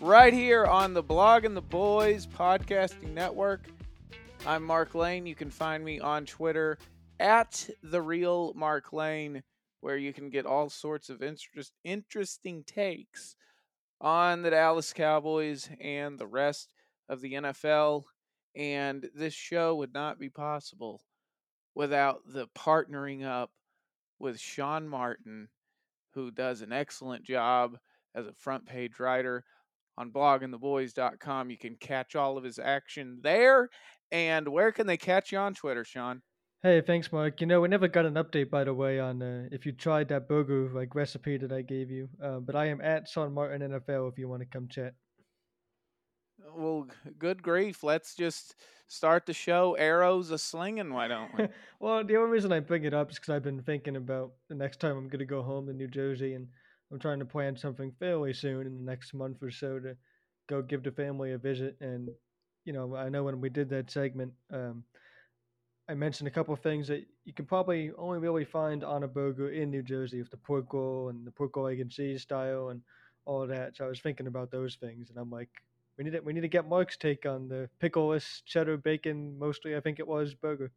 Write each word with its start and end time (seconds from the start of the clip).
right 0.00 0.32
here 0.32 0.64
on 0.64 0.94
the 0.94 1.02
Blogging 1.02 1.54
the 1.54 1.60
Boys 1.60 2.26
Podcasting 2.26 3.12
Network. 3.12 3.60
I'm 4.46 4.62
Mark 4.64 4.94
Lane. 4.94 5.26
You 5.26 5.34
can 5.34 5.50
find 5.50 5.84
me 5.84 6.00
on 6.00 6.24
Twitter 6.24 6.78
at 7.18 7.68
the 7.82 8.00
real 8.00 8.54
Mark 8.54 8.94
Lane, 8.94 9.42
where 9.82 9.98
you 9.98 10.14
can 10.14 10.30
get 10.30 10.46
all 10.46 10.70
sorts 10.70 11.10
of 11.10 11.22
interest, 11.22 11.74
interesting 11.84 12.64
takes 12.64 13.36
on 14.00 14.40
the 14.40 14.50
Dallas 14.50 14.94
Cowboys 14.94 15.68
and 15.82 16.18
the 16.18 16.26
rest 16.26 16.72
of 17.10 17.20
the 17.20 17.34
NFL. 17.34 18.04
And 18.56 19.06
this 19.14 19.34
show 19.34 19.76
would 19.76 19.92
not 19.92 20.18
be 20.18 20.30
possible 20.30 21.02
without 21.74 22.22
the 22.26 22.48
partnering 22.56 23.26
up 23.26 23.50
with 24.18 24.40
Sean 24.40 24.88
Martin, 24.88 25.48
who 26.14 26.30
does 26.30 26.62
an 26.62 26.72
excellent 26.72 27.22
job 27.22 27.76
as 28.14 28.26
a 28.26 28.32
front 28.32 28.64
page 28.64 28.98
writer 28.98 29.44
on 29.98 30.10
bloggingtheboys.com. 30.10 31.50
You 31.50 31.58
can 31.58 31.76
catch 31.76 32.16
all 32.16 32.38
of 32.38 32.44
his 32.44 32.58
action 32.58 33.20
there. 33.22 33.68
And 34.12 34.48
where 34.48 34.72
can 34.72 34.86
they 34.86 34.96
catch 34.96 35.32
you 35.32 35.38
on 35.38 35.54
Twitter, 35.54 35.84
Sean? 35.84 36.22
Hey, 36.62 36.82
thanks, 36.82 37.10
Mark. 37.10 37.40
You 37.40 37.46
know, 37.46 37.62
we 37.62 37.68
never 37.68 37.88
got 37.88 38.04
an 38.04 38.14
update, 38.14 38.50
by 38.50 38.64
the 38.64 38.74
way, 38.74 39.00
on 39.00 39.22
uh, 39.22 39.48
if 39.50 39.64
you 39.64 39.72
tried 39.72 40.08
that 40.08 40.28
burger 40.28 40.68
like 40.74 40.94
recipe 40.94 41.38
that 41.38 41.52
I 41.52 41.62
gave 41.62 41.90
you. 41.90 42.08
Uh, 42.22 42.38
but 42.40 42.54
I 42.54 42.66
am 42.66 42.82
at 42.82 43.08
Sean 43.08 43.32
Martin 43.32 43.62
NFL 43.62 44.12
if 44.12 44.18
you 44.18 44.28
want 44.28 44.42
to 44.42 44.46
come 44.46 44.68
chat. 44.68 44.92
Well, 46.54 46.86
good 47.18 47.42
grief. 47.42 47.82
Let's 47.82 48.14
just 48.14 48.56
start 48.88 49.24
the 49.24 49.32
show. 49.32 49.74
Arrows 49.78 50.30
a 50.30 50.38
slinging, 50.38 50.92
why 50.92 51.08
don't 51.08 51.30
we? 51.38 51.48
well, 51.80 52.04
the 52.04 52.16
only 52.16 52.30
reason 52.30 52.52
I 52.52 52.60
bring 52.60 52.84
it 52.84 52.92
up 52.92 53.10
is 53.10 53.16
because 53.18 53.30
I've 53.30 53.42
been 53.42 53.62
thinking 53.62 53.96
about 53.96 54.32
the 54.48 54.54
next 54.54 54.80
time 54.80 54.98
I'm 54.98 55.08
going 55.08 55.20
to 55.20 55.24
go 55.24 55.42
home 55.42 55.66
to 55.66 55.72
New 55.72 55.88
Jersey, 55.88 56.34
and 56.34 56.48
I'm 56.90 56.98
trying 56.98 57.20
to 57.20 57.24
plan 57.24 57.56
something 57.56 57.92
fairly 57.98 58.32
soon 58.32 58.66
in 58.66 58.76
the 58.76 58.82
next 58.82 59.14
month 59.14 59.42
or 59.42 59.50
so 59.50 59.78
to 59.78 59.96
go 60.48 60.62
give 60.62 60.82
the 60.82 60.90
family 60.90 61.32
a 61.32 61.38
visit. 61.38 61.76
And 61.80 62.10
you 62.64 62.72
know, 62.72 62.94
I 62.96 63.08
know 63.08 63.24
when 63.24 63.40
we 63.40 63.48
did 63.48 63.68
that 63.70 63.90
segment, 63.90 64.32
um, 64.52 64.84
I 65.88 65.94
mentioned 65.94 66.28
a 66.28 66.30
couple 66.30 66.54
of 66.54 66.60
things 66.60 66.86
that 66.88 67.04
you 67.24 67.32
can 67.32 67.46
probably 67.46 67.90
only 67.98 68.18
really 68.18 68.44
find 68.44 68.84
on 68.84 69.02
a 69.02 69.08
burger 69.08 69.50
in 69.50 69.70
New 69.70 69.82
Jersey 69.82 70.20
with 70.20 70.30
the 70.30 70.36
pork 70.36 70.72
roll 70.72 71.08
and 71.08 71.26
the 71.26 71.32
pork 71.32 71.56
roll 71.56 71.66
egg 71.66 71.80
and 71.80 71.90
cheese 71.90 72.22
style 72.22 72.68
and 72.68 72.80
all 73.24 73.46
that. 73.46 73.76
So 73.76 73.84
I 73.86 73.88
was 73.88 74.00
thinking 74.00 74.28
about 74.28 74.50
those 74.52 74.76
things, 74.76 75.10
and 75.10 75.18
I'm 75.18 75.30
like, 75.30 75.48
we 75.98 76.04
need 76.04 76.12
to, 76.12 76.20
we 76.20 76.32
need 76.32 76.42
to 76.42 76.48
get 76.48 76.68
Mark's 76.68 76.96
take 76.96 77.26
on 77.26 77.48
the 77.48 77.68
pickleless 77.82 78.42
cheddar 78.44 78.76
bacon, 78.76 79.36
mostly 79.38 79.76
I 79.76 79.80
think 79.80 79.98
it 79.98 80.06
was 80.06 80.34
burger. 80.34 80.70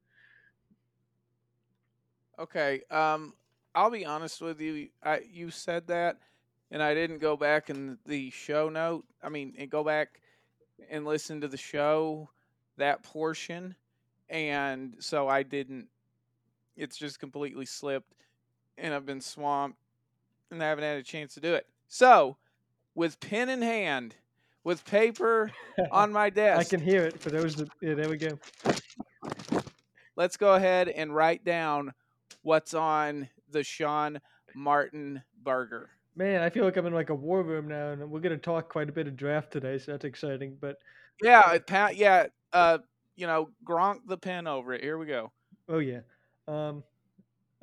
Okay, 2.39 2.81
um, 2.89 3.33
I'll 3.75 3.89
be 3.89 4.05
honest 4.05 4.41
with 4.41 4.61
you. 4.61 4.89
I 5.03 5.21
you 5.31 5.49
said 5.49 5.87
that, 5.87 6.17
and 6.71 6.81
I 6.81 6.93
didn't 6.93 7.19
go 7.19 7.35
back 7.35 7.69
in 7.69 7.97
the 8.05 8.29
show 8.29 8.69
note. 8.69 9.05
I 9.21 9.29
mean, 9.29 9.53
and 9.57 9.69
go 9.69 9.83
back 9.83 10.21
and 10.89 11.05
listen 11.05 11.41
to 11.41 11.47
the 11.47 11.57
show 11.57 12.29
that 12.77 13.03
portion, 13.03 13.75
and 14.29 14.95
so 14.99 15.27
I 15.27 15.43
didn't. 15.43 15.87
It's 16.75 16.97
just 16.97 17.19
completely 17.19 17.65
slipped, 17.65 18.13
and 18.77 18.93
I've 18.93 19.05
been 19.05 19.21
swamped, 19.21 19.77
and 20.51 20.61
I 20.61 20.67
haven't 20.67 20.83
had 20.83 20.97
a 20.97 21.03
chance 21.03 21.33
to 21.35 21.39
do 21.39 21.53
it. 21.55 21.67
So, 21.87 22.37
with 22.95 23.19
pen 23.19 23.49
in 23.49 23.61
hand, 23.61 24.15
with 24.63 24.85
paper 24.85 25.51
on 25.91 26.11
my 26.11 26.29
desk, 26.29 26.59
I 26.59 26.77
can 26.77 26.85
hear 26.85 27.03
it 27.05 27.19
for 27.19 27.29
those. 27.29 27.55
That, 27.55 27.69
yeah, 27.81 27.95
there 27.95 28.09
we 28.09 28.17
go. 28.17 28.37
let's 30.15 30.37
go 30.37 30.53
ahead 30.53 30.89
and 30.89 31.13
write 31.15 31.43
down 31.43 31.93
what's 32.43 32.73
on 32.73 33.29
the 33.53 33.63
Sean 33.63 34.19
Martin 34.53 35.23
burger. 35.43 35.89
Man, 36.15 36.41
I 36.41 36.49
feel 36.49 36.65
like 36.65 36.77
I'm 36.77 36.85
in 36.85 36.93
like 36.93 37.09
a 37.09 37.15
war 37.15 37.41
room 37.41 37.67
now, 37.67 37.91
and 37.91 38.11
we're 38.11 38.19
gonna 38.19 38.37
talk 38.37 38.69
quite 38.69 38.89
a 38.89 38.91
bit 38.91 39.07
of 39.07 39.15
draft 39.15 39.51
today, 39.51 39.79
so 39.79 39.93
that's 39.93 40.05
exciting. 40.05 40.57
But 40.59 40.77
yeah, 41.23 41.57
Pat, 41.65 41.95
yeah, 41.95 42.27
uh, 42.51 42.79
you 43.15 43.25
know, 43.25 43.49
Gronk 43.65 43.99
the 44.07 44.17
pen 44.17 44.45
over 44.45 44.73
it. 44.73 44.81
Here 44.83 44.97
we 44.97 45.05
go. 45.05 45.31
oh 45.69 45.79
yeah, 45.79 46.01
um, 46.47 46.83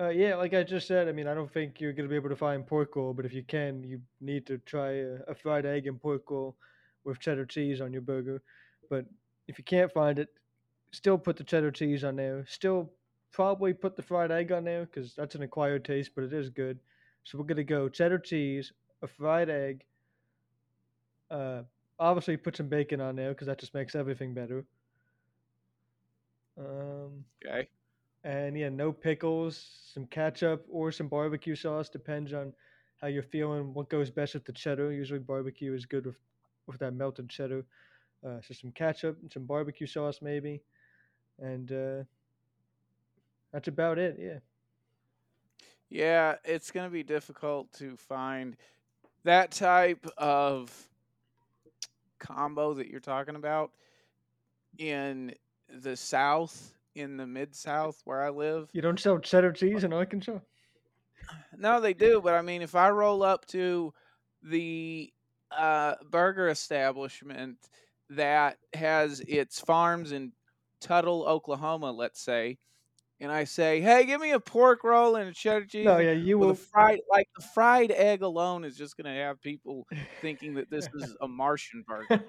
uh, 0.01 0.09
yeah, 0.09 0.35
like 0.35 0.55
I 0.55 0.63
just 0.63 0.89
said, 0.89 1.09
I 1.09 1.13
mean, 1.13 1.29
I 1.29 1.35
don't 1.35 1.53
think 1.53 1.81
you're 1.81 1.93
gonna 1.93 2.09
be 2.09 2.17
able 2.17 2.31
to 2.31 2.37
find 2.37 2.67
pork 2.67 2.97
roll, 2.97 3.13
but 3.13 3.25
if 3.25 3.33
you 3.33 3.45
can, 3.45 3.85
you 3.85 4.01
need 4.21 4.47
to 4.47 4.59
try 4.59 4.93
a, 4.93 5.19
a 5.29 5.35
fried 5.35 5.67
egg 5.67 5.87
and 5.87 6.01
pork 6.01 6.29
roll 6.31 6.57
with 7.05 7.21
cheddar 7.21 7.47
cheese 7.47 7.81
on 7.81 7.93
your 7.93 8.03
burger. 8.03 8.43
But 8.89 9.07
if 9.47 9.59
you 9.59 9.65
can't 9.65 9.93
find 9.93 10.19
it, 10.19 10.29
still 10.93 11.19
put 11.19 11.37
the 11.37 11.45
cheddar 11.45 11.71
cheese 11.71 12.03
on 12.03 12.17
there. 12.17 12.45
Still 12.49 12.91
probably 13.33 13.73
put 13.73 13.97
the 13.97 14.03
fried 14.03 14.31
egg 14.31 14.53
on 14.53 14.65
there 14.65 14.85
because 14.87 15.15
that's 15.15 15.35
an 15.35 15.43
acquired 15.43 15.85
taste, 15.85 16.13
but 16.15 16.25
it 16.25 16.33
is 16.33 16.51
good. 16.51 16.79
So 17.25 17.39
we're 17.39 17.45
gonna 17.45 17.65
go 17.65 17.89
cheddar 17.89 18.19
cheese, 18.19 18.73
a 19.03 19.07
fried 19.07 19.49
egg. 19.51 19.85
Uh, 21.31 21.63
obviously 21.99 22.37
put 22.37 22.57
some 22.57 22.69
bacon 22.69 23.01
on 23.01 23.17
there 23.17 23.31
because 23.33 23.47
that 23.47 23.59
just 23.59 23.75
makes 23.75 23.95
everything 23.95 24.35
better. 24.35 24.65
Um, 26.59 27.25
Okay. 27.45 27.69
and 28.25 28.57
yeah, 28.57 28.69
no 28.69 28.93
pickles, 28.93 29.91
some 29.95 30.07
ketchup 30.07 30.65
or 30.71 30.93
some 30.93 31.09
barbecue 31.09 31.55
sauce 31.55 31.89
depends 31.89 32.33
on 32.33 32.53
how 32.99 33.09
you're 33.09 33.23
feeling. 33.23 33.73
What 33.75 33.89
goes 33.91 34.11
best 34.11 34.35
with 34.35 34.45
the 34.45 34.53
cheddar? 34.53 34.93
Usually 34.93 35.21
barbecue 35.21 35.75
is 35.75 35.87
good 35.87 36.07
with 36.07 36.19
with 36.67 36.79
that 36.81 36.95
melted 36.95 37.29
cheddar. 37.29 37.65
Uh, 38.25 38.41
so 38.41 38.55
some 38.55 38.73
ketchup 38.73 39.19
and 39.23 39.33
some 39.33 39.45
barbecue 39.47 39.87
sauce 39.87 40.21
maybe, 40.23 40.63
and 41.39 41.73
uh, 41.73 42.03
that's 43.53 43.69
about 43.69 43.99
it. 43.99 44.17
Yeah. 44.19 44.39
Yeah, 45.89 46.37
it's 46.45 46.71
going 46.71 46.87
to 46.87 46.93
be 46.93 47.03
difficult 47.03 47.73
to 47.75 47.97
find 47.97 48.57
that 49.25 49.51
type 49.51 50.07
of 50.17 50.73
combo 52.21 52.75
that 52.75 52.89
you're 52.89 53.01
talking 53.01 53.35
about 53.35 53.73
in 54.79 55.35
the 55.69 55.97
South, 55.97 56.75
in 56.95 57.17
the 57.17 57.27
Mid 57.27 57.55
South 57.55 58.01
where 58.05 58.23
I 58.23 58.31
live. 58.31 58.71
You 58.73 58.83
don't 58.83 59.01
sell 59.01 59.19
cheddar 59.19 59.53
cheese 59.53 59.83
in 59.83 59.93
Arkansas? 59.93 60.39
No, 61.57 61.81
they 61.81 61.95
do, 61.95 62.21
but 62.23 62.35
I 62.35 62.43
mean, 62.43 62.63
if 62.63 62.75
I 62.75 62.91
roll 62.91 63.23
up 63.23 63.47
to 63.47 63.93
the 64.43 65.13
uh, 65.51 65.95
burger 66.09 66.49
establishment 66.49 67.59
that 68.11 68.59
has 68.75 69.21
its 69.21 69.61
farms 69.61 70.13
in 70.13 70.33
Tuttle, 70.81 71.25
Oklahoma, 71.27 71.93
let's 71.93 72.21
say, 72.21 72.59
and 73.21 73.31
I 73.31 73.45
say, 73.45 73.81
"Hey, 73.81 74.07
give 74.07 74.21
me 74.21 74.31
a 74.33 74.41
pork 74.41 74.83
roll 74.83 75.17
and 75.17 75.29
a 75.29 75.33
cheddar 75.33 75.67
cheese," 75.67 75.85
No, 75.85 75.99
yeah, 75.99 76.13
you 76.13 76.39
will. 76.39 76.55
fried, 76.55 77.01
like 77.11 77.29
the 77.37 77.43
fried 77.43 77.91
egg 77.91 78.23
alone 78.23 78.65
is 78.65 78.77
just 78.77 78.97
going 78.97 79.13
to 79.13 79.21
have 79.23 79.41
people 79.43 79.87
thinking 80.21 80.55
that 80.55 80.71
this 80.71 80.89
is 80.95 81.17
a 81.21 81.29
Martian 81.29 81.85
burger. 81.89 82.25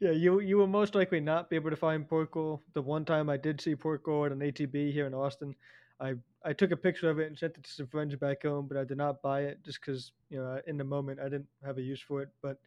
yeah, 0.00 0.12
you 0.12 0.40
you 0.40 0.56
will 0.56 0.66
most 0.68 0.94
likely 0.94 1.20
not 1.20 1.50
be 1.50 1.56
able 1.56 1.70
to 1.70 1.76
find 1.76 2.08
pork 2.08 2.34
roll. 2.36 2.62
The 2.74 2.82
one 2.82 3.04
time 3.04 3.28
I 3.28 3.36
did 3.36 3.60
see 3.60 3.74
pork 3.74 4.06
roll 4.06 4.24
at 4.26 4.32
an 4.32 4.40
HEB 4.40 4.74
here 4.92 5.06
in 5.06 5.14
Austin, 5.14 5.54
I 6.00 6.14
I 6.44 6.52
took 6.52 6.70
a 6.70 6.76
picture 6.76 7.10
of 7.10 7.18
it 7.18 7.26
and 7.26 7.38
sent 7.38 7.56
it 7.56 7.64
to 7.64 7.70
some 7.70 7.86
friends 7.88 8.14
back 8.16 8.42
home, 8.42 8.66
but 8.68 8.76
I 8.76 8.84
did 8.84 8.98
not 8.98 9.22
buy 9.22 9.42
it 9.42 9.62
just 9.64 9.80
because 9.80 10.12
you 10.30 10.38
know 10.38 10.60
in 10.66 10.76
the 10.76 10.84
moment 10.84 11.20
I 11.20 11.24
didn't 11.24 11.48
have 11.64 11.78
a 11.78 11.82
use 11.82 12.00
for 12.00 12.22
it. 12.22 12.28
But 12.42 12.58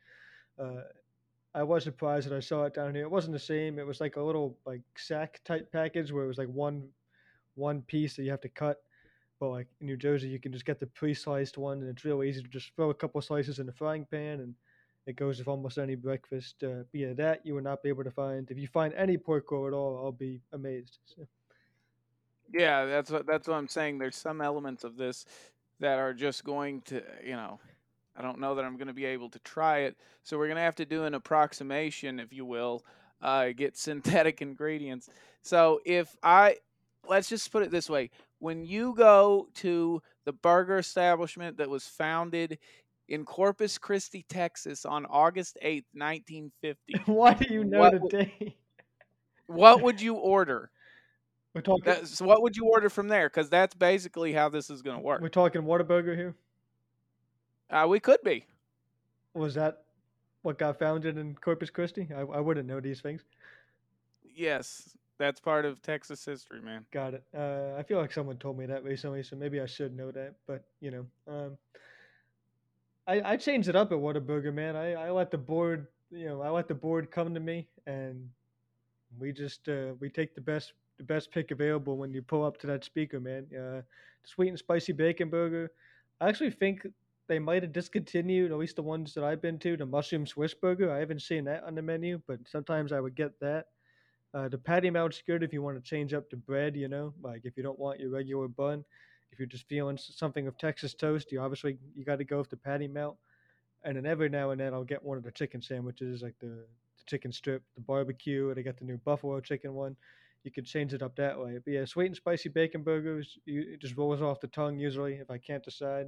uh, 0.59 0.81
I 1.53 1.63
was 1.63 1.85
surprised 1.85 2.29
that 2.29 2.35
I 2.35 2.41
saw 2.41 2.65
it 2.65 2.73
down 2.73 2.93
here. 2.93 3.03
It 3.03 3.11
wasn't 3.11 3.33
the 3.33 3.39
same. 3.39 3.79
It 3.79 3.87
was 3.87 4.01
like 4.01 4.17
a 4.17 4.21
little 4.21 4.57
like 4.65 4.81
sack 4.97 5.39
type 5.45 5.71
package 5.71 6.11
where 6.11 6.25
it 6.25 6.27
was 6.27 6.37
like 6.37 6.49
one 6.49 6.89
one 7.55 7.81
piece 7.81 8.15
that 8.15 8.23
you 8.23 8.31
have 8.31 8.41
to 8.41 8.49
cut. 8.49 8.81
But 9.39 9.49
like 9.49 9.67
in 9.81 9.87
New 9.87 9.97
Jersey, 9.97 10.29
you 10.29 10.39
can 10.39 10.53
just 10.53 10.65
get 10.65 10.79
the 10.79 10.87
pre-sliced 10.87 11.57
one, 11.57 11.79
and 11.79 11.89
it's 11.89 12.05
real 12.05 12.23
easy 12.23 12.41
to 12.41 12.47
just 12.47 12.73
throw 12.75 12.89
a 12.89 12.93
couple 12.93 13.21
slices 13.21 13.59
in 13.59 13.65
the 13.65 13.73
frying 13.73 14.05
pan, 14.09 14.39
and 14.39 14.55
it 15.07 15.17
goes 15.17 15.39
with 15.39 15.47
almost 15.47 15.77
any 15.77 15.95
breakfast. 15.95 16.63
Uh, 16.63 16.83
that 16.93 17.41
you 17.43 17.53
will 17.53 17.61
not 17.61 17.83
be 17.83 17.89
able 17.89 18.03
to 18.03 18.11
find. 18.11 18.49
If 18.49 18.57
you 18.57 18.67
find 18.67 18.93
any 18.93 19.17
pork 19.17 19.51
roll 19.51 19.67
at 19.67 19.73
all, 19.73 19.97
I'll 20.03 20.11
be 20.11 20.41
amazed. 20.53 20.99
So, 21.05 21.27
Yeah, 22.53 22.85
that's 22.85 23.11
what 23.11 23.27
that's 23.27 23.47
what 23.47 23.55
I'm 23.55 23.67
saying. 23.67 23.97
There's 23.99 24.15
some 24.15 24.41
elements 24.41 24.83
of 24.83 24.95
this 24.95 25.25
that 25.79 25.99
are 25.99 26.13
just 26.13 26.43
going 26.43 26.81
to, 26.83 27.03
you 27.23 27.35
know, 27.35 27.59
I 28.15 28.21
don't 28.21 28.39
know 28.39 28.55
that 28.55 28.63
I'm 28.63 28.77
going 28.77 28.87
to 28.87 28.93
be 28.93 29.05
able 29.05 29.29
to 29.29 29.39
try 29.39 29.79
it. 29.79 29.97
So 30.23 30.37
we're 30.37 30.47
going 30.47 30.57
to 30.57 30.61
have 30.61 30.75
to 30.75 30.85
do 30.85 31.03
an 31.03 31.13
approximation, 31.13 32.19
if 32.19 32.31
you 32.31 32.45
will, 32.45 32.85
uh, 33.21 33.49
get 33.55 33.77
synthetic 33.77 34.41
ingredients. 34.41 35.09
So 35.41 35.81
if 35.85 36.15
I, 36.23 36.57
let's 37.09 37.29
just 37.29 37.51
put 37.51 37.63
it 37.63 37.71
this 37.71 37.89
way: 37.89 38.09
when 38.39 38.63
you 38.65 38.93
go 38.95 39.47
to 39.55 40.01
the 40.25 40.33
burger 40.33 40.77
establishment 40.77 41.57
that 41.57 41.69
was 41.69 41.87
founded 41.87 42.57
in 43.07 43.23
Corpus 43.25 43.77
Christi, 43.77 44.25
Texas, 44.27 44.85
on 44.85 45.05
August 45.05 45.57
8th, 45.63 45.85
1950, 45.93 46.93
Why 47.05 47.33
do 47.33 47.53
you 47.53 47.63
know 47.63 47.79
What 47.79 47.91
the 47.91 47.99
w- 47.99 48.25
day? 48.25 48.55
what 49.47 49.81
would 49.81 50.01
you 50.01 50.15
order? 50.15 50.71
We're 51.53 51.61
talking. 51.61 51.83
That's, 51.85 52.19
what 52.19 52.41
would 52.41 52.57
you 52.57 52.65
order 52.65 52.89
from 52.89 53.07
there? 53.07 53.29
Because 53.29 53.49
that's 53.49 53.75
basically 53.75 54.33
how 54.33 54.49
this 54.49 54.69
is 54.69 54.81
going 54.81 54.97
to 54.97 55.01
work. 55.03 55.21
We're 55.21 55.29
talking 55.29 55.61
Whataburger 55.61 56.15
here. 56.15 56.35
Uh, 57.69 57.85
we 57.87 57.99
could 57.99 58.21
be. 58.23 58.45
Was 59.33 59.53
that 59.55 59.83
what 60.41 60.57
got 60.57 60.77
founded 60.79 61.17
in 61.17 61.35
Corpus 61.35 61.69
Christi? 61.69 62.09
I, 62.13 62.21
I 62.21 62.39
wouldn't 62.39 62.67
know 62.67 62.79
these 62.81 62.99
things. 63.01 63.21
Yes, 64.35 64.97
that's 65.17 65.39
part 65.39 65.65
of 65.65 65.81
Texas 65.81 66.23
history, 66.25 66.61
man. 66.61 66.85
Got 66.91 67.15
it. 67.15 67.23
Uh, 67.35 67.75
I 67.77 67.83
feel 67.83 67.99
like 67.99 68.11
someone 68.11 68.37
told 68.37 68.57
me 68.57 68.65
that 68.65 68.83
recently, 68.83 69.23
so 69.23 69.35
maybe 69.35 69.61
I 69.61 69.65
should 69.65 69.95
know 69.95 70.11
that. 70.11 70.35
But 70.47 70.65
you 70.81 70.91
know, 70.91 71.05
um, 71.27 71.57
I 73.07 73.33
I 73.33 73.37
changed 73.37 73.69
it 73.69 73.75
up 73.75 73.91
at 73.91 73.97
Whataburger, 73.97 74.53
man. 74.53 74.75
I 74.75 74.93
I 74.93 75.11
let 75.11 75.31
the 75.31 75.37
board, 75.37 75.87
you 76.11 76.25
know, 76.27 76.41
I 76.41 76.49
let 76.49 76.67
the 76.67 76.75
board 76.75 77.11
come 77.11 77.33
to 77.33 77.39
me, 77.39 77.67
and 77.85 78.29
we 79.19 79.31
just 79.31 79.67
uh, 79.69 79.93
we 79.99 80.09
take 80.09 80.35
the 80.35 80.41
best 80.41 80.73
the 80.97 81.03
best 81.03 81.31
pick 81.31 81.51
available 81.51 81.97
when 81.97 82.13
you 82.13 82.21
pull 82.21 82.45
up 82.45 82.57
to 82.59 82.67
that 82.67 82.83
speaker, 82.83 83.19
man. 83.19 83.47
Uh, 83.53 83.81
sweet 84.23 84.49
and 84.49 84.59
spicy 84.59 84.93
bacon 84.93 85.29
burger. 85.29 85.71
I 86.21 86.29
actually 86.29 86.51
think 86.51 86.87
they 87.27 87.39
might 87.39 87.63
have 87.63 87.73
discontinued 87.73 88.51
at 88.51 88.57
least 88.57 88.75
the 88.75 88.83
ones 88.83 89.13
that 89.13 89.23
I've 89.23 89.41
been 89.41 89.59
to. 89.59 89.75
The 89.75 89.85
mushroom 89.85 90.25
Swiss 90.25 90.53
burger. 90.53 90.91
I 90.91 90.99
haven't 90.99 91.21
seen 91.21 91.43
that 91.45 91.63
on 91.63 91.75
the 91.75 91.81
menu, 91.81 92.21
but 92.27 92.39
sometimes 92.47 92.91
I 92.91 92.99
would 92.99 93.15
get 93.15 93.39
that. 93.39 93.67
Uh, 94.35 94.49
the 94.49 94.57
patty 94.57 94.89
melt's 94.89 95.23
good 95.25 95.43
if 95.43 95.53
you 95.53 95.61
want 95.61 95.81
to 95.81 95.89
change 95.89 96.13
up 96.13 96.29
the 96.29 96.35
bread, 96.35 96.75
you 96.75 96.89
know, 96.89 97.13
like 97.23 97.41
if 97.45 97.55
you 97.55 97.63
don't 97.63 97.79
want 97.79 98.01
your 98.01 98.09
regular 98.09 98.49
bun. 98.49 98.83
If 99.31 99.39
you're 99.39 99.47
just 99.47 99.67
feeling 99.69 99.97
something 99.97 100.45
of 100.45 100.57
Texas 100.57 100.93
toast, 100.93 101.31
you 101.31 101.39
obviously 101.39 101.77
you 101.95 102.03
got 102.03 102.17
to 102.17 102.25
go 102.25 102.39
with 102.39 102.49
the 102.49 102.57
patty 102.57 102.87
melt. 102.87 103.17
And 103.83 103.95
then 103.95 104.05
every 104.05 104.27
now 104.27 104.51
and 104.51 104.59
then 104.59 104.73
I'll 104.73 104.83
get 104.83 105.03
one 105.03 105.17
of 105.17 105.23
the 105.23 105.31
chicken 105.31 105.61
sandwiches, 105.61 106.21
like 106.21 106.35
the, 106.39 106.47
the 106.47 107.03
chicken 107.05 107.31
strip, 107.31 107.63
the 107.75 107.81
barbecue, 107.81 108.49
and 108.49 108.59
I 108.59 108.61
got 108.61 108.77
the 108.77 108.83
new 108.83 108.97
buffalo 108.97 109.39
chicken 109.39 109.73
one. 109.73 109.95
You 110.43 110.51
can 110.51 110.65
change 110.65 110.93
it 110.93 111.01
up 111.01 111.15
that 111.15 111.39
way. 111.39 111.59
But 111.63 111.71
yeah, 111.71 111.85
sweet 111.85 112.07
and 112.07 112.15
spicy 112.15 112.49
bacon 112.49 112.83
burgers, 112.83 113.37
you, 113.45 113.61
it 113.73 113.79
just 113.79 113.95
rolls 113.95 114.21
off 114.21 114.41
the 114.41 114.47
tongue 114.47 114.77
usually 114.77 115.13
if 115.13 115.31
I 115.31 115.37
can't 115.37 115.63
decide, 115.63 116.07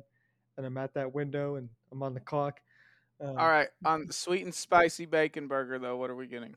and 0.58 0.66
I'm 0.66 0.78
at 0.78 0.94
that 0.96 1.14
window 1.14 1.56
and 1.56 1.70
I'm 1.94 2.04
on 2.04 2.14
the 2.14 2.20
clock. 2.20 2.60
Um, 3.22 3.38
All 3.38 3.48
right, 3.48 3.70
on 3.86 4.06
the 4.06 4.14
sweet 4.14 4.44
and 4.44 4.54
spicy 4.54 5.06
bacon 5.06 5.48
burger 5.48 5.80
though, 5.80 5.96
what 5.96 6.10
are 6.10 6.16
we 6.16 6.28
getting? 6.28 6.56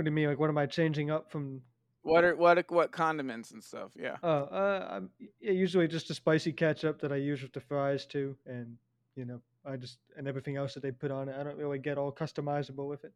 What 0.00 0.04
do 0.06 0.10
you 0.12 0.14
mean? 0.14 0.28
Like, 0.28 0.38
what 0.38 0.48
am 0.48 0.56
I 0.56 0.64
changing 0.64 1.10
up 1.10 1.30
from 1.30 1.60
What 2.02 2.24
are 2.24 2.34
what 2.34 2.70
what 2.70 2.90
condiments 2.90 3.50
and 3.50 3.62
stuff? 3.62 3.92
Yeah. 3.94 4.16
Oh, 4.22 4.44
uh, 4.44 4.88
I'm 4.90 5.10
yeah, 5.40 5.52
usually 5.52 5.86
just 5.88 6.08
a 6.10 6.14
spicy 6.14 6.52
ketchup 6.52 7.00
that 7.00 7.12
I 7.12 7.16
use 7.16 7.42
with 7.42 7.52
the 7.52 7.60
fries 7.60 8.06
too, 8.06 8.34
and 8.46 8.78
you 9.14 9.26
know, 9.26 9.42
I 9.64 9.76
just 9.76 9.98
and 10.16 10.26
everything 10.26 10.56
else 10.56 10.72
that 10.74 10.82
they 10.82 10.90
put 10.90 11.10
on 11.10 11.28
it. 11.28 11.36
I 11.38 11.42
don't 11.42 11.56
really 11.58 11.78
get 11.78 11.98
all 11.98 12.12
customizable 12.12 12.88
with 12.88 13.04
it. 13.04 13.12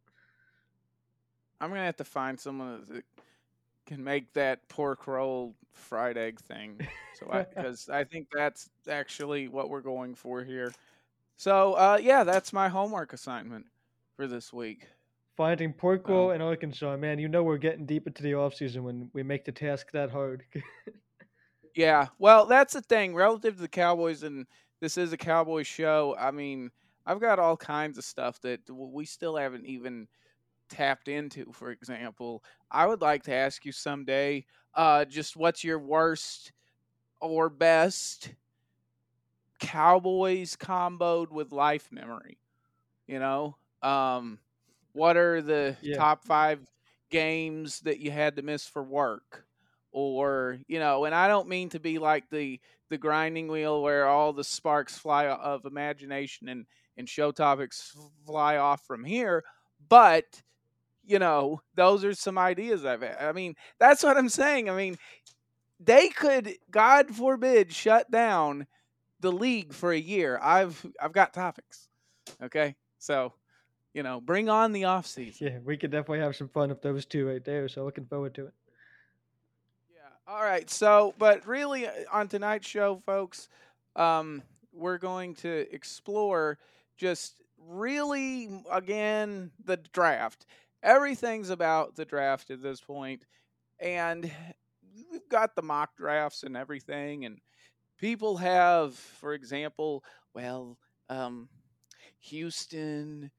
I'm 1.60 1.70
gonna 1.70 1.84
have 1.84 1.96
to 1.96 2.04
find 2.04 2.38
someone 2.38 2.84
that 2.88 3.04
can 3.86 4.02
make 4.04 4.32
that 4.34 4.68
pork 4.68 5.06
roll 5.06 5.54
fried 5.72 6.16
egg 6.16 6.40
thing. 6.40 6.80
So 7.12 7.30
I 7.30 7.44
because 7.56 7.88
I 7.88 8.04
think 8.04 8.28
that's 8.32 8.70
actually 8.88 9.48
what 9.48 9.70
we're 9.70 9.80
going 9.80 10.14
for 10.14 10.44
here. 10.44 10.74
So 11.36 11.74
uh, 11.74 11.98
yeah, 12.02 12.24
that's 12.24 12.52
my 12.52 12.68
homework 12.68 13.12
assignment 13.12 13.66
for 14.16 14.26
this 14.26 14.52
week. 14.52 14.88
Finding 15.36 15.74
roll 15.82 16.30
in 16.30 16.40
Arkansas, 16.40 16.96
man, 16.96 17.18
you 17.18 17.28
know 17.28 17.42
we're 17.42 17.58
getting 17.58 17.86
deep 17.86 18.06
into 18.06 18.22
the 18.22 18.34
off 18.34 18.54
season 18.54 18.84
when 18.84 19.10
we 19.12 19.22
make 19.24 19.44
the 19.44 19.52
task 19.52 19.90
that 19.92 20.10
hard. 20.10 20.44
Yeah, 21.74 22.06
well, 22.18 22.46
that's 22.46 22.72
the 22.74 22.82
thing 22.82 23.14
relative 23.14 23.56
to 23.56 23.62
the 23.62 23.68
Cowboys, 23.68 24.22
and 24.22 24.46
this 24.80 24.96
is 24.96 25.12
a 25.12 25.16
Cowboys 25.16 25.66
show. 25.66 26.14
I 26.18 26.30
mean, 26.30 26.70
I've 27.04 27.20
got 27.20 27.40
all 27.40 27.56
kinds 27.56 27.98
of 27.98 28.04
stuff 28.04 28.40
that 28.42 28.60
we 28.70 29.04
still 29.04 29.36
haven't 29.36 29.66
even 29.66 30.06
tapped 30.68 31.08
into. 31.08 31.52
For 31.52 31.70
example, 31.70 32.44
I 32.70 32.86
would 32.86 33.00
like 33.00 33.24
to 33.24 33.34
ask 33.34 33.64
you 33.64 33.72
someday, 33.72 34.46
uh, 34.74 35.04
just 35.04 35.36
what's 35.36 35.64
your 35.64 35.80
worst 35.80 36.52
or 37.20 37.48
best 37.48 38.32
Cowboys 39.58 40.56
comboed 40.56 41.30
with 41.30 41.50
life 41.50 41.88
memory? 41.90 42.38
You 43.08 43.18
know, 43.18 43.56
um, 43.82 44.38
what 44.94 45.18
are 45.18 45.42
the 45.42 45.78
Yeah. 45.80 45.98
top 45.98 46.24
five 46.24 46.60
games 47.10 47.80
that 47.82 48.00
you 48.00 48.12
had 48.12 48.36
to 48.36 48.42
miss 48.42 48.66
for 48.66 48.82
work? 48.82 49.46
Or 49.92 50.58
you 50.68 50.80
know, 50.80 51.04
and 51.04 51.14
I 51.14 51.28
don't 51.28 51.48
mean 51.48 51.70
to 51.70 51.80
be 51.80 51.98
like 51.98 52.30
the 52.30 52.60
the 52.90 52.98
grinding 52.98 53.48
wheel 53.48 53.82
where 53.82 54.06
all 54.06 54.32
the 54.32 54.44
sparks 54.44 54.98
fly 54.98 55.28
of 55.28 55.66
imagination 55.66 56.48
and 56.48 56.66
and 56.96 57.08
show 57.08 57.32
topics 57.32 57.96
fly 58.26 58.56
off 58.56 58.86
from 58.86 59.04
here, 59.04 59.44
but 59.88 60.42
you 61.04 61.18
know, 61.18 61.62
those 61.74 62.04
are 62.04 62.14
some 62.14 62.38
ideas 62.38 62.84
I've 62.84 63.02
had. 63.02 63.18
I 63.18 63.32
mean, 63.32 63.56
that's 63.78 64.02
what 64.02 64.16
I'm 64.16 64.28
saying. 64.30 64.70
I 64.70 64.76
mean, 64.76 64.96
they 65.80 66.08
could, 66.08 66.56
God 66.70 67.14
forbid, 67.14 67.72
shut 67.72 68.10
down 68.10 68.66
the 69.20 69.32
league 69.32 69.72
for 69.74 69.92
a 69.92 69.98
year. 69.98 70.38
I've 70.42 70.86
I've 71.00 71.12
got 71.12 71.34
topics. 71.34 71.88
Okay, 72.42 72.76
so 72.98 73.34
you 73.94 74.02
know, 74.02 74.20
bring 74.20 74.48
on 74.48 74.72
the 74.72 74.84
off 74.84 75.06
season. 75.06 75.46
yeah, 75.46 75.58
we 75.64 75.76
could 75.76 75.90
definitely 75.90 76.20
have 76.20 76.36
some 76.36 76.48
fun 76.48 76.68
with 76.68 76.82
those 76.82 77.06
two 77.06 77.26
right 77.26 77.44
there. 77.44 77.68
So 77.68 77.84
looking 77.84 78.04
forward 78.04 78.34
to 78.34 78.46
it. 78.46 78.54
Yeah. 79.94 80.32
All 80.32 80.42
right. 80.42 80.68
So, 80.68 81.14
but 81.18 81.46
really, 81.46 81.86
uh, 81.86 81.92
on 82.12 82.28
tonight's 82.28 82.68
show, 82.68 83.00
folks, 83.06 83.48
um, 83.96 84.42
we're 84.72 84.98
going 84.98 85.34
to 85.36 85.72
explore 85.72 86.58
just 86.98 87.40
really 87.66 88.50
again 88.70 89.50
the 89.64 89.78
draft. 89.92 90.44
Everything's 90.82 91.48
about 91.48 91.96
the 91.96 92.04
draft 92.04 92.50
at 92.50 92.62
this 92.62 92.80
point. 92.80 93.20
point, 93.20 93.26
and 93.80 94.30
we've 95.10 95.28
got 95.28 95.56
the 95.56 95.62
mock 95.62 95.96
drafts 95.96 96.42
and 96.42 96.56
everything, 96.56 97.24
and 97.24 97.38
people 97.98 98.36
have, 98.36 98.94
for 98.94 99.32
example, 99.32 100.04
well, 100.34 100.78
um, 101.08 101.48
Houston, 102.20 103.30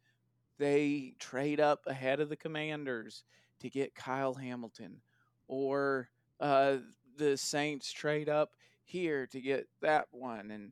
they 0.57 1.13
trade 1.19 1.59
up 1.59 1.85
ahead 1.87 2.19
of 2.19 2.29
the 2.29 2.35
Commanders 2.35 3.23
to 3.59 3.69
get 3.69 3.95
Kyle 3.95 4.33
Hamilton, 4.33 5.01
or 5.47 6.09
uh, 6.39 6.77
the 7.17 7.37
Saints 7.37 7.91
trade 7.91 8.29
up 8.29 8.51
here 8.83 9.27
to 9.27 9.41
get 9.41 9.67
that 9.81 10.07
one, 10.11 10.51
and 10.51 10.71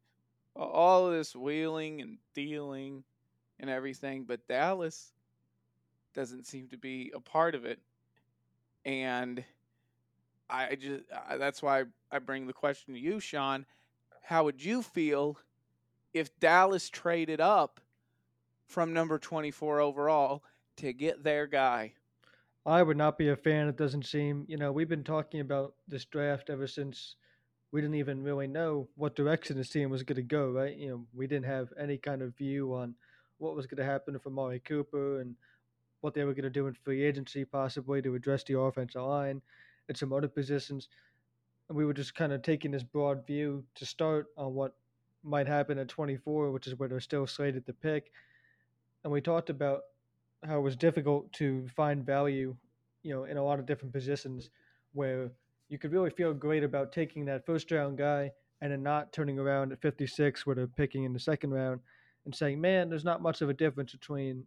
all 0.56 1.10
this 1.10 1.36
wheeling 1.36 2.02
and 2.02 2.18
dealing 2.34 3.04
and 3.60 3.70
everything. 3.70 4.26
But 4.26 4.48
Dallas 4.48 5.14
doesn't 6.14 6.46
seem 6.46 6.68
to 6.70 6.78
be 6.78 7.12
a 7.16 7.20
part 7.20 7.56
of 7.56 7.66
it, 7.66 7.80
and 8.86 9.44
I 10.50 10.76
just 10.76 11.04
I, 11.28 11.38
that's 11.38 11.62
why 11.62 11.86
I 12.12 12.20
bring 12.20 12.48
the 12.48 12.54
question 12.54 12.94
to 12.94 13.00
you, 13.00 13.20
Sean. 13.20 13.66
How 14.22 14.44
would 14.44 14.64
you 14.64 14.82
feel 14.82 15.38
if 16.14 16.38
Dallas 16.40 16.90
traded 16.90 17.42
up 17.42 17.80
from 18.68 18.94
number 18.94 19.20
24 19.20 19.80
overall 19.80 20.44
to 20.78 20.94
get 20.94 21.24
their 21.24 21.48
guy? 21.48 21.94
I 22.66 22.82
would 22.82 22.98
not 22.98 23.18
be 23.18 23.30
a 23.30 23.36
fan. 23.36 23.68
It 23.68 23.78
doesn't 23.78 24.06
seem, 24.06 24.46
you 24.48 24.58
know, 24.58 24.72
we've 24.72 24.88
been 24.90 25.04
talking 25.04 25.42
about 25.42 25.74
this 25.88 26.06
draft 26.06 26.50
ever 26.50 26.66
since 26.66 27.16
we 27.72 27.82
didn't 27.82 27.96
even 27.96 28.24
really 28.24 28.48
know 28.48 28.88
what 28.96 29.16
direction 29.16 29.58
this 29.58 29.70
team 29.70 29.90
was 29.90 30.04
going 30.04 30.16
to 30.16 30.22
go, 30.22 30.52
right? 30.52 30.78
You 30.78 30.90
know, 30.90 31.06
we 31.14 31.28
didn't 31.28 31.48
have 31.48 31.74
any 31.78 31.98
kind 31.98 32.22
of 32.22 32.38
view 32.38 32.74
on 32.74 32.96
what 33.40 33.56
was 33.56 33.66
going 33.66 33.80
to 33.80 33.92
happen 33.92 34.18
for 34.20 34.30
Amari 34.30 34.60
Cooper 34.60 35.20
and 35.20 35.36
what 36.02 36.14
they 36.14 36.24
were 36.24 36.34
going 36.34 36.44
to 36.44 36.50
do 36.50 36.68
in 36.68 36.74
free 36.74 37.04
agency, 37.04 37.44
possibly 37.44 38.02
to 38.02 38.16
address 38.16 38.44
the 38.44 38.60
offensive 38.60 39.02
line 39.02 39.42
and 39.90 39.98
some 39.98 40.14
other 40.14 40.28
positions. 40.28 40.88
And 41.68 41.78
we 41.78 41.86
were 41.86 41.94
just 41.94 42.16
kind 42.16 42.32
of 42.32 42.42
taking 42.42 42.72
this 42.72 42.84
broad 42.84 43.26
view 43.26 43.64
to 43.76 43.86
start 43.86 44.28
on 44.38 44.54
what 44.54 44.76
might 45.24 45.48
happen 45.48 45.78
at 45.80 45.88
24, 45.88 46.52
which 46.52 46.68
is 46.68 46.78
where 46.78 46.88
they're 46.88 47.00
still 47.00 47.26
slated 47.26 47.66
to 47.66 47.74
pick. 47.74 48.12
And 49.04 49.12
we 49.12 49.22
talked 49.22 49.50
about 49.50 49.82
how 50.46 50.58
it 50.58 50.62
was 50.62 50.76
difficult 50.76 51.32
to 51.34 51.68
find 51.76 52.06
value, 52.06 52.56
you 53.04 53.14
know, 53.14 53.26
in 53.26 53.38
a 53.38 53.44
lot 53.44 53.60
of 53.60 53.66
different 53.66 53.94
positions 53.94 54.50
where 54.94 55.32
you 55.70 55.78
could 55.78 55.92
really 55.92 56.10
feel 56.10 56.34
great 56.34 56.64
about 56.64 56.92
taking 56.92 57.26
that 57.26 57.46
first 57.46 57.72
round 57.72 57.98
guy 57.98 58.32
and 58.62 58.72
then 58.72 58.84
not 58.84 59.12
turning 59.12 59.40
around 59.40 59.72
at 59.72 59.82
56 59.82 60.46
where 60.46 60.56
they're 60.56 60.68
picking 60.68 61.04
in 61.04 61.14
the 61.14 61.20
second 61.20 61.52
round 61.52 61.82
and 62.26 62.34
saying, 62.34 62.62
man, 62.62 62.90
there's 62.90 63.04
not 63.04 63.22
much 63.22 63.42
of 63.42 63.50
a 63.50 63.54
difference 63.54 63.92
between 63.92 64.44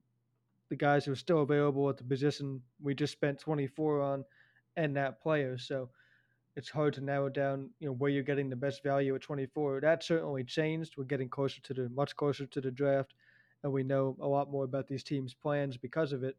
the 0.68 0.76
guys 0.76 1.04
who 1.04 1.12
are 1.12 1.16
still 1.16 1.42
available 1.42 1.88
at 1.88 1.96
the 1.96 2.04
position 2.04 2.60
we 2.82 2.94
just 2.94 3.12
spent 3.12 3.38
24 3.38 4.00
on 4.00 4.24
and 4.76 4.96
that 4.96 5.20
player. 5.20 5.58
So 5.58 5.90
it's 6.56 6.70
hard 6.70 6.94
to 6.94 7.02
narrow 7.02 7.28
down, 7.28 7.70
you 7.78 7.88
know, 7.88 7.94
where 7.94 8.10
you're 8.10 8.22
getting 8.22 8.48
the 8.48 8.56
best 8.56 8.82
value 8.82 9.14
at 9.14 9.20
24. 9.20 9.80
That 9.80 10.02
certainly 10.02 10.44
changed. 10.44 10.94
We're 10.96 11.04
getting 11.04 11.28
closer 11.28 11.60
to 11.60 11.74
the 11.74 11.88
much 11.90 12.16
closer 12.16 12.46
to 12.46 12.60
the 12.60 12.70
draft, 12.70 13.12
and 13.62 13.72
we 13.72 13.82
know 13.82 14.16
a 14.20 14.26
lot 14.26 14.50
more 14.50 14.64
about 14.64 14.88
these 14.88 15.02
teams' 15.02 15.34
plans 15.34 15.76
because 15.76 16.12
of 16.12 16.22
it. 16.22 16.36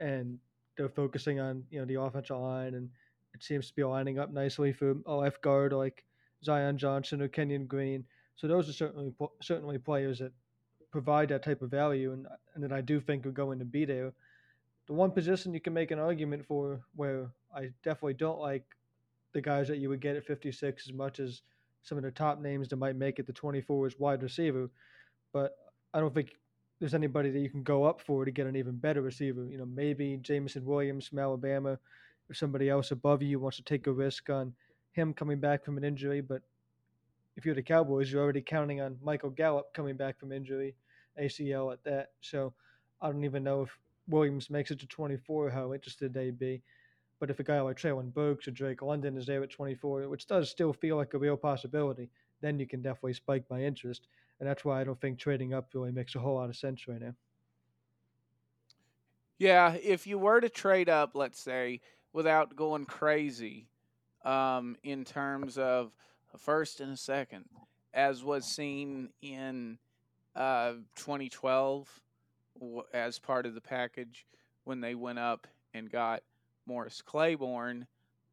And 0.00 0.38
they're 0.76 0.88
focusing 0.88 1.40
on 1.40 1.64
you 1.70 1.78
know 1.78 1.84
the 1.84 2.00
offensive 2.00 2.38
line, 2.38 2.74
and 2.74 2.88
it 3.34 3.42
seems 3.42 3.68
to 3.68 3.74
be 3.74 3.84
lining 3.84 4.18
up 4.18 4.32
nicely 4.32 4.72
for 4.72 4.96
a 5.06 5.14
left 5.14 5.42
guard 5.42 5.72
like 5.72 6.04
Zion 6.44 6.78
Johnson 6.78 7.22
or 7.22 7.28
Kenyon 7.28 7.66
Green. 7.66 8.04
So 8.36 8.46
those 8.46 8.68
are 8.68 8.72
certainly 8.72 9.12
certainly 9.40 9.78
players 9.78 10.18
that 10.18 10.32
provide 10.90 11.28
that 11.28 11.42
type 11.42 11.62
of 11.62 11.70
value, 11.70 12.12
and 12.12 12.26
and 12.54 12.64
that 12.64 12.72
I 12.72 12.80
do 12.80 13.00
think 13.00 13.26
are 13.26 13.32
going 13.32 13.58
to 13.58 13.64
be 13.64 13.84
there. 13.84 14.12
The 14.86 14.94
one 14.94 15.12
position 15.12 15.54
you 15.54 15.60
can 15.60 15.74
make 15.74 15.90
an 15.90 15.98
argument 15.98 16.44
for 16.46 16.80
where 16.96 17.30
I 17.54 17.70
definitely 17.84 18.14
don't 18.14 18.40
like 18.40 18.64
the 19.32 19.40
guys 19.40 19.68
that 19.68 19.78
you 19.78 19.88
would 19.88 20.00
get 20.00 20.16
at 20.16 20.26
56 20.26 20.88
as 20.88 20.92
much 20.92 21.20
as 21.20 21.42
some 21.82 21.98
of 21.98 22.04
the 22.04 22.10
top 22.10 22.40
names 22.40 22.68
that 22.68 22.76
might 22.76 22.96
make 22.96 23.18
it 23.18 23.26
to 23.26 23.32
24 23.32 23.86
is 23.86 23.98
wide 23.98 24.22
receiver. 24.22 24.68
But 25.32 25.56
I 25.94 26.00
don't 26.00 26.14
think 26.14 26.30
there's 26.82 26.94
anybody 26.94 27.30
that 27.30 27.38
you 27.38 27.48
can 27.48 27.62
go 27.62 27.84
up 27.84 28.00
for 28.00 28.24
to 28.24 28.32
get 28.32 28.48
an 28.48 28.56
even 28.56 28.74
better 28.74 29.02
receiver. 29.02 29.46
You 29.48 29.56
know, 29.56 29.64
maybe 29.64 30.18
Jameson 30.20 30.64
Williams 30.64 31.06
from 31.06 31.20
Alabama 31.20 31.78
or 32.28 32.34
somebody 32.34 32.68
else 32.68 32.90
above 32.90 33.22
you 33.22 33.38
wants 33.38 33.56
to 33.58 33.62
take 33.62 33.86
a 33.86 33.92
risk 33.92 34.28
on 34.30 34.52
him 34.90 35.14
coming 35.14 35.38
back 35.38 35.64
from 35.64 35.76
an 35.76 35.84
injury. 35.84 36.20
But 36.20 36.42
if 37.36 37.46
you're 37.46 37.54
the 37.54 37.62
Cowboys, 37.62 38.10
you're 38.10 38.20
already 38.20 38.40
counting 38.40 38.80
on 38.80 38.98
Michael 39.00 39.30
Gallup 39.30 39.72
coming 39.72 39.96
back 39.96 40.18
from 40.18 40.32
injury, 40.32 40.74
ACL 41.22 41.72
at 41.72 41.84
that. 41.84 42.08
So 42.20 42.52
I 43.00 43.12
don't 43.12 43.22
even 43.22 43.44
know 43.44 43.62
if 43.62 43.78
Williams 44.08 44.50
makes 44.50 44.72
it 44.72 44.80
to 44.80 44.86
24, 44.88 45.50
how 45.50 45.72
interested 45.72 46.12
they'd 46.12 46.36
be. 46.36 46.62
But 47.20 47.30
if 47.30 47.38
a 47.38 47.44
guy 47.44 47.60
like 47.60 47.78
Treylon 47.78 48.12
Burks 48.12 48.48
or 48.48 48.50
Drake 48.50 48.82
London 48.82 49.16
is 49.16 49.26
there 49.26 49.44
at 49.44 49.50
24, 49.50 50.08
which 50.08 50.26
does 50.26 50.50
still 50.50 50.72
feel 50.72 50.96
like 50.96 51.14
a 51.14 51.18
real 51.18 51.36
possibility, 51.36 52.10
then 52.40 52.58
you 52.58 52.66
can 52.66 52.82
definitely 52.82 53.12
spike 53.12 53.44
my 53.48 53.62
interest. 53.62 54.08
And 54.42 54.50
that's 54.50 54.64
why 54.64 54.80
I 54.80 54.82
don't 54.82 55.00
think 55.00 55.20
trading 55.20 55.54
up 55.54 55.68
really 55.72 55.92
makes 55.92 56.16
a 56.16 56.18
whole 56.18 56.34
lot 56.34 56.48
of 56.48 56.56
sense 56.56 56.88
right 56.88 57.00
now. 57.00 57.14
Yeah, 59.38 59.76
if 59.80 60.04
you 60.04 60.18
were 60.18 60.40
to 60.40 60.48
trade 60.48 60.88
up, 60.88 61.12
let's 61.14 61.40
say, 61.40 61.80
without 62.12 62.56
going 62.56 62.84
crazy 62.84 63.68
um, 64.24 64.74
in 64.82 65.04
terms 65.04 65.58
of 65.58 65.92
a 66.34 66.38
first 66.38 66.80
and 66.80 66.92
a 66.92 66.96
second, 66.96 67.44
as 67.94 68.24
was 68.24 68.44
seen 68.44 69.10
in 69.22 69.78
uh, 70.34 70.72
2012 70.96 72.00
as 72.92 73.20
part 73.20 73.46
of 73.46 73.54
the 73.54 73.60
package 73.60 74.26
when 74.64 74.80
they 74.80 74.96
went 74.96 75.20
up 75.20 75.46
and 75.72 75.88
got 75.88 76.24
Morris 76.66 77.00
Claiborne. 77.00 77.86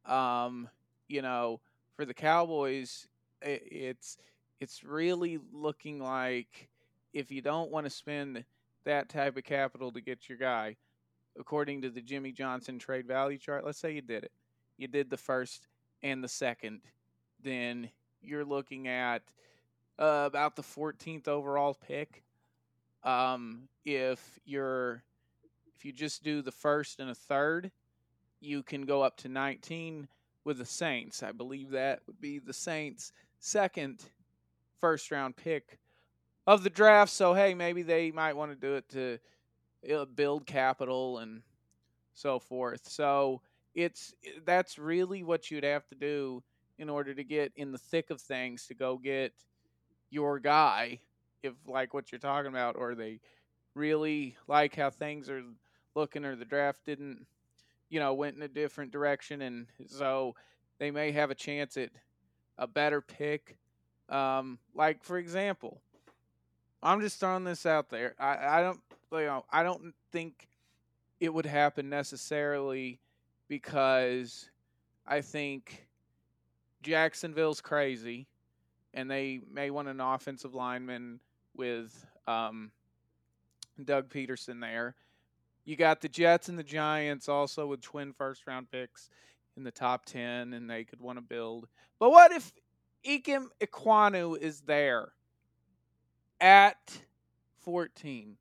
Um, 0.08 0.70
you 1.08 1.22
know, 1.22 1.62
for 1.96 2.04
the 2.04 2.16
Cowboys, 2.16 3.08
it, 3.44 3.62
it's 3.72 4.18
it's 4.60 4.84
really 4.84 5.40
looking 5.52 6.00
like 6.00 6.70
if 7.14 7.32
you 7.32 7.42
don't 7.42 7.72
want 7.72 7.86
to 7.86 7.90
spend 7.90 8.44
that 8.86 9.10
type 9.10 9.38
of 9.38 9.44
capital 9.44 9.92
to 9.92 10.02
get 10.02 10.30
your 10.30 10.38
guy, 10.38 10.76
according 11.40 11.82
to 11.82 11.90
the 11.90 12.02
Jimmy 12.02 12.32
Johnson 12.32 12.80
trade 12.80 13.08
value 13.08 13.38
chart, 13.38 13.66
let's 13.66 13.80
say 13.80 13.94
you 13.94 14.02
did 14.02 14.24
it, 14.24 14.32
you 14.78 14.88
did 14.88 15.10
the 15.10 15.18
first 15.18 15.68
and 16.02 16.24
the 16.24 16.28
second, 16.28 16.82
then 17.44 17.90
you're 18.22 18.46
looking 18.46 18.88
at 18.88 19.22
uh, 19.98 20.24
about 20.26 20.56
the 20.56 20.62
14th 20.62 21.28
overall 21.28 21.74
pick. 21.74 22.24
Um, 23.04 23.70
if 23.86 24.40
you're 24.46 25.04
if 25.76 25.86
you 25.86 25.94
just 25.94 26.24
do 26.24 26.42
the 26.42 26.52
first 26.52 27.00
and 27.00 27.10
a 27.10 27.16
third, 27.16 27.72
you 28.42 28.64
can 28.64 28.82
go 28.82 29.02
up 29.02 29.16
to 29.18 29.30
19 29.30 30.10
with 30.44 30.58
the 30.58 30.66
Saints. 30.66 31.24
I 31.24 31.32
believe 31.32 31.72
that 31.72 32.02
would 32.06 32.20
be 32.20 32.40
the 32.40 32.54
Saints' 32.54 33.14
second 33.40 34.04
first 34.80 35.12
round 35.12 35.36
pick 35.36 35.80
of 36.48 36.64
the 36.64 36.70
draft. 36.70 37.12
So, 37.12 37.34
hey, 37.34 37.54
maybe 37.54 37.82
they 37.82 38.12
might 38.12 38.36
want 38.36 38.52
to 38.52 38.56
do 38.56 38.76
it 38.76 38.90
to 38.90 39.20
uh, 39.94 40.06
build 40.06 40.46
capital 40.46 41.20
and 41.20 41.42
so 42.14 42.40
forth. 42.40 42.88
So, 42.88 43.42
it's 43.76 44.14
that's 44.46 44.78
really 44.78 45.24
what 45.24 45.52
you'd 45.52 45.64
have 45.64 45.88
to 45.88 45.96
do 45.96 46.44
in 46.78 46.90
order 46.90 47.14
to 47.14 47.24
get 47.24 47.52
in 47.56 47.72
the 47.72 47.78
thick 47.78 48.10
of 48.10 48.20
things 48.20 48.66
to 48.68 48.74
go 48.74 48.98
get 48.98 49.34
your 50.10 50.40
guy 50.40 51.00
if 51.44 51.54
like 51.68 51.94
what 51.94 52.12
you're 52.12 52.20
talking 52.20 52.50
about 52.50 52.76
or 52.76 52.96
they 52.96 53.20
really 53.76 54.36
like 54.48 54.76
how 54.76 54.90
things 54.90 55.30
are 55.30 55.44
looking 55.96 56.26
or 56.26 56.36
the 56.36 56.46
draft 56.46 56.80
didn't 56.86 57.28
you 57.90 58.00
know, 58.00 58.14
went 58.14 58.36
in 58.36 58.42
a 58.44 58.48
different 58.48 58.92
direction, 58.92 59.42
and 59.42 59.68
so 59.88 60.36
they 60.80 60.92
may 60.92 61.12
have 61.12 61.32
a 61.32 61.36
chance 61.36 61.76
at 61.76 61.90
a 62.58 62.68
better 62.68 63.02
pick. 63.02 63.58
Um, 64.10 64.58
like 64.76 65.04
for 65.04 65.18
example, 65.18 65.80
I'm 66.82 67.02
just 67.02 67.20
throwing 67.20 67.44
this 67.44 67.66
out 67.66 67.90
there. 67.90 68.16
I, 68.20 68.60
I 68.60 68.62
don't, 68.62 68.80
you 69.12 69.20
know, 69.20 69.46
I 69.52 69.64
don't 69.64 69.94
think 70.12 70.48
it 71.20 71.34
would 71.34 71.46
happen 71.46 71.90
necessarily 71.90 73.00
because 73.48 74.50
I 75.06 75.22
think 75.22 75.88
Jacksonville's 76.82 77.62
crazy, 77.62 78.28
and 78.94 79.10
they 79.10 79.42
may 79.52 79.70
want 79.70 79.88
an 79.90 80.00
offensive 80.00 80.56
lineman 80.56 81.20
with 81.56 82.06
um, 82.28 82.72
Doug 83.84 84.10
Pederson 84.10 84.62
there. 84.62 84.96
You 85.66 85.76
got 85.76 86.02
the 86.02 86.10
Jets 86.10 86.50
and 86.50 86.58
the 86.58 86.64
Giants 86.64 87.28
also 87.28 87.68
with 87.68 87.82
twin 87.82 88.14
first 88.14 88.48
round 88.48 88.72
picks 88.72 89.10
in 89.58 89.64
the 89.64 89.72
top 89.72 90.06
10, 90.06 90.54
and 90.54 90.70
they 90.70 90.84
could 90.84 91.02
want 91.02 91.18
to 91.18 91.22
build. 91.22 91.68
But 92.00 92.12
what 92.12 92.32
if 92.32 92.52
Ikem 93.06 93.48
Ekwonu 93.62 94.38
is 94.38 94.62
there 94.62 95.14
at 96.40 97.02
14? 97.62 98.38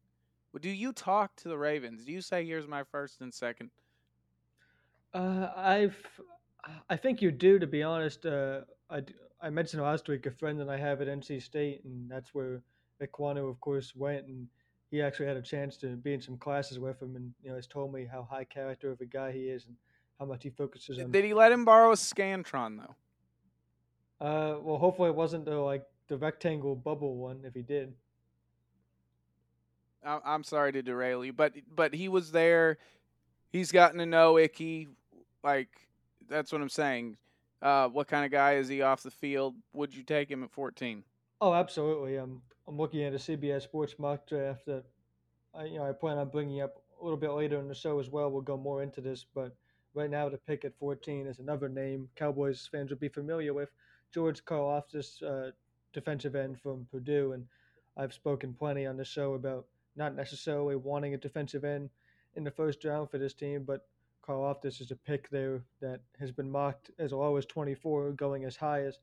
Well, 0.52 0.60
do 0.60 0.70
you 0.70 0.92
talk 0.92 1.36
to 1.36 1.48
the 1.48 1.58
Ravens? 1.58 2.04
Do 2.04 2.12
you 2.12 2.20
say, 2.20 2.44
here's 2.44 2.66
my 2.66 2.82
first 2.84 3.20
and 3.20 3.32
second? 3.32 3.70
Uh, 5.14 5.48
I've, 5.56 5.96
I 6.88 6.96
think 6.96 7.22
you 7.22 7.30
do, 7.30 7.58
to 7.58 7.66
be 7.66 7.82
honest. 7.82 8.26
Uh, 8.26 8.60
I, 8.90 9.02
I 9.40 9.50
mentioned 9.50 9.82
last 9.82 10.08
week 10.08 10.26
a 10.26 10.30
friend 10.30 10.58
that 10.60 10.68
I 10.68 10.76
have 10.76 11.00
at 11.00 11.08
NC 11.08 11.42
State, 11.42 11.84
and 11.84 12.10
that's 12.10 12.34
where 12.34 12.62
Ekwonu, 13.02 13.48
of 13.48 13.60
course, 13.60 13.94
went. 13.94 14.26
And 14.26 14.48
he 14.90 15.02
actually 15.02 15.26
had 15.26 15.36
a 15.36 15.42
chance 15.42 15.76
to 15.78 15.96
be 15.96 16.14
in 16.14 16.20
some 16.20 16.36
classes 16.36 16.78
with 16.78 17.00
him, 17.00 17.16
and 17.16 17.32
you 17.42 17.50
know, 17.50 17.56
has 17.56 17.66
told 17.66 17.92
me 17.92 18.06
how 18.10 18.26
high 18.28 18.44
character 18.44 18.90
of 18.90 19.00
a 19.00 19.06
guy 19.06 19.32
he 19.32 19.48
is 19.48 19.66
and 19.66 19.76
how 20.18 20.26
much 20.26 20.42
he 20.42 20.50
focuses 20.50 20.98
on. 20.98 21.10
Did 21.10 21.24
he 21.24 21.34
let 21.34 21.52
him 21.52 21.64
borrow 21.64 21.92
a 21.92 21.96
Scantron 21.96 22.78
though? 22.78 22.94
Uh, 24.20 24.56
well, 24.60 24.78
hopefully 24.78 25.10
it 25.10 25.14
wasn't 25.14 25.44
the 25.44 25.56
like 25.56 25.84
the 26.08 26.16
rectangle 26.16 26.74
bubble 26.74 27.16
one. 27.16 27.40
If 27.44 27.54
he 27.54 27.62
did, 27.62 27.94
I'm 30.04 30.44
sorry 30.44 30.72
to 30.72 30.82
derail 30.82 31.24
you, 31.24 31.32
but 31.32 31.54
but 31.74 31.94
he 31.94 32.08
was 32.08 32.32
there. 32.32 32.78
He's 33.50 33.72
gotten 33.72 33.98
to 33.98 34.06
know 34.06 34.38
Icky. 34.38 34.88
Like 35.42 35.68
that's 36.28 36.52
what 36.52 36.60
I'm 36.60 36.68
saying. 36.68 37.16
Uh, 37.60 37.88
what 37.88 38.06
kind 38.06 38.24
of 38.24 38.30
guy 38.30 38.54
is 38.54 38.68
he 38.68 38.82
off 38.82 39.02
the 39.02 39.10
field? 39.10 39.54
Would 39.72 39.94
you 39.94 40.04
take 40.04 40.30
him 40.30 40.44
at 40.44 40.50
14? 40.52 41.02
Oh, 41.40 41.52
absolutely. 41.52 42.16
Um, 42.18 42.40
I'm 42.68 42.76
looking 42.76 43.02
at 43.02 43.14
a 43.14 43.16
CBS 43.16 43.62
Sports 43.62 43.96
mock 43.98 44.28
draft 44.28 44.66
that 44.66 44.84
I, 45.54 45.64
you 45.64 45.78
know, 45.78 45.88
I 45.88 45.92
plan 45.92 46.18
on 46.18 46.28
bringing 46.28 46.60
up 46.60 46.80
a 47.00 47.04
little 47.04 47.18
bit 47.18 47.30
later 47.30 47.58
in 47.58 47.66
the 47.66 47.74
show 47.74 47.98
as 47.98 48.10
well. 48.10 48.30
We'll 48.30 48.42
go 48.42 48.56
more 48.56 48.82
into 48.82 49.00
this, 49.00 49.24
but 49.34 49.56
right 49.94 50.10
now 50.10 50.28
the 50.28 50.38
pick 50.38 50.64
at 50.64 50.78
14 50.78 51.26
is 51.26 51.38
another 51.40 51.68
name 51.68 52.08
Cowboys 52.14 52.68
fans 52.70 52.90
would 52.90 53.00
be 53.00 53.08
familiar 53.08 53.54
with, 53.54 53.70
George 54.12 54.44
Karlaftis, 54.44 55.22
uh, 55.22 55.52
defensive 55.92 56.34
end 56.34 56.60
from 56.60 56.86
Purdue, 56.90 57.32
and 57.32 57.46
I've 57.96 58.12
spoken 58.12 58.54
plenty 58.54 58.86
on 58.86 58.96
the 58.96 59.04
show 59.04 59.34
about 59.34 59.66
not 59.96 60.14
necessarily 60.14 60.76
wanting 60.76 61.14
a 61.14 61.18
defensive 61.18 61.64
end 61.64 61.90
in 62.36 62.44
the 62.44 62.50
first 62.50 62.84
round 62.84 63.10
for 63.10 63.18
this 63.18 63.34
team, 63.34 63.64
but 63.64 63.86
Karlaftis 64.22 64.80
is 64.80 64.90
a 64.90 64.96
pick 64.96 65.28
there 65.30 65.62
that 65.80 66.00
has 66.20 66.30
been 66.30 66.50
mocked 66.50 66.90
as 66.98 67.12
low 67.12 67.36
as 67.36 67.46
24, 67.46 68.12
going 68.12 68.44
as 68.44 68.56
high 68.56 68.82
as 68.82 68.98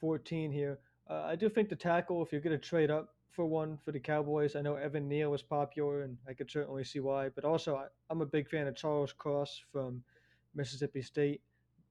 14 0.00 0.50
here. 0.52 0.78
Uh, 1.08 1.22
I 1.24 1.36
do 1.36 1.48
think 1.48 1.68
the 1.68 1.76
tackle, 1.76 2.22
if 2.22 2.32
you're 2.32 2.40
going 2.40 2.58
to 2.58 2.68
trade 2.68 2.90
up 2.90 3.14
for 3.30 3.46
one 3.46 3.78
for 3.84 3.92
the 3.92 4.00
Cowboys, 4.00 4.56
I 4.56 4.60
know 4.60 4.74
Evan 4.74 5.08
Neal 5.08 5.32
is 5.32 5.42
popular, 5.42 6.02
and 6.02 6.18
I 6.28 6.34
could 6.34 6.50
certainly 6.50 6.84
see 6.84 7.00
why. 7.00 7.28
But 7.28 7.44
also, 7.44 7.76
I, 7.76 7.86
I'm 8.10 8.20
a 8.20 8.26
big 8.26 8.48
fan 8.48 8.66
of 8.66 8.76
Charles 8.76 9.12
Cross 9.12 9.62
from 9.72 10.02
Mississippi 10.54 11.02
State. 11.02 11.40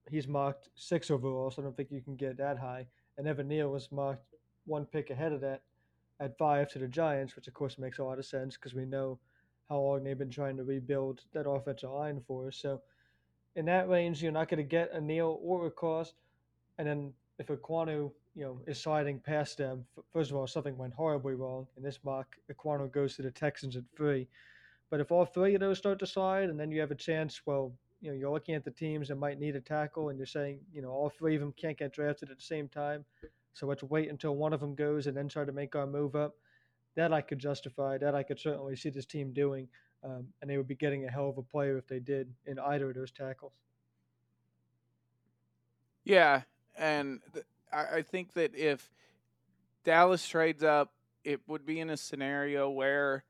He's 0.09 0.27
marked 0.27 0.69
six 0.75 1.11
overall, 1.11 1.51
so 1.51 1.61
I 1.61 1.65
don't 1.65 1.75
think 1.75 1.91
you 1.91 2.01
can 2.01 2.15
get 2.15 2.37
that 2.37 2.57
high. 2.57 2.87
And 3.17 3.27
Evan 3.27 3.47
Neal 3.47 3.69
was 3.69 3.91
marked 3.91 4.25
one 4.65 4.85
pick 4.85 5.09
ahead 5.09 5.33
of 5.33 5.41
that 5.41 5.61
at 6.19 6.37
five 6.37 6.69
to 6.69 6.79
the 6.79 6.87
Giants, 6.87 7.35
which 7.35 7.47
of 7.47 7.53
course 7.53 7.77
makes 7.77 7.99
a 7.99 8.03
lot 8.03 8.19
of 8.19 8.25
sense 8.25 8.55
because 8.55 8.73
we 8.73 8.85
know 8.85 9.19
how 9.69 9.79
long 9.79 10.03
they've 10.03 10.17
been 10.17 10.29
trying 10.29 10.57
to 10.57 10.63
rebuild 10.63 11.21
that 11.33 11.49
offensive 11.49 11.89
line 11.89 12.21
for. 12.25 12.51
So 12.51 12.81
in 13.55 13.65
that 13.65 13.89
range, 13.89 14.23
you're 14.23 14.31
not 14.31 14.49
going 14.49 14.57
to 14.57 14.63
get 14.63 14.93
a 14.93 15.01
Neal 15.01 15.39
or 15.41 15.67
a 15.67 15.71
Cross. 15.71 16.13
And 16.77 16.87
then 16.87 17.13
if 17.39 17.49
a 17.49 17.57
Ekwonu 17.57 18.11
you 18.37 18.43
know, 18.43 18.59
is 18.67 18.79
sliding 18.79 19.19
past 19.19 19.57
them. 19.57 19.83
First 20.13 20.29
of 20.29 20.37
all, 20.37 20.45
something 20.45 20.77
went 20.77 20.93
horribly 20.93 21.33
wrong 21.33 21.65
in 21.75 21.81
this 21.81 21.99
mock. 22.03 22.35
Ekwonu 22.51 22.91
goes 22.91 23.15
to 23.15 23.23
the 23.23 23.31
Texans 23.31 23.75
at 23.75 23.83
three. 23.95 24.27
But 24.91 24.99
if 24.99 25.11
all 25.11 25.25
three 25.25 25.55
of 25.55 25.59
those 25.59 25.79
start 25.79 25.97
to 25.99 26.07
slide, 26.07 26.49
and 26.49 26.59
then 26.59 26.71
you 26.71 26.79
have 26.79 26.91
a 26.91 26.95
chance, 26.95 27.41
well, 27.47 27.73
you 28.01 28.09
know 28.09 28.15
you're 28.17 28.31
looking 28.31 28.55
at 28.55 28.63
the 28.63 28.71
teams 28.71 29.07
that 29.07 29.15
might 29.15 29.39
need 29.39 29.55
a 29.55 29.61
tackle, 29.61 30.09
and 30.09 30.17
you're 30.17 30.25
saying 30.25 30.59
you 30.73 30.81
know 30.81 30.89
all 30.89 31.09
three 31.09 31.35
of 31.35 31.41
them 31.41 31.53
can't 31.53 31.77
get 31.77 31.93
drafted 31.93 32.29
at 32.29 32.37
the 32.37 32.43
same 32.43 32.67
time, 32.67 33.05
so 33.53 33.65
let's 33.67 33.83
wait 33.83 34.09
until 34.09 34.35
one 34.35 34.53
of 34.53 34.59
them 34.59 34.75
goes 34.75 35.07
and 35.07 35.15
then 35.15 35.27
try 35.27 35.45
to 35.45 35.51
make 35.51 35.75
our 35.75 35.87
move 35.87 36.15
up. 36.15 36.35
That 36.95 37.13
I 37.13 37.21
could 37.21 37.39
justify. 37.39 37.97
That 37.97 38.15
I 38.15 38.23
could 38.23 38.39
certainly 38.39 38.75
see 38.75 38.89
this 38.89 39.05
team 39.05 39.33
doing, 39.33 39.67
um, 40.03 40.27
and 40.41 40.49
they 40.49 40.57
would 40.57 40.67
be 40.67 40.75
getting 40.75 41.05
a 41.05 41.11
hell 41.11 41.29
of 41.29 41.37
a 41.37 41.43
player 41.43 41.77
if 41.77 41.87
they 41.87 41.99
did 41.99 42.33
in 42.45 42.59
either 42.59 42.89
of 42.89 42.95
those 42.95 43.11
tackles. 43.11 43.53
Yeah, 46.03 46.43
and 46.77 47.19
th- 47.33 47.45
I, 47.71 47.97
I 47.97 48.01
think 48.01 48.33
that 48.33 48.55
if 48.55 48.89
Dallas 49.83 50.25
trades 50.27 50.63
up, 50.63 50.93
it 51.23 51.41
would 51.47 51.65
be 51.65 51.79
in 51.79 51.89
a 51.89 51.97
scenario 51.97 52.69
where 52.69 53.25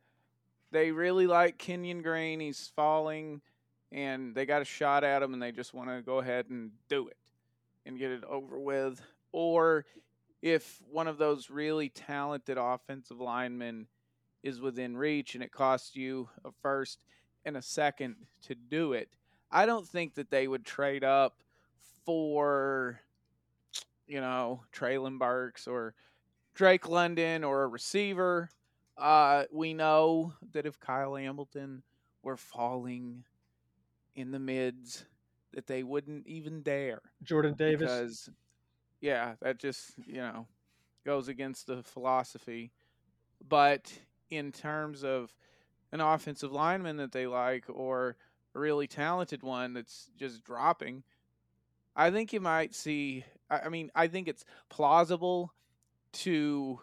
they 0.71 0.91
really 0.91 1.27
like 1.27 1.57
Kenyon 1.57 2.01
Green. 2.01 2.39
He's 2.39 2.71
falling, 2.75 3.41
and 3.91 4.35
they 4.35 4.45
got 4.45 4.61
a 4.61 4.65
shot 4.65 5.03
at 5.03 5.23
him, 5.23 5.33
and 5.33 5.41
they 5.41 5.51
just 5.51 5.73
want 5.73 5.89
to 5.89 6.01
go 6.01 6.19
ahead 6.19 6.47
and 6.49 6.71
do 6.89 7.07
it 7.07 7.17
and 7.85 7.97
get 7.97 8.11
it 8.11 8.23
over 8.23 8.59
with. 8.59 9.01
Or 9.31 9.85
if 10.41 10.81
one 10.91 11.07
of 11.07 11.17
those 11.17 11.49
really 11.49 11.89
talented 11.89 12.57
offensive 12.57 13.19
linemen 13.19 13.87
is 14.43 14.61
within 14.61 14.95
reach 14.95 15.35
and 15.35 15.43
it 15.43 15.51
costs 15.51 15.95
you 15.95 16.29
a 16.45 16.51
first 16.61 17.03
and 17.45 17.57
a 17.57 17.61
second 17.61 18.15
to 18.43 18.55
do 18.55 18.93
it, 18.93 19.09
I 19.51 19.65
don't 19.65 19.87
think 19.87 20.15
that 20.15 20.29
they 20.29 20.47
would 20.47 20.65
trade 20.65 21.03
up 21.03 21.41
for, 22.05 22.99
you 24.05 24.21
know, 24.21 24.63
Treylon 24.73 25.17
Burks 25.17 25.67
or 25.67 25.93
Drake 26.53 26.87
London 26.89 27.43
or 27.43 27.63
a 27.63 27.67
receiver. 27.67 28.49
Uh, 28.97 29.43
we 29.51 29.73
know 29.73 30.33
that 30.53 30.65
if 30.65 30.79
Kyle 30.79 31.15
Hamilton 31.15 31.83
were 32.23 32.37
falling 32.37 33.23
in 34.17 34.31
the 34.31 34.39
mids, 34.39 35.05
that 35.53 35.67
they 35.67 35.83
wouldn't 35.83 36.27
even 36.27 36.61
dare. 36.61 37.01
Jordan 37.23 37.53
Davis. 37.53 37.79
Because, 37.79 38.29
yeah, 38.99 39.35
that 39.41 39.59
just, 39.59 39.93
you 40.05 40.17
know, 40.17 40.45
goes 41.05 41.29
against 41.29 41.67
the 41.67 41.83
philosophy. 41.83 42.71
But 43.47 43.93
in 44.29 44.51
terms 44.51 45.03
of 45.05 45.33
an 45.93 46.01
offensive 46.01 46.51
lineman 46.51 46.97
that 46.97 47.13
they 47.13 47.27
like 47.27 47.63
or 47.69 48.17
a 48.53 48.59
really 48.59 48.87
talented 48.87 49.43
one 49.43 49.73
that's 49.73 50.09
just 50.17 50.43
dropping, 50.43 51.03
I 51.95 52.11
think 52.11 52.33
you 52.33 52.41
might 52.41 52.75
see. 52.75 53.23
I 53.49 53.69
mean, 53.69 53.89
I 53.95 54.07
think 54.07 54.27
it's 54.27 54.43
plausible 54.69 55.53
to 56.13 56.81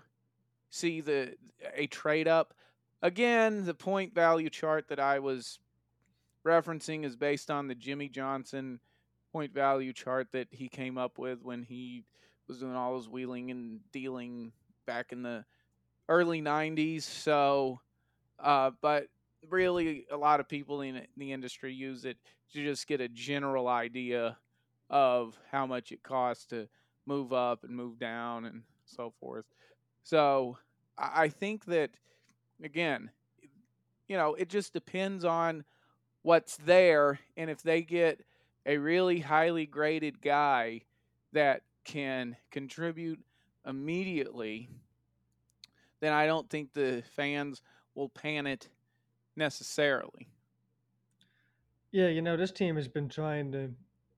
see 0.71 1.01
the 1.01 1.35
a 1.75 1.87
trade 1.89 2.29
up. 2.29 2.55
Again, 3.03 3.67
the 3.67 3.75
point 3.75 4.15
value 4.15 4.49
chart 4.49 4.89
that 4.89 4.99
I 4.99 5.19
was 5.19 5.59
referencing 6.47 7.05
is 7.05 7.17
based 7.17 7.51
on 7.51 7.69
the 7.69 7.75
Jimmy 7.75 8.09
Johnson 8.09 8.81
point 9.33 9.53
value 9.53 9.93
chart 9.93 10.29
that 10.33 10.49
he 10.51 10.69
came 10.69 10.97
up 10.97 11.19
with 11.19 11.43
when 11.43 11.63
he 11.63 12.05
was 12.47 12.59
doing 12.59 12.75
all 12.75 12.97
his 12.97 13.09
wheeling 13.09 13.51
and 13.51 13.81
dealing 13.93 14.53
back 14.87 15.13
in 15.13 15.23
the 15.23 15.45
early 16.09 16.43
90s. 16.43 17.03
So, 17.03 17.81
uh, 18.39 18.71
but 18.81 19.09
really, 19.49 20.07
a 20.11 20.17
lot 20.17 20.41
of 20.41 20.49
people 20.49 20.83
in 20.83 21.03
the 21.17 21.33
industry 21.33 21.73
use 21.73 22.05
it 22.05 22.19
to 22.53 22.63
just 22.63 22.87
get 22.87 23.01
a 23.01 23.09
general 23.09 23.69
idea 23.69 24.37
of 24.91 25.39
how 25.51 25.67
much 25.67 25.91
it 25.93 26.03
costs 26.03 26.47
to 26.47 26.69
move 27.07 27.33
up 27.33 27.65
and 27.65 27.75
move 27.75 27.99
down 27.99 28.45
and 28.45 28.63
so 28.85 29.13
forth. 29.21 29.45
So 30.03 30.59
I 30.97 31.29
think 31.29 31.65
that 31.67 31.91
again, 32.63 33.11
you 34.09 34.17
know, 34.17 34.35
it 34.35 34.49
just 34.49 34.73
depends 34.73 35.25
on 35.25 35.65
what's 36.25 36.57
there 36.57 37.21
and 37.37 37.51
if 37.51 37.63
they 37.63 37.83
get 37.83 38.25
a 38.67 38.79
really 38.79 39.21
highly 39.21 39.67
graded 39.67 40.23
guy 40.23 40.81
that 41.33 41.61
can 41.85 42.35
contribute 42.51 43.21
immediately, 43.67 44.71
then 46.01 46.15
I 46.15 46.27
don't 46.27 46.49
think 46.49 46.73
the 46.73 47.03
fans 47.15 47.61
will 47.95 48.09
pan 48.09 48.47
it 48.47 48.71
necessarily. 49.37 50.29
Yeah, 51.93 52.09
you 52.09 52.23
know, 52.23 52.39
this 52.39 52.53
team 52.53 52.77
has 52.77 52.89
been 52.89 53.09
trying 53.09 53.53
to 53.53 53.71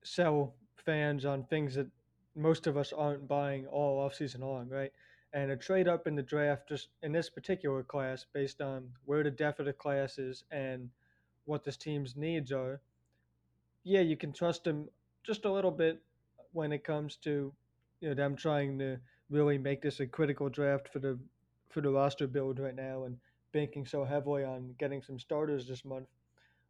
sell 0.03 0.53
fans 0.77 1.25
on 1.25 1.43
things 1.43 1.75
that 1.75 1.87
most 2.35 2.67
of 2.67 2.77
us 2.77 2.93
aren't 2.93 3.27
buying 3.27 3.67
all 3.67 4.07
offseason 4.07 4.39
long, 4.39 4.69
right? 4.69 4.93
And 5.33 5.51
a 5.51 5.57
trade 5.57 5.89
up 5.89 6.07
in 6.07 6.15
the 6.15 6.23
draft, 6.23 6.69
just 6.69 6.87
in 7.03 7.11
this 7.11 7.29
particular 7.29 7.83
class, 7.83 8.25
based 8.33 8.61
on 8.61 8.87
where 9.03 9.23
the 9.23 9.31
depth 9.31 9.59
of 9.59 9.65
the 9.65 9.73
class 9.73 10.17
is 10.17 10.45
and 10.51 10.89
what 11.47 11.63
this 11.63 11.77
team's 11.77 12.15
needs 12.15 12.51
are, 12.51 12.81
yeah, 13.83 14.01
you 14.01 14.17
can 14.17 14.33
trust 14.33 14.63
them 14.63 14.89
just 15.23 15.45
a 15.45 15.51
little 15.51 15.71
bit 15.71 16.01
when 16.51 16.71
it 16.71 16.83
comes 16.83 17.17
to 17.17 17.53
you 17.99 18.09
know 18.09 18.15
them 18.15 18.35
trying 18.35 18.77
to 18.79 18.97
really 19.29 19.57
make 19.57 19.81
this 19.81 19.99
a 19.99 20.07
critical 20.07 20.49
draft 20.49 20.87
for 20.89 20.99
the 20.99 21.17
for 21.69 21.81
the 21.81 21.89
roster 21.89 22.27
build 22.27 22.59
right 22.59 22.75
now 22.75 23.03
and 23.03 23.17
banking 23.51 23.85
so 23.85 24.03
heavily 24.03 24.43
on 24.43 24.73
getting 24.77 25.01
some 25.01 25.19
starters 25.19 25.67
this 25.67 25.83
month 25.83 26.07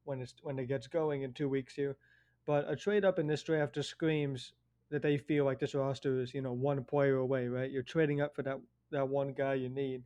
when 0.05 0.21
it's 0.21 0.35
when 0.41 0.57
it 0.57 0.67
gets 0.67 0.87
going 0.87 1.23
in 1.23 1.33
two 1.33 1.49
weeks 1.49 1.73
here. 1.75 1.97
But 2.45 2.69
a 2.69 2.75
trade 2.75 3.03
up 3.05 3.19
in 3.19 3.27
this 3.27 3.43
draft 3.43 3.75
just 3.75 3.89
screams 3.89 4.53
that 4.89 5.01
they 5.01 5.17
feel 5.17 5.43
like 5.43 5.59
this 5.59 5.75
roster 5.75 6.21
is, 6.21 6.33
you 6.33 6.41
know, 6.41 6.53
one 6.53 6.83
player 6.83 7.17
away, 7.17 7.47
right? 7.47 7.69
You're 7.69 7.83
trading 7.83 8.21
up 8.21 8.35
for 8.35 8.41
that 8.43 8.59
that 8.91 9.07
one 9.07 9.33
guy 9.33 9.55
you 9.55 9.69
need. 9.69 10.03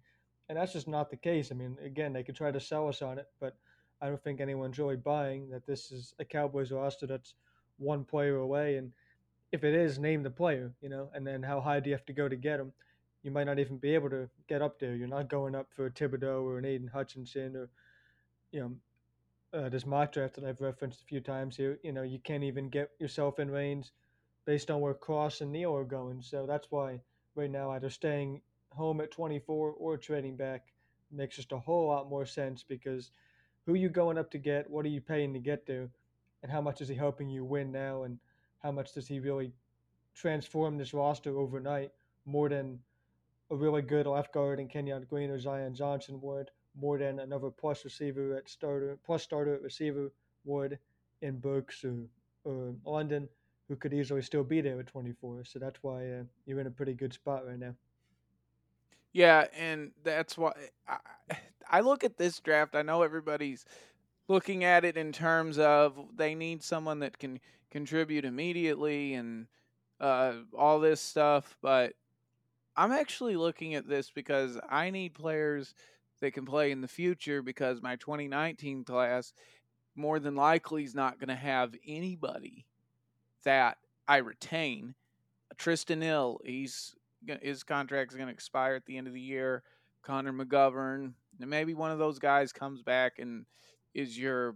And 0.49 0.57
that's 0.57 0.73
just 0.73 0.87
not 0.87 1.09
the 1.09 1.17
case. 1.17 1.51
I 1.51 1.55
mean, 1.55 1.77
again, 1.83 2.13
they 2.13 2.23
could 2.23 2.35
try 2.35 2.51
to 2.51 2.59
sell 2.59 2.89
us 2.89 3.01
on 3.01 3.19
it, 3.19 3.27
but 3.39 3.55
I 4.01 4.07
don't 4.07 4.23
think 4.23 4.41
anyone's 4.41 4.79
really 4.79 4.95
buying 4.95 5.49
that 5.49 5.65
this 5.65 5.91
is 5.91 6.13
a 6.19 6.25
Cowboys 6.25 6.71
roster 6.71 7.05
that's 7.05 7.35
one 7.77 8.03
player 8.03 8.37
away. 8.37 8.77
And 8.77 8.91
if 9.51 9.63
it 9.63 9.75
is, 9.75 9.99
name 9.99 10.23
the 10.23 10.29
player, 10.29 10.73
you 10.81 10.89
know, 10.89 11.09
and 11.13 11.25
then 11.25 11.43
how 11.43 11.59
high 11.59 11.79
do 11.79 11.89
you 11.89 11.95
have 11.95 12.05
to 12.07 12.13
go 12.13 12.27
to 12.27 12.35
get 12.35 12.59
him? 12.59 12.71
You 13.23 13.31
might 13.31 13.43
not 13.43 13.59
even 13.59 13.77
be 13.77 13.93
able 13.93 14.09
to 14.09 14.29
get 14.47 14.61
up 14.61 14.79
there. 14.79 14.95
You're 14.95 15.07
not 15.07 15.29
going 15.29 15.55
up 15.55 15.67
for 15.75 15.85
a 15.85 15.91
Thibodeaux 15.91 16.43
or 16.43 16.57
an 16.57 16.65
Aidan 16.65 16.87
Hutchinson 16.87 17.55
or, 17.55 17.69
you 18.51 18.59
know, 18.61 18.75
uh, 19.53 19.69
this 19.69 19.85
mock 19.85 20.13
draft 20.13 20.35
that 20.35 20.45
I've 20.45 20.61
referenced 20.61 21.01
a 21.01 21.05
few 21.05 21.19
times 21.19 21.57
here, 21.57 21.77
you 21.83 21.91
know, 21.91 22.03
you 22.03 22.19
can't 22.19 22.43
even 22.43 22.69
get 22.69 22.89
yourself 22.99 23.37
in 23.37 23.51
range 23.51 23.91
based 24.45 24.71
on 24.71 24.79
where 24.79 24.93
Cross 24.93 25.41
and 25.41 25.51
Neal 25.51 25.75
are 25.75 25.83
going. 25.83 26.21
So 26.21 26.45
that's 26.47 26.67
why 26.71 27.01
right 27.35 27.51
now 27.51 27.71
either 27.71 27.89
staying 27.89 28.41
home 28.69 29.01
at 29.01 29.11
24 29.11 29.71
or 29.71 29.97
trading 29.97 30.35
back 30.35 30.67
makes 31.11 31.35
just 31.35 31.51
a 31.51 31.59
whole 31.59 31.87
lot 31.87 32.09
more 32.09 32.25
sense 32.25 32.63
because 32.63 33.11
who 33.65 33.73
are 33.73 33.77
you 33.77 33.89
going 33.89 34.17
up 34.17 34.31
to 34.31 34.37
get, 34.37 34.69
what 34.69 34.85
are 34.85 34.89
you 34.89 35.01
paying 35.01 35.33
to 35.33 35.39
get 35.39 35.65
to? 35.67 35.89
and 36.43 36.51
how 36.51 36.61
much 36.61 36.81
is 36.81 36.87
he 36.87 36.95
helping 36.95 37.29
you 37.29 37.43
win 37.45 37.71
now, 37.71 38.03
and 38.03 38.17
how 38.59 38.71
much 38.71 38.93
does 38.93 39.07
he 39.07 39.19
really 39.19 39.51
transform 40.13 40.77
this 40.77 40.93
roster 40.93 41.37
overnight 41.37 41.91
more 42.25 42.49
than 42.49 42.79
a 43.49 43.55
really 43.55 43.81
good 43.81 44.07
left 44.07 44.33
guard 44.33 44.59
in 44.59 44.67
Kenyon 44.67 45.05
Green 45.09 45.29
or 45.29 45.39
Zion 45.39 45.75
Johnson 45.75 46.19
would 46.21 46.49
more 46.79 46.97
than 46.97 47.19
another 47.19 47.49
plus 47.49 47.83
receiver 47.83 48.35
at 48.35 48.49
starter, 48.49 48.97
plus 49.05 49.23
starter 49.23 49.55
at 49.55 49.61
receiver 49.61 50.11
would 50.45 50.79
in 51.21 51.37
Burks 51.37 51.83
or, 51.83 52.05
or 52.45 52.73
London, 52.85 53.27
who 53.67 53.75
could 53.75 53.93
easily 53.93 54.21
still 54.21 54.43
be 54.43 54.61
there 54.61 54.79
at 54.79 54.87
24. 54.87 55.43
So 55.43 55.59
that's 55.59 55.83
why 55.83 56.07
uh, 56.07 56.23
you're 56.45 56.61
in 56.61 56.67
a 56.67 56.71
pretty 56.71 56.93
good 56.93 57.13
spot 57.13 57.45
right 57.45 57.59
now. 57.59 57.75
Yeah, 59.11 59.47
and 59.57 59.91
that's 60.03 60.37
why 60.37 60.53
I 61.71 61.79
look 61.79 62.03
at 62.03 62.17
this 62.17 62.39
draft. 62.39 62.75
I 62.75 62.83
know 62.83 63.01
everybody's 63.01 63.65
looking 64.27 64.63
at 64.63 64.85
it 64.85 64.97
in 64.97 65.11
terms 65.11 65.57
of 65.57 65.97
they 66.15 66.35
need 66.35 66.61
someone 66.61 66.99
that 66.99 67.17
can 67.17 67.39
contribute 67.71 68.25
immediately 68.25 69.15
and 69.15 69.47
uh, 69.99 70.33
all 70.55 70.79
this 70.79 71.01
stuff, 71.01 71.57
but 71.61 71.93
I'm 72.75 72.91
actually 72.91 73.35
looking 73.35 73.73
at 73.73 73.87
this 73.87 74.11
because 74.11 74.59
I 74.69 74.91
need 74.91 75.15
players– 75.15 75.73
that 76.21 76.31
can 76.31 76.45
play 76.45 76.71
in 76.71 76.81
the 76.81 76.87
future 76.87 77.41
because 77.41 77.81
my 77.81 77.97
2019 77.97 78.85
class 78.85 79.33
more 79.95 80.19
than 80.19 80.35
likely 80.35 80.83
is 80.83 80.95
not 80.95 81.19
going 81.19 81.27
to 81.27 81.35
have 81.35 81.75
anybody 81.85 82.65
that 83.43 83.77
I 84.07 84.17
retain. 84.17 84.95
Trysten 85.57 86.01
Hill, 86.01 86.39
he's 86.45 86.95
his 87.41 87.63
contract 87.63 88.11
is 88.11 88.15
going 88.15 88.27
to 88.27 88.33
expire 88.33 88.75
at 88.75 88.85
the 88.85 88.97
end 88.97 89.07
of 89.07 89.13
the 89.13 89.21
year. 89.21 89.63
Connor 90.01 90.33
McGovern, 90.33 91.13
and 91.41 91.49
maybe 91.49 91.73
one 91.73 91.91
of 91.91 91.99
those 91.99 92.19
guys 92.19 92.51
comes 92.51 92.81
back 92.81 93.19
and 93.19 93.45
is 93.93 94.17
your 94.17 94.55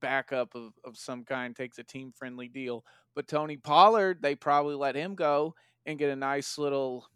backup 0.00 0.54
of, 0.54 0.72
of 0.84 0.96
some 0.96 1.24
kind, 1.24 1.54
takes 1.54 1.78
a 1.78 1.84
team 1.84 2.12
friendly 2.14 2.48
deal. 2.48 2.84
But 3.14 3.28
Tony 3.28 3.56
Pollard, 3.56 4.20
they 4.20 4.34
probably 4.34 4.74
let 4.74 4.96
him 4.96 5.14
go 5.14 5.54
and 5.86 5.98
get 5.98 6.10
a 6.10 6.16
nice 6.16 6.58
little 6.58 7.06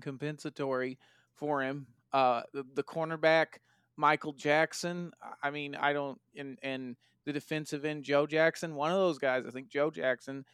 compensatory 0.00 0.98
for 1.34 1.62
him 1.62 1.86
uh, 2.12 2.42
the, 2.52 2.64
the 2.74 2.82
cornerback 2.82 3.58
Michael 3.96 4.32
Jackson. 4.32 5.12
I 5.42 5.50
mean, 5.50 5.74
I 5.74 5.92
don't 5.92 6.20
and 6.36 6.58
and 6.62 6.96
the 7.24 7.32
defensive 7.32 7.84
end 7.84 8.04
Joe 8.04 8.26
Jackson. 8.26 8.74
One 8.74 8.90
of 8.90 8.98
those 8.98 9.18
guys, 9.18 9.44
I 9.46 9.50
think 9.50 9.68
Joe 9.68 9.90
Jackson 9.90 10.44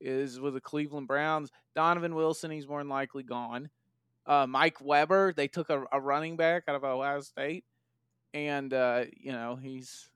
is 0.00 0.40
with 0.40 0.54
the 0.54 0.60
Cleveland 0.60 1.08
Browns. 1.08 1.50
Donovan 1.74 2.14
Wilson, 2.14 2.50
he's 2.50 2.68
more 2.68 2.80
than 2.80 2.88
likely 2.88 3.22
gone. 3.22 3.70
Uh, 4.28 4.46
Mike 4.46 4.76
Weber, 4.82 5.32
they 5.32 5.48
took 5.48 5.70
a, 5.70 5.84
a, 5.90 5.98
running 5.98 6.36
back 6.36 6.64
out 6.68 6.76
of 6.76 6.84
Ohio 6.84 7.20
State, 7.20 7.64
and 8.34 8.74
uh, 8.74 9.04
you 9.16 9.32
know 9.32 9.56
he's 9.56 10.10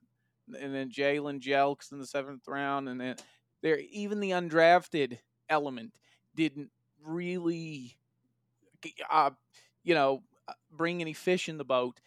and 0.61 0.73
then 0.73 0.91
Jalen 0.91 1.41
Jelks 1.41 1.91
in 1.91 1.97
the 1.97 2.05
seventh 2.05 2.47
round, 2.47 2.87
and 2.87 3.01
then 3.01 3.15
there 3.63 3.79
even 3.91 4.19
the 4.19 4.29
undrafted 4.29 5.17
element 5.49 5.93
didn't 6.35 6.69
really, 7.03 7.97
uh, 9.09 9.31
you 9.83 9.95
know, 9.95 10.21
uh, 10.47 10.53
bring 10.71 11.01
any 11.01 11.13
fish 11.13 11.49
in 11.49 11.57
the 11.57 11.65
boat 11.65 11.99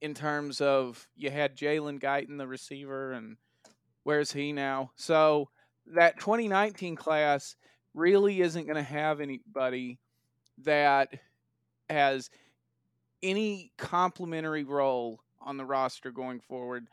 in 0.00 0.14
terms 0.14 0.60
of 0.60 1.08
you 1.16 1.30
had 1.30 1.56
Jalen 1.56 2.00
Guyton, 2.00 2.38
the 2.38 2.46
receiver, 2.46 3.12
and 3.12 3.36
where's 4.04 4.32
he 4.32 4.52
now? 4.52 4.92
So 4.94 5.48
that 5.86 6.20
2019 6.20 6.94
class 6.94 7.56
really 7.92 8.40
isn't 8.40 8.64
going 8.64 8.76
to 8.76 8.82
have 8.82 9.20
anybody 9.20 9.98
that 10.62 11.08
has 11.90 12.30
any 13.22 13.72
complementary 13.76 14.64
role 14.64 15.20
on 15.40 15.56
the 15.56 15.64
roster 15.64 16.10
going 16.10 16.40
forward 16.40 16.86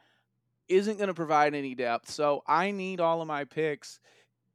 isn't 0.68 0.98
going 0.98 1.08
to 1.08 1.14
provide 1.14 1.54
any 1.54 1.76
depth. 1.76 2.10
So 2.10 2.44
I 2.48 2.72
need 2.72 3.00
all 3.00 3.22
of 3.22 3.28
my 3.28 3.46
picks 3.46 4.00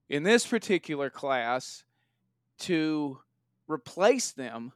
in 0.09 0.22
this 0.22 0.46
particular 0.46 1.09
class 1.09 1.85
to 2.61 3.18
replace 3.68 4.33
them 4.33 4.72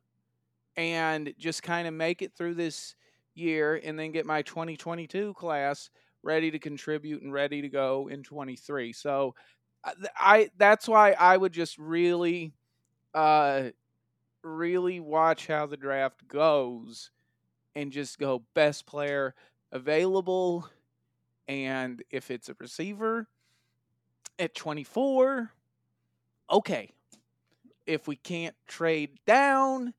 and 0.76 1.34
just 1.38 1.62
kind 1.62 1.86
of 1.86 1.94
make 1.94 2.22
it 2.22 2.32
through 2.34 2.54
this 2.54 2.94
year 3.34 3.80
and 3.84 3.98
then 3.98 4.12
get 4.12 4.26
my 4.26 4.42
2022 4.42 5.34
class 5.34 5.90
ready 6.22 6.50
to 6.50 6.58
contribute 6.58 7.22
and 7.22 7.32
ready 7.32 7.62
to 7.62 7.68
go 7.68 8.08
in 8.08 8.22
23. 8.22 8.92
So 8.92 9.34
uh, 9.84 9.92
I 10.16 10.50
that's 10.56 10.88
why 10.88 11.12
I 11.12 11.36
would 11.36 11.52
just 11.52 11.78
really 11.78 12.52
uh 13.14 13.70
really 14.46 15.00
watch 15.00 15.46
how 15.46 15.66
the 15.66 15.76
draft 15.76 16.26
goes 16.28 17.10
and 17.74 17.92
just 17.92 18.18
go 18.18 18.42
best 18.54 18.86
player 18.86 19.34
available 19.72 20.68
and 21.48 22.02
if 22.10 22.30
it's 22.30 22.48
a 22.48 22.56
receiver 22.58 23.28
at 24.38 24.54
24 24.54 25.52
okay. 26.50 26.90
If 27.86 28.08
we 28.08 28.16
can't 28.16 28.54
trade 28.66 29.18
down 29.26 29.94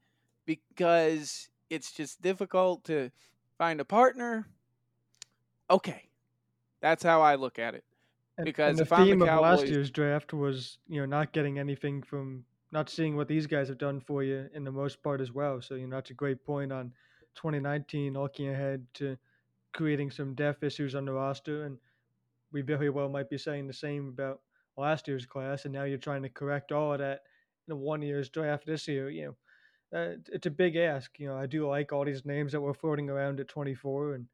because 0.46 1.50
it's 1.70 1.92
just 1.92 2.22
difficult 2.22 2.84
to 2.86 3.12
find 3.58 3.80
a 3.80 3.86
partner 3.86 4.48
okay. 5.70 6.04
That's 6.82 7.04
how 7.04 7.22
i 7.22 7.36
look 7.36 7.60
at 7.60 7.76
it. 7.76 7.84
And, 8.38 8.46
because 8.46 8.72
and 8.72 8.80
the 8.80 8.84
if 8.84 8.94
I'm 8.94 9.00
the 9.00 9.12
theme 9.14 9.22
of 9.24 9.42
last 9.42 9.68
year's 9.68 9.90
draft 9.90 10.32
was, 10.32 10.78
you 10.88 11.00
know, 11.00 11.06
not 11.06 11.32
getting 11.32 11.58
anything 11.58 12.04
from, 12.04 12.46
not 12.72 12.90
seeing 12.90 13.16
what 13.16 13.28
these 13.28 13.48
guys 13.48 13.70
have 13.70 13.78
done 13.78 14.00
for 14.02 14.24
you 14.24 14.48
in 14.54 14.64
the 14.64 14.72
most 14.72 15.02
part 15.02 15.22
as 15.22 15.32
well. 15.32 15.62
So, 15.62 15.76
you 15.76 15.88
know, 15.88 15.96
that's 15.96 16.12
a 16.12 16.16
great 16.16 16.44
point 16.46 16.72
on 16.72 16.92
2019, 17.36 18.14
looking 18.14 18.50
ahead 18.50 18.86
to 18.96 19.18
creating 19.74 20.12
some 20.12 20.36
depth 20.36 20.64
issues 20.64 20.96
on 20.96 21.06
the 21.06 21.14
roster. 21.14 21.64
And 21.66 21.78
we 22.52 22.62
very 22.62 22.90
well 22.90 23.10
might 23.10 23.30
be 23.30 23.38
saying 23.38 23.68
the 23.68 23.74
same 23.74 24.10
about 24.10 24.42
last 24.78 25.08
year's 25.08 25.26
class. 25.26 25.66
And 25.66 25.74
now 25.74 25.84
you're 25.84 25.98
trying 25.98 26.24
to 26.24 26.30
correct 26.30 26.72
all 26.72 26.94
of 26.94 27.00
that 27.00 27.22
in 27.68 27.80
one 27.80 28.02
year's 28.02 28.30
draft 28.30 28.66
this 28.66 28.88
year. 28.88 29.10
You 29.10 29.36
know, 29.94 30.00
uh, 30.00 30.16
it's 30.32 30.48
a 30.48 30.52
big 30.52 30.76
ask. 30.76 31.12
You 31.20 31.28
know, 31.28 31.38
I 31.38 31.46
do 31.46 31.68
like 31.68 31.94
all 31.94 32.06
these 32.06 32.26
names 32.26 32.52
that 32.52 32.62
were 32.62 32.74
floating 32.74 33.10
around 33.10 33.40
at 33.40 33.48
24, 33.48 34.14
and 34.16 34.28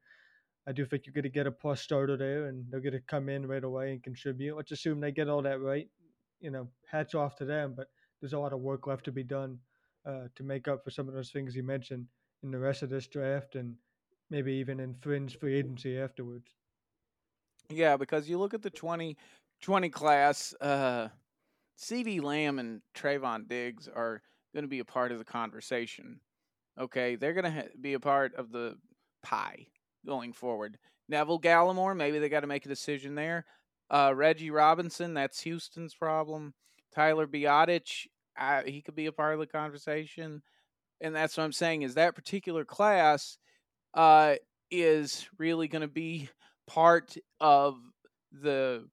I 0.66 0.72
do 0.72 0.84
think 0.84 1.06
you're 1.06 1.14
going 1.14 1.24
to 1.24 1.28
get 1.28 1.46
a 1.46 1.52
plus 1.52 1.80
starter 1.80 2.16
there, 2.16 2.46
and 2.46 2.64
they're 2.70 2.80
going 2.80 2.92
to 2.92 3.00
come 3.00 3.28
in 3.28 3.46
right 3.46 3.62
away 3.62 3.92
and 3.92 4.02
contribute. 4.02 4.56
Let's 4.56 4.72
assume 4.72 5.00
they 5.00 5.12
get 5.12 5.28
all 5.28 5.42
that 5.42 5.60
right. 5.60 5.88
You 6.40 6.50
know, 6.50 6.68
hats 6.90 7.14
off 7.14 7.36
to 7.36 7.44
them, 7.44 7.74
but 7.76 7.88
there's 8.24 8.32
a 8.32 8.38
lot 8.38 8.54
of 8.54 8.60
work 8.60 8.86
left 8.86 9.04
to 9.04 9.12
be 9.12 9.22
done 9.22 9.58
uh, 10.06 10.28
to 10.34 10.42
make 10.42 10.66
up 10.66 10.82
for 10.82 10.90
some 10.90 11.08
of 11.08 11.12
those 11.12 11.28
things 11.28 11.54
you 11.54 11.62
mentioned 11.62 12.06
in 12.42 12.50
the 12.50 12.58
rest 12.58 12.82
of 12.82 12.88
this 12.88 13.06
draft, 13.06 13.54
and 13.54 13.74
maybe 14.30 14.50
even 14.54 14.80
in 14.80 14.94
fringe 14.94 15.38
free 15.38 15.54
agency 15.54 15.98
afterwards. 15.98 16.46
Yeah, 17.68 17.98
because 17.98 18.26
you 18.26 18.38
look 18.38 18.54
at 18.54 18.62
the 18.62 18.70
2020 18.70 19.90
class, 19.90 20.54
uh, 20.62 21.08
CeeDee 21.78 22.22
Lamb 22.22 22.58
and 22.58 22.80
Trevon 22.94 23.46
Diggs 23.46 23.88
are 23.88 24.22
going 24.54 24.64
to 24.64 24.68
be 24.68 24.78
a 24.78 24.86
part 24.86 25.12
of 25.12 25.18
the 25.18 25.24
conversation. 25.26 26.20
Okay, 26.80 27.16
they're 27.16 27.34
going 27.34 27.44
to 27.44 27.50
ha- 27.50 27.68
be 27.78 27.92
a 27.92 28.00
part 28.00 28.34
of 28.36 28.52
the 28.52 28.78
pie 29.22 29.66
going 30.06 30.32
forward. 30.32 30.78
Neville 31.10 31.40
Gallimore, 31.40 31.94
maybe 31.94 32.18
they 32.18 32.30
got 32.30 32.40
to 32.40 32.46
make 32.46 32.64
a 32.64 32.70
decision 32.70 33.16
there. 33.16 33.44
Uh, 33.90 34.14
Reggie 34.16 34.50
Robinson, 34.50 35.12
that's 35.12 35.42
Houston's 35.42 35.94
problem. 35.94 36.54
Tyler 36.94 37.26
Biadasz, 37.26 38.06
uh, 38.38 38.62
he 38.64 38.82
could 38.82 38.94
be 38.94 39.06
a 39.06 39.12
part 39.12 39.34
of 39.34 39.40
the 39.40 39.46
conversation. 39.46 40.42
And 41.00 41.14
that's 41.14 41.36
what 41.36 41.44
I'm 41.44 41.52
saying 41.52 41.82
is 41.82 41.94
that 41.94 42.14
particular 42.14 42.64
class 42.64 43.38
uh, 43.94 44.34
is 44.70 45.26
really 45.38 45.68
going 45.68 45.82
to 45.82 45.88
be 45.88 46.28
part 46.66 47.16
of 47.40 47.76
the 48.32 48.86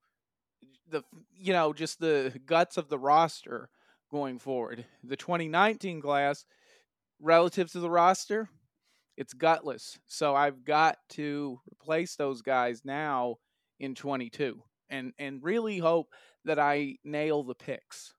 the 0.90 1.04
you 1.34 1.54
know 1.54 1.74
just 1.74 2.00
the 2.00 2.34
guts 2.46 2.78
of 2.78 2.90
the 2.90 3.00
roster 3.00 3.70
going 4.12 4.40
forward. 4.40 4.86
The 5.04 5.16
2019 5.16 6.02
class 6.02 6.46
relative 7.20 7.72
to 7.72 7.80
the 7.80 7.90
roster, 7.90 8.50
it's 9.18 9.34
gutless. 9.34 9.98
So 10.08 10.36
I've 10.36 10.66
got 10.66 10.98
to 11.12 11.60
replace 11.72 12.16
those 12.16 12.42
guys 12.42 12.82
now 12.84 13.38
in 13.80 13.96
22 13.96 14.62
and 14.90 15.14
and 15.18 15.42
really 15.42 15.80
hope 15.80 16.10
that 16.46 16.60
I 16.60 16.98
nail 17.04 17.44
the 17.44 17.56
picks. 17.56 18.14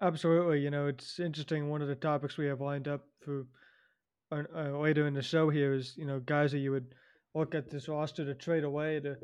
Absolutely. 0.00 0.60
You 0.60 0.70
know, 0.70 0.86
it's 0.86 1.18
interesting. 1.18 1.68
One 1.68 1.82
of 1.82 1.88
the 1.88 1.94
topics 1.94 2.36
we 2.36 2.46
have 2.46 2.60
lined 2.60 2.88
up 2.88 3.06
for 3.20 3.46
uh, 4.32 4.44
later 4.78 5.06
in 5.06 5.14
the 5.14 5.22
show 5.22 5.50
here 5.50 5.74
is, 5.74 5.96
you 5.96 6.06
know, 6.06 6.20
guys 6.20 6.52
that 6.52 6.58
you 6.58 6.72
would 6.72 6.94
look 7.34 7.54
at 7.54 7.70
this 7.70 7.88
roster 7.88 8.24
to 8.24 8.34
trade 8.34 8.64
away 8.64 9.00
to 9.00 9.16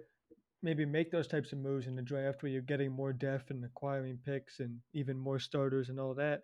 maybe 0.63 0.85
make 0.87 1.11
those 1.11 1.29
types 1.29 1.53
of 1.53 1.59
moves 1.59 1.87
in 1.87 1.97
the 1.97 2.03
draft 2.03 2.43
where 2.43 2.53
you're 2.53 2.63
getting 2.63 2.93
more 2.93 3.13
depth 3.13 3.51
and 3.51 3.65
acquiring 3.65 4.19
picks 4.25 4.61
and 4.61 4.81
even 4.95 5.17
more 5.19 5.39
starters 5.39 5.89
and 5.91 6.01
all 6.01 6.15
that. 6.15 6.43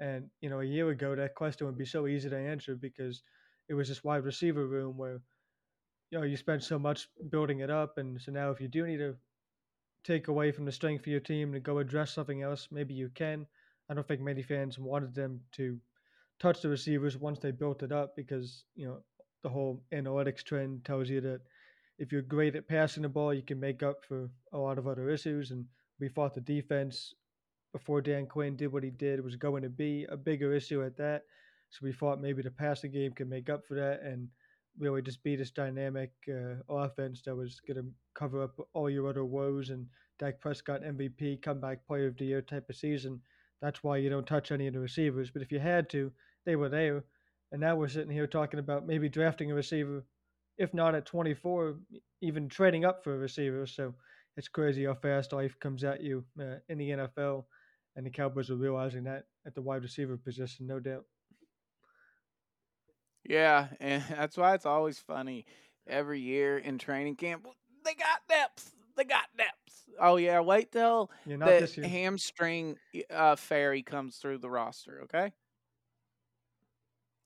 And, 0.00 0.30
you 0.40 0.50
know, 0.50 0.60
a 0.60 0.64
year 0.64 0.90
ago, 0.90 1.16
that 1.16 1.34
question 1.36 1.66
would 1.66 1.78
be 1.78 1.86
so 1.86 2.06
easy 2.06 2.30
to 2.30 2.38
answer 2.38 2.76
because 2.76 3.22
it 3.68 3.74
was 3.74 3.88
this 3.88 4.04
wide 4.04 4.24
receiver 4.24 4.66
room 4.66 4.98
where, 4.98 5.20
you 6.10 6.18
know, 6.18 6.24
you 6.24 6.36
spent 6.36 6.62
so 6.64 6.78
much 6.78 7.08
building 7.30 7.60
it 7.60 7.70
up. 7.70 7.98
And 7.98 8.20
so 8.20 8.32
now 8.32 8.50
if 8.50 8.60
you 8.60 8.68
do 8.68 8.86
need 8.86 8.98
to 8.98 9.16
take 10.04 10.28
away 10.28 10.52
from 10.52 10.64
the 10.66 10.72
strength 10.72 11.02
of 11.02 11.06
your 11.08 11.20
team 11.20 11.52
to 11.52 11.60
go 11.60 11.78
address 11.78 12.12
something 12.12 12.42
else, 12.42 12.68
maybe 12.70 12.94
you 12.94 13.10
can. 13.14 13.46
I 13.90 13.94
don't 13.94 14.06
think 14.06 14.20
many 14.20 14.42
fans 14.42 14.78
wanted 14.78 15.14
them 15.14 15.40
to 15.52 15.76
touch 16.38 16.62
the 16.62 16.68
receivers 16.68 17.18
once 17.18 17.40
they 17.40 17.50
built 17.50 17.82
it 17.82 17.90
up 17.90 18.14
because, 18.14 18.64
you 18.76 18.86
know, 18.86 18.98
the 19.42 19.48
whole 19.48 19.82
analytics 19.92 20.44
trend 20.44 20.84
tells 20.84 21.08
you 21.08 21.20
that 21.22 21.40
if 21.98 22.12
you're 22.12 22.22
great 22.22 22.54
at 22.54 22.68
passing 22.68 23.02
the 23.02 23.08
ball, 23.08 23.34
you 23.34 23.42
can 23.42 23.58
make 23.58 23.82
up 23.82 24.04
for 24.04 24.30
a 24.52 24.58
lot 24.58 24.78
of 24.78 24.86
other 24.86 25.10
issues. 25.10 25.50
And 25.50 25.64
we 25.98 26.08
thought 26.08 26.34
the 26.34 26.40
defense 26.40 27.14
before 27.72 28.00
Dan 28.00 28.26
Quinn 28.26 28.56
did 28.56 28.72
what 28.72 28.84
he 28.84 28.90
did 28.90 29.22
was 29.22 29.36
going 29.36 29.62
to 29.62 29.68
be 29.68 30.06
a 30.08 30.16
bigger 30.16 30.54
issue 30.54 30.84
at 30.84 30.96
that. 30.96 31.22
So 31.70 31.80
we 31.82 31.92
thought 31.92 32.20
maybe 32.20 32.42
the 32.42 32.50
passing 32.50 32.92
game 32.92 33.12
could 33.12 33.28
make 33.28 33.50
up 33.50 33.66
for 33.66 33.74
that 33.74 34.02
and 34.02 34.28
really 34.78 35.02
just 35.02 35.22
be 35.22 35.36
this 35.36 35.50
dynamic 35.50 36.12
uh, 36.28 36.54
offense 36.68 37.22
that 37.22 37.34
was 37.34 37.60
going 37.66 37.76
to 37.76 37.86
cover 38.14 38.42
up 38.42 38.58
all 38.72 38.88
your 38.88 39.08
other 39.08 39.24
woes 39.24 39.70
and 39.70 39.86
Dak 40.18 40.40
Prescott 40.40 40.82
MVP, 40.82 41.42
comeback 41.42 41.86
player 41.86 42.06
of 42.06 42.16
the 42.16 42.24
year 42.24 42.42
type 42.42 42.68
of 42.68 42.76
season. 42.76 43.20
That's 43.60 43.82
why 43.82 43.98
you 43.98 44.10
don't 44.10 44.26
touch 44.26 44.52
any 44.52 44.66
of 44.66 44.74
the 44.74 44.80
receivers. 44.80 45.30
But 45.30 45.42
if 45.42 45.52
you 45.52 45.58
had 45.58 45.90
to, 45.90 46.12
they 46.46 46.56
were 46.56 46.68
there. 46.68 47.04
And 47.52 47.60
now 47.60 47.76
we're 47.76 47.88
sitting 47.88 48.12
here 48.12 48.26
talking 48.26 48.60
about 48.60 48.86
maybe 48.86 49.08
drafting 49.08 49.50
a 49.50 49.54
receiver, 49.54 50.04
if 50.56 50.72
not 50.72 50.94
at 50.94 51.06
24, 51.06 51.76
even 52.22 52.48
trading 52.48 52.84
up 52.84 53.02
for 53.02 53.14
a 53.14 53.18
receiver. 53.18 53.66
So 53.66 53.94
it's 54.36 54.48
crazy 54.48 54.84
how 54.84 54.94
fast 54.94 55.32
life 55.32 55.58
comes 55.60 55.84
at 55.84 56.02
you 56.02 56.24
uh, 56.40 56.56
in 56.68 56.78
the 56.78 56.90
NFL. 56.90 57.44
And 57.96 58.06
the 58.06 58.10
Cowboys 58.10 58.50
are 58.50 58.56
realizing 58.56 59.04
that 59.04 59.24
at 59.46 59.54
the 59.54 59.62
wide 59.62 59.82
receiver 59.82 60.16
position, 60.16 60.66
no 60.66 60.78
doubt. 60.78 61.04
Yeah, 63.28 63.68
and 63.80 64.02
that's 64.10 64.36
why 64.36 64.54
it's 64.54 64.66
always 64.66 64.98
funny 64.98 65.44
every 65.86 66.20
year 66.20 66.56
in 66.58 66.78
training 66.78 67.16
camp. 67.16 67.46
They 67.84 67.94
got 67.94 68.26
depth. 68.28 68.72
They 68.96 69.04
got 69.04 69.24
depth. 69.36 69.59
Oh 69.98 70.16
yeah, 70.16 70.40
wait 70.40 70.72
till 70.72 71.10
Yeah, 71.24 71.36
the 71.42 71.54
this 71.56 71.78
hamstring 71.82 72.78
uh, 73.10 73.36
fairy 73.36 73.82
comes 73.82 74.18
through 74.18 74.38
the 74.38 74.50
roster. 74.50 75.02
Okay. 75.02 75.32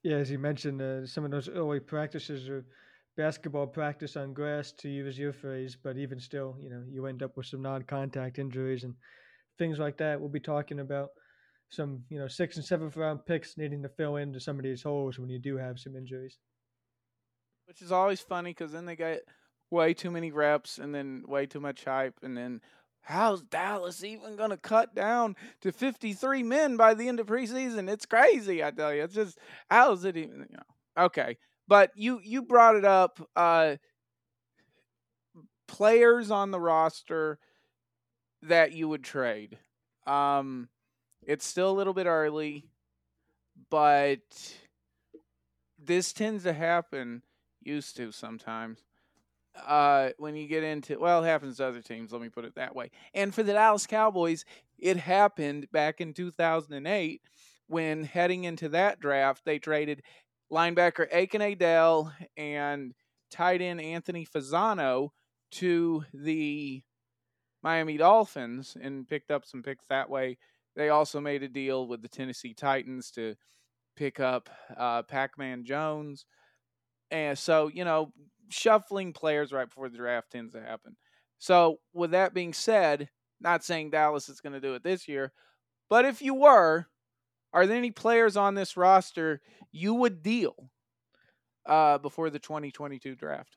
Yeah, 0.04 0.16
as 0.18 0.30
you 0.30 0.38
mentioned, 0.38 0.80
uh, 0.82 1.06
some 1.06 1.24
of 1.24 1.30
those 1.30 1.48
early 1.48 1.80
practices 1.80 2.48
are 2.48 2.64
basketball 3.16 3.66
practice 3.66 4.16
on 4.16 4.32
grass, 4.34 4.70
to 4.72 4.88
use 4.88 5.18
your 5.18 5.32
phrase. 5.32 5.76
But 5.76 5.96
even 5.96 6.20
still, 6.20 6.56
you 6.60 6.68
know, 6.70 6.84
you 6.88 7.06
end 7.06 7.22
up 7.22 7.36
with 7.36 7.46
some 7.46 7.62
non-contact 7.62 8.38
injuries 8.38 8.84
and 8.84 8.96
things 9.58 9.78
like 9.78 9.98
that. 9.98 10.20
We'll 10.20 10.30
be 10.30 10.40
talking 10.40 10.80
about 10.80 11.10
some, 11.70 12.04
you 12.10 12.18
know, 12.18 12.28
six 12.28 12.56
and 12.56 12.64
seventh 12.66 12.96
round 12.96 13.26
picks 13.26 13.56
needing 13.58 13.82
to 13.84 13.90
fill 13.90 14.16
into 14.16 14.40
some 14.40 14.58
of 14.58 14.64
these 14.64 14.82
holes 14.84 15.18
when 15.18 15.30
you 15.30 15.38
do 15.40 15.56
have 15.58 15.80
some 15.80 15.96
injuries. 15.96 16.38
Which 17.66 17.80
is 17.82 17.92
always 17.92 18.20
funny 18.20 18.50
because 18.50 18.72
then 18.72 18.84
they 18.86 18.96
get 18.96 19.24
way 19.70 19.94
too 19.94 20.10
many 20.10 20.30
reps 20.30 20.78
and 20.78 20.94
then 20.94 21.24
way 21.26 21.46
too 21.46 21.60
much 21.60 21.84
hype, 21.84 22.18
and 22.22 22.36
then 22.36 22.60
how's 23.02 23.42
Dallas 23.42 24.02
even 24.02 24.36
going 24.36 24.50
to 24.50 24.56
cut 24.56 24.94
down 24.94 25.36
to 25.60 25.72
53 25.72 26.42
men 26.42 26.76
by 26.76 26.94
the 26.94 27.08
end 27.08 27.20
of 27.20 27.26
preseason? 27.26 27.90
It's 27.90 28.06
crazy, 28.06 28.64
I 28.64 28.70
tell 28.70 28.94
you. 28.94 29.02
It's 29.02 29.14
just 29.14 29.38
how's 29.70 30.04
it 30.04 30.16
even? 30.16 30.46
You 30.50 30.56
know, 30.56 31.04
okay, 31.04 31.36
but 31.68 31.90
you 31.94 32.20
you 32.22 32.42
brought 32.42 32.76
it 32.76 32.84
up. 32.84 33.28
Uh, 33.36 33.76
players 35.66 36.30
on 36.30 36.50
the 36.50 36.60
roster 36.60 37.38
that 38.42 38.72
you 38.72 38.88
would 38.88 39.02
trade. 39.02 39.58
Um, 40.06 40.68
it's 41.26 41.46
still 41.46 41.70
a 41.70 41.72
little 41.72 41.94
bit 41.94 42.06
early, 42.06 42.68
but 43.70 44.20
this 45.82 46.12
tends 46.12 46.44
to 46.44 46.52
happen. 46.52 47.22
Used 47.62 47.96
to 47.96 48.12
sometimes. 48.12 48.84
Uh, 49.54 50.10
when 50.18 50.34
you 50.34 50.48
get 50.48 50.64
into 50.64 50.98
well, 50.98 51.22
it 51.22 51.26
happens 51.26 51.58
to 51.58 51.66
other 51.66 51.80
teams. 51.80 52.12
Let 52.12 52.20
me 52.20 52.28
put 52.28 52.44
it 52.44 52.56
that 52.56 52.74
way. 52.74 52.90
And 53.14 53.34
for 53.34 53.42
the 53.42 53.52
Dallas 53.52 53.86
Cowboys, 53.86 54.44
it 54.78 54.96
happened 54.96 55.70
back 55.70 56.00
in 56.00 56.12
2008 56.12 57.22
when 57.68 58.04
heading 58.04 58.44
into 58.44 58.68
that 58.70 59.00
draft, 59.00 59.44
they 59.44 59.58
traded 59.58 60.02
linebacker 60.52 61.06
Akin 61.12 61.40
Ayodele 61.40 62.12
and 62.36 62.94
tight 63.30 63.62
end 63.62 63.80
Anthony 63.80 64.26
Fasano 64.26 65.10
to 65.52 66.04
the 66.12 66.82
Miami 67.62 67.96
Dolphins 67.96 68.76
and 68.80 69.08
picked 69.08 69.30
up 69.30 69.44
some 69.44 69.62
picks 69.62 69.86
that 69.86 70.10
way. 70.10 70.38
They 70.76 70.90
also 70.90 71.20
made 71.20 71.42
a 71.42 71.48
deal 71.48 71.86
with 71.86 72.02
the 72.02 72.08
Tennessee 72.08 72.54
Titans 72.54 73.10
to 73.12 73.36
pick 73.96 74.20
up 74.20 74.50
uh, 74.76 75.02
Pac 75.02 75.38
Man 75.38 75.64
Jones. 75.64 76.26
And 77.10 77.38
so, 77.38 77.68
you 77.68 77.84
know, 77.84 78.12
shuffling 78.48 79.12
players 79.12 79.52
right 79.52 79.68
before 79.68 79.88
the 79.88 79.98
draft 79.98 80.30
tends 80.30 80.52
to 80.52 80.60
happen. 80.60 80.96
So, 81.38 81.78
with 81.92 82.12
that 82.12 82.34
being 82.34 82.52
said, 82.52 83.08
not 83.40 83.64
saying 83.64 83.90
Dallas 83.90 84.28
is 84.28 84.40
going 84.40 84.52
to 84.54 84.60
do 84.60 84.74
it 84.74 84.82
this 84.82 85.08
year, 85.08 85.32
but 85.90 86.04
if 86.04 86.22
you 86.22 86.34
were, 86.34 86.86
are 87.52 87.66
there 87.66 87.76
any 87.76 87.90
players 87.90 88.36
on 88.36 88.54
this 88.54 88.76
roster 88.76 89.40
you 89.70 89.94
would 89.94 90.22
deal 90.22 90.70
uh, 91.66 91.98
before 91.98 92.30
the 92.30 92.38
2022 92.38 93.14
draft? 93.14 93.56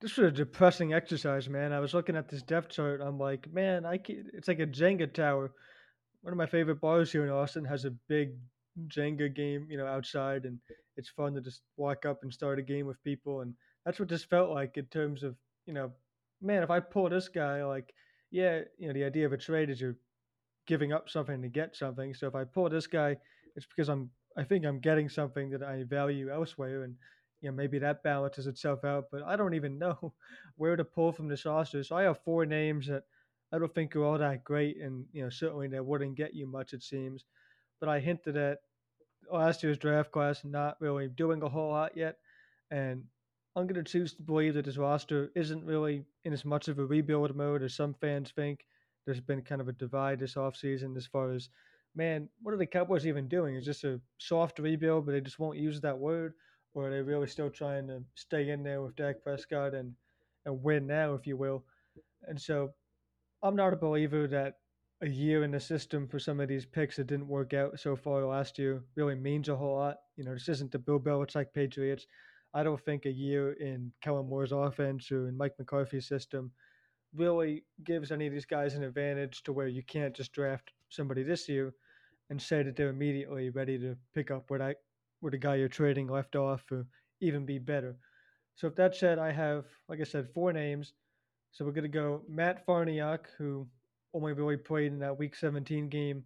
This 0.00 0.16
was 0.16 0.28
a 0.28 0.30
depressing 0.30 0.94
exercise, 0.94 1.48
man. 1.48 1.72
I 1.72 1.80
was 1.80 1.92
looking 1.92 2.16
at 2.16 2.28
this 2.28 2.42
depth 2.42 2.70
chart. 2.70 3.00
I'm 3.02 3.18
like, 3.18 3.52
man, 3.52 3.84
I 3.84 3.98
can, 3.98 4.30
it's 4.32 4.48
like 4.48 4.60
a 4.60 4.66
Jenga 4.66 5.12
tower. 5.12 5.52
One 6.22 6.32
of 6.32 6.38
my 6.38 6.46
favorite 6.46 6.80
bars 6.80 7.12
here 7.12 7.24
in 7.24 7.30
Austin 7.30 7.64
has 7.64 7.84
a 7.84 7.90
big 8.08 8.30
Jenga 8.88 9.34
game, 9.34 9.66
you 9.68 9.76
know, 9.76 9.86
outside, 9.86 10.44
and 10.44 10.58
it's 10.96 11.10
fun 11.10 11.34
to 11.34 11.40
just 11.40 11.62
walk 11.76 12.06
up 12.06 12.20
and 12.22 12.32
start 12.32 12.58
a 12.58 12.62
game 12.62 12.86
with 12.86 13.02
people. 13.04 13.42
And 13.42 13.54
that's 13.84 13.98
what 13.98 14.08
this 14.08 14.24
felt 14.24 14.50
like 14.50 14.76
in 14.76 14.86
terms 14.86 15.22
of, 15.22 15.36
you 15.66 15.72
know, 15.72 15.92
man, 16.40 16.62
if 16.62 16.70
I 16.70 16.80
pull 16.80 17.08
this 17.08 17.28
guy, 17.28 17.64
like, 17.64 17.92
yeah, 18.30 18.60
you 18.78 18.88
know, 18.88 18.92
the 18.94 19.04
idea 19.04 19.26
of 19.26 19.32
a 19.32 19.38
trade 19.38 19.70
is 19.70 19.80
you're 19.80 19.96
giving 20.66 20.92
up 20.92 21.08
something 21.08 21.42
to 21.42 21.48
get 21.48 21.76
something. 21.76 22.14
So 22.14 22.26
if 22.26 22.34
I 22.34 22.44
pull 22.44 22.68
this 22.68 22.86
guy, 22.86 23.16
it's 23.56 23.66
because 23.66 23.88
I'm, 23.88 24.10
I 24.36 24.44
think 24.44 24.64
I'm 24.64 24.80
getting 24.80 25.08
something 25.08 25.50
that 25.50 25.62
I 25.62 25.82
value 25.84 26.30
elsewhere, 26.30 26.84
and 26.84 26.94
you 27.40 27.50
know, 27.50 27.56
maybe 27.56 27.78
that 27.78 28.02
balances 28.02 28.46
itself 28.46 28.84
out. 28.84 29.06
But 29.10 29.22
I 29.24 29.36
don't 29.36 29.54
even 29.54 29.78
know 29.80 30.14
where 30.56 30.76
to 30.76 30.84
pull 30.84 31.12
from 31.12 31.28
this 31.28 31.44
roster. 31.44 31.82
So 31.82 31.96
I 31.96 32.02
have 32.02 32.22
four 32.24 32.46
names 32.46 32.86
that 32.86 33.04
I 33.52 33.58
don't 33.58 33.74
think 33.74 33.96
are 33.96 34.04
all 34.04 34.18
that 34.18 34.44
great, 34.44 34.76
and 34.80 35.06
you 35.12 35.22
know, 35.22 35.30
certainly 35.30 35.68
they 35.68 35.80
wouldn't 35.80 36.16
get 36.16 36.34
you 36.34 36.46
much, 36.46 36.72
it 36.72 36.82
seems. 36.82 37.24
But 37.80 37.88
I 37.88 37.98
hinted 37.98 38.36
at 38.36 38.58
last 39.32 39.62
year's 39.62 39.78
draft 39.78 40.12
class 40.12 40.44
not 40.44 40.76
really 40.80 41.08
doing 41.08 41.42
a 41.42 41.48
whole 41.48 41.70
lot 41.70 41.96
yet, 41.96 42.18
and 42.70 43.04
I'm 43.56 43.66
going 43.66 43.82
to 43.82 43.90
choose 43.90 44.14
to 44.14 44.22
believe 44.22 44.54
that 44.54 44.64
this 44.64 44.76
roster 44.76 45.30
isn't 45.34 45.64
really 45.64 46.04
in 46.24 46.32
as 46.32 46.44
much 46.44 46.68
of 46.68 46.78
a 46.78 46.84
rebuild 46.84 47.34
mode 47.34 47.62
as 47.62 47.74
some 47.74 47.94
fans 47.94 48.30
think. 48.30 48.66
There's 49.04 49.20
been 49.20 49.42
kind 49.42 49.60
of 49.60 49.68
a 49.68 49.72
divide 49.72 50.20
this 50.20 50.34
offseason 50.34 50.96
as 50.96 51.06
far 51.06 51.32
as, 51.32 51.48
man, 51.94 52.28
what 52.42 52.54
are 52.54 52.58
the 52.58 52.66
Cowboys 52.66 53.06
even 53.06 53.28
doing? 53.28 53.56
Is 53.56 53.66
this 53.66 53.84
a 53.84 54.00
soft 54.18 54.58
rebuild, 54.58 55.06
but 55.06 55.12
they 55.12 55.20
just 55.20 55.38
won't 55.38 55.58
use 55.58 55.80
that 55.80 55.98
word? 55.98 56.34
or 56.74 56.86
are 56.86 56.90
they 56.90 57.02
really 57.02 57.26
still 57.26 57.50
trying 57.50 57.88
to 57.88 58.02
stay 58.14 58.50
in 58.50 58.62
there 58.62 58.82
with 58.82 58.96
Dak 58.96 59.22
Prescott 59.22 59.74
and 59.74 59.94
and 60.46 60.62
win 60.62 60.86
now, 60.86 61.14
if 61.14 61.26
you 61.26 61.36
will? 61.36 61.64
And 62.28 62.40
so, 62.40 62.72
I'm 63.42 63.56
not 63.56 63.72
a 63.72 63.76
believer 63.76 64.26
that 64.28 64.58
a 65.02 65.08
year 65.08 65.44
in 65.44 65.50
the 65.50 65.60
system 65.60 66.06
for 66.06 66.18
some 66.18 66.40
of 66.40 66.48
these 66.48 66.66
picks 66.66 66.96
that 66.96 67.06
didn't 67.06 67.28
work 67.28 67.54
out 67.54 67.80
so 67.80 67.96
far 67.96 68.24
last 68.24 68.58
year 68.58 68.82
really 68.96 69.14
means 69.14 69.48
a 69.48 69.56
whole 69.56 69.76
lot. 69.76 69.96
You 70.16 70.24
know, 70.24 70.34
this 70.34 70.48
isn't 70.48 70.72
the 70.72 70.78
Bill 70.78 71.00
Belichick 71.00 71.52
Patriots. 71.54 72.06
I 72.52 72.62
don't 72.62 72.80
think 72.84 73.06
a 73.06 73.10
year 73.10 73.52
in 73.52 73.92
Kellen 74.02 74.28
Moore's 74.28 74.52
offense 74.52 75.10
or 75.12 75.28
in 75.28 75.36
Mike 75.36 75.54
McCarthy's 75.58 76.08
system 76.08 76.50
really 77.14 77.64
gives 77.84 78.10
any 78.10 78.26
of 78.26 78.32
these 78.32 78.46
guys 78.46 78.74
an 78.74 78.82
advantage 78.82 79.42
to 79.42 79.52
where 79.52 79.68
you 79.68 79.82
can't 79.82 80.14
just 80.14 80.32
draft 80.32 80.72
somebody 80.88 81.22
this 81.22 81.48
year 81.48 81.74
and 82.28 82.40
say 82.40 82.62
that 82.62 82.76
they're 82.76 82.90
immediately 82.90 83.50
ready 83.50 83.78
to 83.78 83.96
pick 84.14 84.30
up 84.30 84.44
what 84.48 84.60
I 84.60 84.74
where 85.20 85.30
the 85.30 85.38
guy 85.38 85.56
you're 85.56 85.68
trading 85.68 86.08
left 86.08 86.34
off 86.34 86.64
or 86.70 86.86
even 87.20 87.44
be 87.44 87.58
better. 87.58 87.96
So 88.54 88.66
if 88.66 88.74
that 88.76 88.96
said, 88.96 89.18
I 89.18 89.32
have, 89.32 89.66
like 89.88 90.00
I 90.00 90.04
said, 90.04 90.28
four 90.32 90.52
names. 90.52 90.94
So 91.52 91.64
we're 91.64 91.72
going 91.72 91.82
to 91.82 91.88
go 91.88 92.22
Matt 92.28 92.66
Farniok, 92.66 93.26
who 93.36 93.66
only 94.14 94.32
really 94.32 94.56
played 94.56 94.92
in 94.92 94.98
that 95.00 95.18
Week 95.18 95.34
17 95.34 95.88
game 95.88 96.24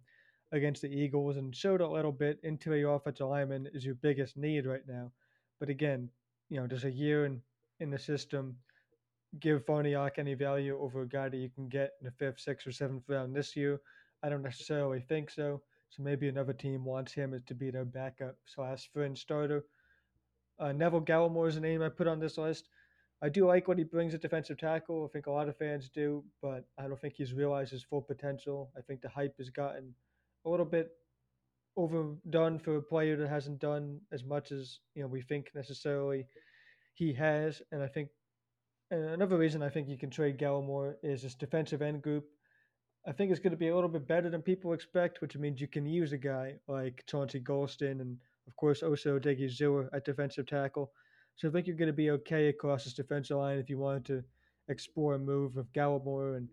against 0.51 0.81
the 0.81 0.89
Eagles 0.89 1.37
and 1.37 1.55
showed 1.55 1.81
a 1.81 1.87
little 1.87 2.11
bit 2.11 2.39
into 2.43 2.69
the 2.69 2.87
offensive 2.87 3.27
lineman 3.27 3.67
is 3.73 3.85
your 3.85 3.95
biggest 3.95 4.37
need 4.37 4.65
right 4.65 4.87
now. 4.87 5.11
But 5.59 5.69
again, 5.69 6.09
you 6.49 6.59
know, 6.59 6.67
just 6.67 6.85
a 6.85 6.91
year 6.91 7.25
in, 7.25 7.41
in 7.79 7.89
the 7.89 7.99
system, 7.99 8.57
give 9.39 9.65
Farniok 9.65 10.17
any 10.17 10.33
value 10.33 10.77
over 10.79 11.01
a 11.01 11.07
guy 11.07 11.29
that 11.29 11.37
you 11.37 11.49
can 11.49 11.67
get 11.67 11.91
in 11.99 12.05
the 12.05 12.11
fifth, 12.11 12.39
sixth, 12.39 12.67
or 12.67 12.71
seventh 12.71 13.03
round 13.07 13.35
this 13.35 13.55
year. 13.55 13.81
I 14.23 14.29
don't 14.29 14.43
necessarily 14.43 15.01
think 15.01 15.29
so. 15.29 15.61
So 15.89 16.03
maybe 16.03 16.27
another 16.27 16.53
team 16.53 16.83
wants 16.83 17.13
him 17.13 17.41
to 17.45 17.53
be 17.53 17.71
their 17.71 17.85
backup 17.85 18.35
slash 18.45 18.89
fringe 18.91 19.19
starter. 19.21 19.65
Uh, 20.59 20.71
Neville 20.71 21.01
Gallimore 21.01 21.47
is 21.47 21.57
a 21.57 21.61
name 21.61 21.81
I 21.81 21.89
put 21.89 22.07
on 22.07 22.19
this 22.19 22.37
list. 22.37 22.69
I 23.21 23.29
do 23.29 23.47
like 23.47 23.67
what 23.67 23.77
he 23.77 23.83
brings 23.83 24.13
at 24.13 24.21
defensive 24.21 24.57
tackle. 24.57 25.05
I 25.05 25.11
think 25.11 25.27
a 25.27 25.31
lot 25.31 25.47
of 25.47 25.57
fans 25.57 25.89
do, 25.89 26.23
but 26.41 26.65
I 26.77 26.83
don't 26.87 26.99
think 26.99 27.15
he's 27.15 27.33
realized 27.33 27.71
his 27.71 27.83
full 27.83 28.01
potential. 28.01 28.71
I 28.77 28.81
think 28.81 29.01
the 29.01 29.09
hype 29.09 29.37
has 29.37 29.49
gotten 29.49 29.93
a 30.45 30.49
little 30.49 30.65
bit 30.65 30.91
overdone 31.77 32.59
for 32.59 32.77
a 32.77 32.81
player 32.81 33.17
that 33.17 33.29
hasn't 33.29 33.59
done 33.59 33.99
as 34.11 34.23
much 34.23 34.51
as 34.51 34.79
you 34.93 35.01
know 35.01 35.07
we 35.07 35.21
think 35.21 35.49
necessarily 35.53 36.25
he 36.93 37.13
has. 37.13 37.61
And 37.71 37.83
I 37.83 37.87
think 37.87 38.09
and 38.91 39.03
another 39.05 39.37
reason 39.37 39.63
I 39.63 39.69
think 39.69 39.89
you 39.89 39.97
can 39.97 40.09
trade 40.09 40.37
Gallimore 40.37 40.95
is 41.03 41.23
his 41.23 41.35
defensive 41.35 41.81
end 41.81 42.01
group. 42.01 42.25
I 43.07 43.11
think 43.11 43.31
it's 43.31 43.39
going 43.39 43.51
to 43.51 43.57
be 43.57 43.69
a 43.69 43.75
little 43.75 43.89
bit 43.89 44.07
better 44.07 44.29
than 44.29 44.41
people 44.41 44.73
expect, 44.73 45.21
which 45.21 45.37
means 45.37 45.61
you 45.61 45.67
can 45.67 45.85
use 45.85 46.11
a 46.11 46.17
guy 46.17 46.55
like 46.67 47.03
Chauncey 47.07 47.39
Golston 47.39 48.01
and, 48.01 48.17
of 48.47 48.55
course, 48.55 48.81
also 48.81 49.15
Osa 49.15 49.19
Odighizuwa 49.19 49.89
at 49.93 50.05
defensive 50.05 50.47
tackle. 50.47 50.91
So 51.35 51.47
I 51.47 51.51
think 51.51 51.67
you're 51.67 51.75
going 51.75 51.87
to 51.87 51.93
be 51.93 52.11
okay 52.11 52.47
across 52.47 52.83
this 52.83 52.93
defensive 52.93 53.37
line 53.37 53.59
if 53.59 53.69
you 53.69 53.77
wanted 53.77 54.05
to 54.05 54.23
explore 54.69 55.15
a 55.15 55.19
move 55.19 55.57
of 55.57 55.71
Gallimore 55.73 56.37
and 56.37 56.47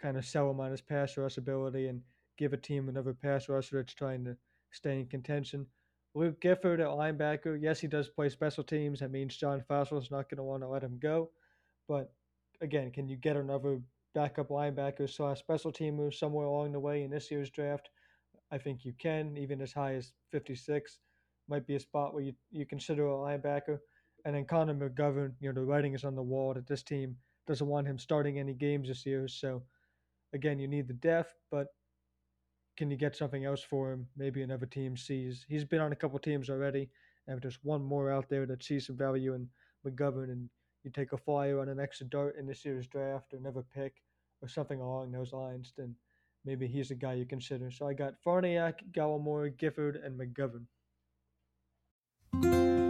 kind 0.00 0.16
of 0.16 0.24
sell 0.24 0.50
him 0.50 0.60
on 0.60 0.70
his 0.70 0.80
pass 0.80 1.16
rush 1.16 1.36
ability 1.36 1.88
and 1.88 2.00
give 2.38 2.52
a 2.52 2.56
team 2.56 2.88
another 2.88 3.12
pass 3.12 3.48
rusher 3.48 3.76
that's 3.76 3.92
trying 3.92 4.24
to 4.24 4.36
stay 4.72 5.00
in 5.00 5.06
contention. 5.06 5.66
Luke 6.14 6.40
Gifford 6.40 6.80
at 6.80 6.88
linebacker, 6.88 7.60
yes, 7.60 7.78
he 7.80 7.86
does 7.86 8.08
play 8.08 8.28
special 8.28 8.64
teams. 8.64 9.00
That 9.00 9.12
means 9.12 9.36
John 9.36 9.62
Fassel 9.68 10.02
is 10.02 10.10
not 10.10 10.28
going 10.28 10.38
to 10.38 10.42
want 10.42 10.62
to 10.62 10.68
let 10.68 10.82
him 10.82 10.98
go. 11.00 11.30
But 11.88 12.12
again, 12.60 12.90
can 12.90 13.08
you 13.08 13.16
get 13.16 13.36
another 13.36 13.80
backup 14.14 14.48
linebacker 14.48 15.08
slash 15.08 15.38
special 15.38 15.72
teamer 15.72 16.12
somewhere 16.12 16.46
along 16.46 16.72
the 16.72 16.80
way 16.80 17.02
in 17.02 17.10
this 17.10 17.30
year's 17.30 17.50
draft. 17.50 17.90
I 18.50 18.58
think 18.58 18.84
you 18.84 18.92
can, 18.98 19.36
even 19.36 19.60
as 19.60 19.72
high 19.72 19.94
as 19.94 20.12
56, 20.30 20.98
might 21.48 21.66
be 21.66 21.76
a 21.76 21.80
spot 21.80 22.14
where 22.14 22.22
you, 22.22 22.32
you 22.50 22.66
consider 22.66 23.06
a 23.06 23.12
linebacker. 23.12 23.78
And 24.24 24.34
then 24.34 24.44
Connor 24.44 24.74
McGovern, 24.74 25.32
you 25.40 25.48
know, 25.48 25.60
the 25.60 25.66
writing 25.66 25.94
is 25.94 26.04
on 26.04 26.14
the 26.14 26.22
wall 26.22 26.54
that 26.54 26.66
this 26.66 26.82
team 26.82 27.16
doesn't 27.46 27.66
want 27.66 27.86
him 27.86 27.98
starting 27.98 28.38
any 28.38 28.54
games 28.54 28.88
this 28.88 29.06
year. 29.06 29.28
So, 29.28 29.62
again, 30.34 30.58
you 30.58 30.68
need 30.68 30.88
the 30.88 30.94
depth, 30.94 31.34
but 31.50 31.68
can 32.80 32.90
you 32.90 32.96
get 32.96 33.14
something 33.14 33.44
else 33.44 33.62
for 33.62 33.92
him? 33.92 34.06
Maybe 34.16 34.40
another 34.40 34.64
team 34.64 34.96
sees. 34.96 35.44
He's 35.46 35.66
been 35.66 35.82
on 35.82 35.92
a 35.92 35.96
couple 35.96 36.18
teams 36.18 36.48
already. 36.48 36.88
And 37.26 37.36
if 37.36 37.42
there's 37.42 37.58
one 37.62 37.84
more 37.84 38.10
out 38.10 38.30
there 38.30 38.46
that 38.46 38.64
sees 38.64 38.86
some 38.86 38.96
value 38.96 39.34
in 39.34 39.46
McGovern 39.86 40.30
and 40.30 40.48
you 40.82 40.90
take 40.90 41.12
a 41.12 41.18
flyer 41.18 41.60
on 41.60 41.68
an 41.68 41.78
extra 41.78 42.06
dart 42.06 42.36
in 42.38 42.46
this 42.46 42.64
year's 42.64 42.86
draft 42.86 43.34
or 43.34 43.36
another 43.36 43.62
pick 43.74 43.96
or 44.40 44.48
something 44.48 44.80
along 44.80 45.12
those 45.12 45.34
lines, 45.34 45.74
then 45.76 45.94
maybe 46.46 46.66
he's 46.66 46.88
the 46.88 46.94
guy 46.94 47.12
you 47.12 47.26
consider. 47.26 47.70
So 47.70 47.86
I 47.86 47.92
got 47.92 48.14
Farniok, 48.26 48.76
Gallimore, 48.92 49.54
Gifford, 49.58 49.96
and 49.96 50.18
McGovern. 50.18 50.64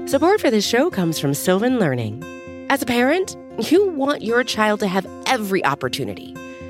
Support 0.08 0.40
for 0.40 0.52
this 0.52 0.64
show 0.64 0.88
comes 0.90 1.18
from 1.18 1.34
Sylvan 1.34 1.80
Learning. 1.80 2.22
As 2.70 2.80
a 2.80 2.86
parent, 2.86 3.36
you 3.58 3.88
want 3.88 4.22
your 4.22 4.44
child 4.44 4.78
to 4.80 4.86
have 4.86 5.04
every 5.26 5.64
opportunity, 5.64 6.36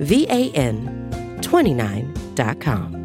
V 0.00 0.26
A 0.28 0.50
N 0.52 1.08
29.com. 1.40 2.98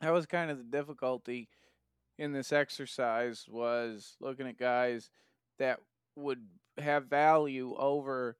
That 0.00 0.12
was 0.12 0.26
kind 0.26 0.50
of 0.50 0.58
the 0.58 0.64
difficulty 0.64 1.48
in 2.18 2.32
this 2.32 2.52
exercise 2.52 3.46
was 3.48 4.16
looking 4.20 4.46
at 4.46 4.58
guys 4.58 5.10
that 5.58 5.80
would 6.16 6.44
have 6.78 7.06
value 7.06 7.74
over 7.78 8.36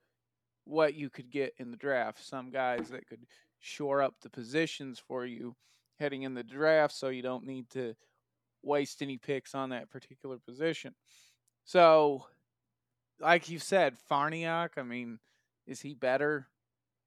what 0.64 0.94
you 0.94 1.08
could 1.10 1.30
get 1.30 1.54
in 1.58 1.70
the 1.70 1.76
draft. 1.76 2.22
Some 2.24 2.50
guys 2.50 2.88
that 2.90 3.06
could 3.06 3.26
shore 3.58 4.02
up 4.02 4.14
the 4.20 4.30
positions 4.30 4.98
for 4.98 5.24
you 5.24 5.54
heading 5.98 6.22
in 6.22 6.34
the 6.34 6.42
draft 6.42 6.94
so 6.94 7.08
you 7.08 7.22
don't 7.22 7.46
need 7.46 7.68
to 7.70 7.94
waste 8.62 9.00
any 9.02 9.16
picks 9.16 9.54
on 9.54 9.70
that 9.70 9.90
particular 9.90 10.38
position. 10.38 10.94
So, 11.64 12.26
like 13.20 13.48
you 13.48 13.58
said, 13.58 13.96
Farniok, 14.10 14.70
I 14.76 14.82
mean, 14.82 15.18
is 15.66 15.80
he 15.80 15.94
better 15.94 16.48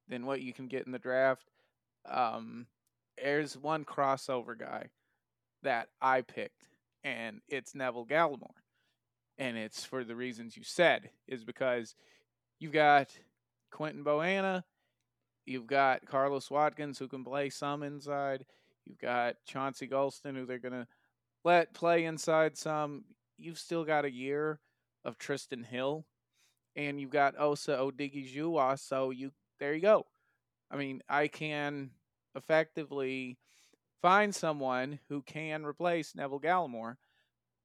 than 0.07 0.25
what 0.25 0.41
you 0.41 0.53
can 0.53 0.67
get 0.67 0.85
in 0.85 0.91
the 0.91 0.99
draft? 0.99 1.49
Um, 2.09 2.67
there's 3.21 3.57
one 3.57 3.85
crossover 3.85 4.57
guy 4.57 4.89
that 5.63 5.89
I 6.01 6.21
picked, 6.21 6.67
and 7.03 7.41
it's 7.47 7.75
Neville 7.75 8.05
Gallimore. 8.05 8.61
And 9.37 9.57
it's 9.57 9.83
for 9.83 10.03
the 10.03 10.15
reasons 10.15 10.55
you 10.55 10.63
said, 10.63 11.09
is 11.27 11.43
because 11.43 11.95
you've 12.59 12.73
got 12.73 13.09
Quinton 13.71 14.03
Bohanna, 14.03 14.63
you've 15.45 15.67
got 15.67 16.05
Carlos 16.05 16.51
Watkins 16.51 16.99
who 16.99 17.07
can 17.07 17.23
play 17.23 17.49
some 17.49 17.81
inside, 17.81 18.45
you've 18.85 18.99
got 18.99 19.35
Chauncey 19.45 19.87
Golston 19.87 20.35
who 20.35 20.45
they're 20.45 20.59
gonna 20.59 20.87
let 21.43 21.73
play 21.73 22.05
inside 22.05 22.57
some. 22.57 23.05
You've 23.37 23.57
still 23.57 23.83
got 23.83 24.05
a 24.05 24.11
year 24.11 24.59
of 25.05 25.17
Trysten 25.17 25.65
Hill, 25.65 26.05
and 26.75 26.99
you've 26.99 27.09
got 27.09 27.39
Osa 27.39 27.77
Odighizuwa, 27.77 28.79
so 28.79 29.09
you 29.09 29.31
there 29.59 29.73
you 29.73 29.81
go. 29.81 30.05
I 30.71 30.77
mean, 30.77 31.01
I 31.07 31.27
can 31.27 31.91
effectively 32.35 33.37
find 34.01 34.33
someone 34.33 34.99
who 35.09 35.21
can 35.21 35.65
replace 35.65 36.15
Neville 36.15 36.39
Gallimore. 36.39 36.95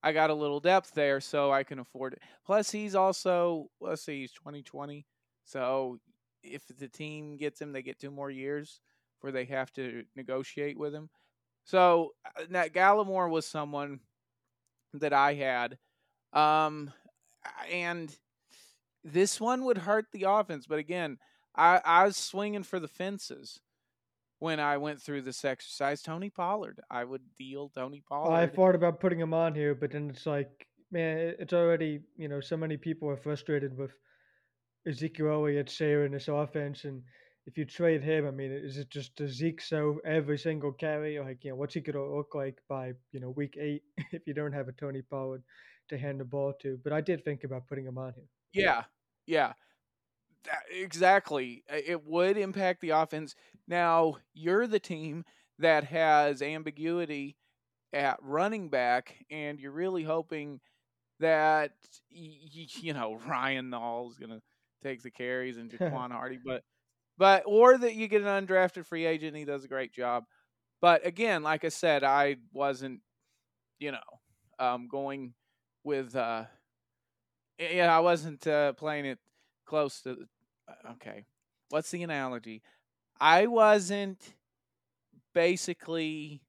I 0.02 0.12
got 0.12 0.30
a 0.30 0.34
little 0.34 0.60
depth 0.60 0.92
there, 0.94 1.20
so 1.20 1.50
I 1.50 1.64
can 1.64 1.78
afford 1.78 2.12
it. 2.12 2.22
Plus, 2.46 2.70
he's 2.70 2.94
also 2.94 3.70
let's 3.80 4.02
see, 4.02 4.20
he's 4.20 4.32
twenty 4.32 4.62
twenty, 4.62 5.06
so 5.44 5.98
if 6.42 6.62
the 6.78 6.88
team 6.88 7.36
gets 7.36 7.60
him, 7.60 7.72
they 7.72 7.82
get 7.82 7.98
two 7.98 8.10
more 8.10 8.30
years 8.30 8.80
where 9.20 9.32
they 9.32 9.44
have 9.44 9.72
to 9.72 10.04
negotiate 10.14 10.78
with 10.78 10.94
him. 10.94 11.10
So 11.64 12.12
that 12.50 12.72
Gallimore 12.72 13.28
was 13.28 13.44
someone 13.44 14.00
that 14.94 15.12
I 15.12 15.34
had, 15.34 15.78
um, 16.32 16.92
and 17.70 18.14
this 19.04 19.40
one 19.40 19.64
would 19.64 19.78
hurt 19.78 20.06
the 20.12 20.24
offense. 20.28 20.66
But 20.66 20.78
again, 20.78 21.18
I, 21.54 21.80
I 21.84 22.04
was 22.04 22.16
swinging 22.16 22.62
for 22.62 22.80
the 22.80 22.88
fences 22.88 23.60
when 24.38 24.60
I 24.60 24.76
went 24.76 25.02
through 25.02 25.22
this 25.22 25.44
exercise. 25.44 26.02
Tony 26.02 26.30
Pollard, 26.30 26.80
I 26.90 27.04
would 27.04 27.22
deal 27.36 27.68
Tony 27.68 28.02
Pollard. 28.08 28.32
I 28.32 28.46
thought 28.46 28.74
about 28.74 29.00
putting 29.00 29.20
him 29.20 29.34
on 29.34 29.54
here, 29.54 29.74
but 29.74 29.92
then 29.92 30.10
it's 30.10 30.26
like, 30.26 30.66
man, 30.90 31.34
it's 31.38 31.52
already 31.52 32.00
you 32.16 32.28
know 32.28 32.40
so 32.40 32.56
many 32.56 32.76
people 32.76 33.08
are 33.08 33.16
frustrated 33.16 33.76
with 33.76 33.90
Ezekiel 34.86 35.32
Elliott 35.32 35.70
sharing 35.70 36.12
this 36.12 36.28
offense, 36.28 36.84
and 36.84 37.02
if 37.46 37.56
you 37.56 37.64
trade 37.64 38.02
him, 38.02 38.26
I 38.26 38.30
mean, 38.30 38.52
is 38.52 38.76
it 38.76 38.90
just 38.90 39.20
a 39.20 39.28
Zeke 39.28 39.60
so 39.60 39.98
every 40.04 40.38
single 40.38 40.72
carry? 40.72 41.18
Like, 41.18 41.44
you 41.44 41.50
know, 41.50 41.56
what's 41.56 41.74
he 41.74 41.80
gonna 41.80 42.04
look 42.04 42.34
like 42.34 42.58
by 42.68 42.92
you 43.12 43.20
know 43.20 43.30
week 43.30 43.56
eight 43.60 43.82
if 44.12 44.26
you 44.26 44.34
don't 44.34 44.52
have 44.52 44.68
a 44.68 44.72
Tony 44.72 45.02
Pollard 45.02 45.42
to 45.88 45.98
hand 45.98 46.20
the 46.20 46.24
ball 46.24 46.52
to? 46.62 46.78
But 46.82 46.92
I 46.92 47.00
did 47.00 47.24
think 47.24 47.44
about 47.44 47.66
putting 47.66 47.86
him 47.86 47.98
on 47.98 48.12
here. 48.14 48.28
Yeah, 48.52 48.84
yeah, 49.26 49.52
that, 50.44 50.62
exactly. 50.70 51.64
It 51.68 52.04
would 52.06 52.36
impact 52.36 52.80
the 52.80 52.90
offense. 52.90 53.34
Now 53.66 54.16
you're 54.34 54.66
the 54.66 54.80
team 54.80 55.24
that 55.58 55.84
has 55.84 56.42
ambiguity 56.42 57.36
at 57.92 58.18
running 58.22 58.68
back, 58.68 59.24
and 59.30 59.60
you're 59.60 59.72
really 59.72 60.04
hoping 60.04 60.60
that 61.20 61.72
you 62.10 62.92
know 62.92 63.14
Ryan 63.26 63.70
Nall 63.70 64.10
is 64.10 64.18
gonna 64.18 64.40
take 64.82 65.02
the 65.02 65.10
carries 65.10 65.56
and 65.58 65.70
Jaquan 65.78 66.12
Hardy, 66.12 66.38
but 66.44 66.62
but 67.18 67.42
or 67.46 67.76
that 67.76 67.94
you 67.94 68.08
get 68.08 68.22
an 68.22 68.46
undrafted 68.46 68.86
free 68.86 69.04
agent 69.04 69.28
and 69.28 69.36
he 69.36 69.44
does 69.44 69.64
a 69.64 69.68
great 69.68 69.92
job. 69.92 70.24
But 70.80 71.04
again, 71.04 71.42
like 71.42 71.64
I 71.64 71.70
said, 71.70 72.04
I 72.04 72.36
wasn't, 72.52 73.00
you 73.80 73.90
know, 73.90 73.98
um, 74.60 74.86
going 74.88 75.34
with, 75.88 76.14
uh, 76.14 76.44
yeah, 77.58 77.94
I 77.96 78.00
wasn't 78.00 78.46
uh, 78.46 78.74
playing 78.74 79.06
it 79.06 79.18
close 79.66 80.00
to. 80.02 80.28
Uh, 80.68 80.92
okay, 80.92 81.24
what's 81.70 81.90
the 81.90 82.02
analogy? 82.04 82.62
I 83.20 83.46
wasn't 83.46 84.34
basically. 85.34 86.42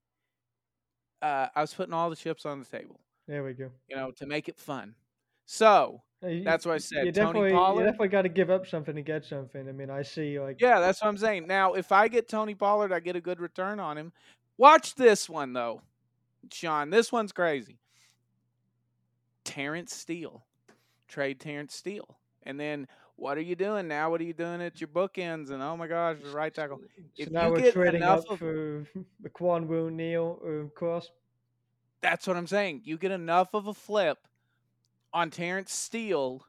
Uh, 1.22 1.48
I 1.54 1.60
was 1.60 1.74
putting 1.74 1.92
all 1.92 2.08
the 2.08 2.16
chips 2.16 2.46
on 2.46 2.60
the 2.60 2.64
table. 2.64 3.00
There 3.26 3.44
we 3.44 3.52
go. 3.54 3.70
You 3.88 3.96
know, 3.96 4.10
to 4.12 4.26
make 4.26 4.48
it 4.48 4.58
fun. 4.58 4.94
So 5.46 6.02
You- 6.22 6.44
that's 6.44 6.64
what 6.64 6.74
I 6.74 6.78
said. 6.78 7.06
You 7.06 7.12
Tony 7.12 7.40
definitely, 7.40 7.76
you 7.76 7.82
definitely 7.84 8.08
got 8.08 8.22
to 8.22 8.28
give 8.28 8.50
up 8.50 8.66
something 8.66 8.94
to 8.94 9.02
get 9.02 9.24
something. 9.24 9.68
I 9.68 9.72
mean, 9.72 9.90
I 9.90 10.02
see 10.02 10.38
like 10.38 10.60
Yeah, 10.60 10.80
that's 10.80 11.02
what 11.02 11.08
I'm 11.08 11.18
saying. 11.18 11.46
Now, 11.46 11.74
if 11.74 11.92
I 11.92 12.08
get 12.08 12.28
Tony 12.28 12.54
Pollard, 12.54 12.92
I 12.92 13.00
get 13.00 13.16
a 13.16 13.20
good 13.20 13.40
return 13.40 13.80
on 13.80 13.98
him. 13.98 14.12
Watch 14.56 14.94
this 14.94 15.28
one 15.28 15.52
though, 15.54 15.82
Sean. 16.52 16.90
This 16.90 17.10
one's 17.10 17.32
crazy. 17.32 17.79
Terence 19.44 19.94
Steele, 19.94 20.44
trade 21.08 21.40
Terence 21.40 21.74
Steele, 21.74 22.18
and 22.42 22.58
then 22.58 22.86
what 23.16 23.36
are 23.36 23.42
you 23.42 23.54
doing 23.54 23.86
now? 23.88 24.10
What 24.10 24.20
are 24.22 24.24
you 24.24 24.32
doing 24.32 24.62
at 24.62 24.80
your 24.80 24.88
bookends? 24.88 25.50
And 25.50 25.62
oh 25.62 25.76
my 25.76 25.86
gosh, 25.86 26.16
the 26.24 26.30
right 26.30 26.54
tackle. 26.54 26.78
So 27.14 27.24
If 27.24 27.30
now 27.30 27.46
you 27.48 27.52
we're 27.52 27.60
get 27.60 27.74
trading 27.74 27.96
enough 28.02 28.20
up 28.20 28.30
of- 28.30 28.38
for 28.38 28.86
the 29.20 29.28
Quan 29.28 29.68
Wu 29.68 29.90
Neal 29.90 30.38
or 30.42 30.70
Cross. 30.74 31.10
That's 32.00 32.26
what 32.26 32.36
I'm 32.38 32.46
saying. 32.46 32.80
You 32.84 32.96
get 32.96 33.10
enough 33.10 33.52
of 33.52 33.66
a 33.66 33.74
flip 33.74 34.26
on 35.12 35.28
Terence 35.30 35.72
Steele, 35.74 36.46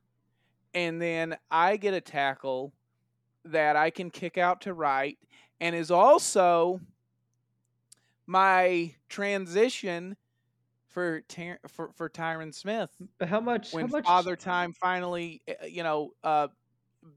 and 0.73 1.01
then 1.01 1.36
I 1.49 1.75
get 1.75 1.93
a 1.93 1.99
tackle 1.99 2.71
that 3.43 3.75
I 3.75 3.89
can 3.89 4.10
kick 4.10 4.38
out 4.38 4.62
to 4.62 4.73
right, 4.73 5.17
and 5.60 5.75
is 5.75 5.91
also 5.91 6.80
my 8.25 8.95
transition 9.10 10.15
for 10.91 11.21
Ter- 11.21 11.60
for 11.67 11.91
for 11.93 12.10
Tyron 12.10 12.54
Smith 12.54 12.91
But 13.17 13.30
how 13.30 13.39
much? 13.39 13.73
when 13.73 13.88
how 13.88 13.91
much? 13.91 14.06
Father 14.06 14.36
Time 14.36 14.73
finally, 14.73 15.41
uh, 15.47 15.65
you 15.65 15.84
know, 15.84 16.12
uh, 16.23 16.49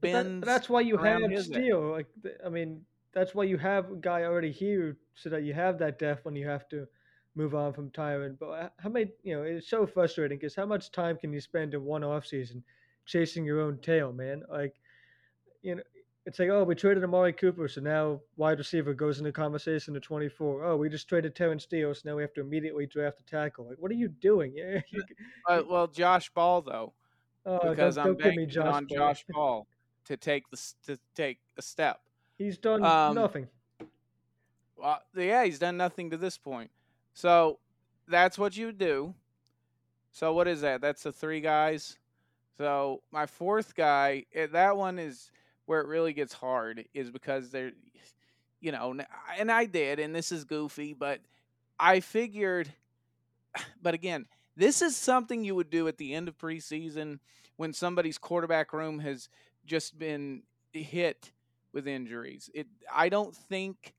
but 0.01 0.11
that- 0.11 0.41
that's 0.41 0.69
why 0.69 0.81
you 0.81 0.97
have. 0.97 1.21
Steele. 1.37 1.91
Like 1.91 2.07
I 2.45 2.49
mean, 2.49 2.85
that's 3.11 3.35
why 3.35 3.43
you 3.43 3.57
have 3.57 3.91
a 3.91 3.95
guy 3.95 4.23
already 4.23 4.51
here, 4.51 4.97
so 5.15 5.29
that 5.29 5.43
you 5.43 5.53
have 5.53 5.77
that 5.79 5.99
depth 5.99 6.25
when 6.25 6.35
you 6.35 6.47
have 6.47 6.67
to 6.69 6.87
move 7.35 7.53
on 7.53 7.73
from 7.73 7.91
Tyron. 7.91 8.37
But 8.39 8.73
how 8.79 8.89
many? 8.89 9.11
You 9.23 9.37
know, 9.37 9.43
it's 9.43 9.67
so 9.69 9.85
frustrating 9.85 10.37
because 10.37 10.55
how 10.55 10.65
much 10.65 10.91
time 10.91 11.17
can 11.17 11.33
you 11.33 11.41
spend 11.41 11.73
in 11.73 11.83
one 11.83 12.03
off 12.03 12.25
season 12.25 12.63
chasing 13.05 13.45
your 13.45 13.61
own 13.61 13.79
tail, 13.79 14.11
man? 14.13 14.43
Like, 14.49 14.79
you 15.61 15.75
know. 15.75 15.83
It's 16.25 16.39
like, 16.39 16.49
oh, 16.49 16.63
we 16.63 16.73
traded 16.73 17.03
Amari 17.03 17.33
Cooper, 17.33 17.67
so 17.67 17.81
now 17.81 18.19
wide 18.35 18.57
receiver 18.57 18.95
goes 18.95 19.19
into 19.19 19.31
conversation 19.31 19.93
to 19.93 19.99
24. 19.99 20.63
Oh, 20.63 20.75
we 20.77 20.89
just 20.89 21.07
traded 21.07 21.35
Terence 21.35 21.63
Steele, 21.63 21.93
so 21.93 22.01
now 22.05 22.15
we 22.15 22.23
have 22.23 22.33
to 22.33 22.41
immediately 22.41 22.87
draft 22.87 23.19
a 23.19 23.23
tackle. 23.23 23.67
Like, 23.69 23.77
what 23.77 23.91
are 23.91 23.95
you 23.95 24.07
doing? 24.07 24.53
Yeah, 24.55 24.79
Uh, 25.47 25.61
well, 25.69 25.87
Josh 25.87 26.29
Ball 26.31 26.61
though, 26.63 26.93
oh, 27.45 27.69
because 27.69 27.95
don't, 27.95 28.01
I'm 28.07 28.07
don't 28.13 28.17
give 28.23 28.25
me 28.31 28.45
banking 28.45 28.49
Josh 28.49 28.73
on 28.73 28.85
Ball. 28.85 28.97
Josh 28.97 29.25
Ball 29.31 29.67
to 30.05 30.17
take 30.17 30.49
the 30.49 30.73
to 30.87 30.97
take 31.13 31.39
a 31.57 31.61
step. 31.61 32.01
He's 32.39 32.57
done 32.57 32.83
Um, 32.83 33.13
nothing. 33.15 33.47
Well, 34.77 35.01
yeah, 35.15 35.45
he's 35.45 35.59
done 35.59 35.77
nothing 35.77 36.09
to 36.09 36.17
this 36.17 36.37
point. 36.37 36.71
So 37.13 37.59
that's 38.07 38.37
what 38.37 38.57
you 38.57 38.71
do. 38.71 39.13
So 40.11 40.33
what 40.33 40.47
is 40.47 40.61
that? 40.61 40.81
That's 40.81 41.03
the 41.03 41.11
three 41.11 41.39
guys. 41.41 41.97
So 42.57 43.01
my 43.11 43.25
fourth 43.25 43.75
guy, 43.75 44.25
eh, 44.33 44.47
that 44.47 44.75
one 44.77 44.97
is 44.97 45.31
where 45.65 45.81
it 45.81 45.87
really 45.87 46.13
gets 46.13 46.33
hard, 46.33 46.85
is 46.93 47.11
because 47.11 47.49
they're, 47.49 47.71
you 48.61 48.71
know, 48.71 48.95
and 49.37 49.51
I 49.51 49.65
did, 49.65 49.99
and 49.99 50.13
this 50.13 50.31
is 50.31 50.43
goofy, 50.45 50.93
but 50.93 51.19
I 51.79 51.99
figured, 51.99 52.71
but 53.81 53.93
again, 53.93 54.25
This 54.57 54.81
is 54.81 54.95
something 54.95 55.43
you 55.43 55.55
would 55.55 55.69
do 55.69 55.87
at 55.87 55.97
the 55.97 56.13
end 56.13 56.27
of 56.27 56.37
preseason 56.37 57.19
when 57.57 57.73
somebody's 57.73 58.17
quarterback 58.17 58.71
room 58.73 58.99
has 58.99 59.27
just 59.65 59.97
been 59.97 60.43
hit 60.71 61.31
with 61.73 61.87
injuries. 61.87 62.49
It 62.53 62.67
I 62.93 63.09
don't 63.09 63.35
think 63.35 63.93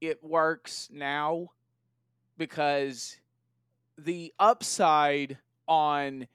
it 0.00 0.22
works 0.22 0.88
now 0.92 1.48
because 2.36 3.16
the 3.96 4.34
upside 4.38 5.38
on 5.66 6.26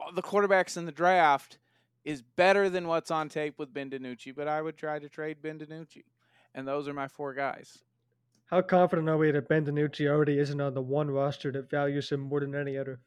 uh, 0.00 0.10
the 0.12 0.22
quarterbacks 0.22 0.76
in 0.76 0.86
the 0.86 0.92
draft 0.92 1.58
is 2.04 2.22
better 2.22 2.68
than 2.68 2.86
what's 2.86 3.10
on 3.10 3.28
tape 3.28 3.58
with 3.58 3.72
Ben 3.72 3.90
DiNucci, 3.90 4.34
but 4.34 4.48
I 4.48 4.60
would 4.60 4.76
try 4.76 4.98
to 4.98 5.08
trade 5.08 5.38
Ben 5.42 5.58
DiNucci. 5.58 6.04
And 6.54 6.68
those 6.68 6.86
are 6.86 6.94
my 6.94 7.08
four 7.08 7.34
guys. 7.34 7.78
How 8.46 8.60
confident 8.60 9.08
are 9.08 9.16
we 9.16 9.30
that 9.30 9.48
Ben 9.48 9.64
DiNucci 9.64 10.08
already 10.08 10.38
isn't 10.38 10.60
on 10.60 10.74
the 10.74 10.82
one 10.82 11.10
roster 11.10 11.50
that 11.52 11.70
values 11.70 12.10
him 12.10 12.20
more 12.20 12.40
than 12.40 12.54
any 12.54 12.76
other? 12.76 13.00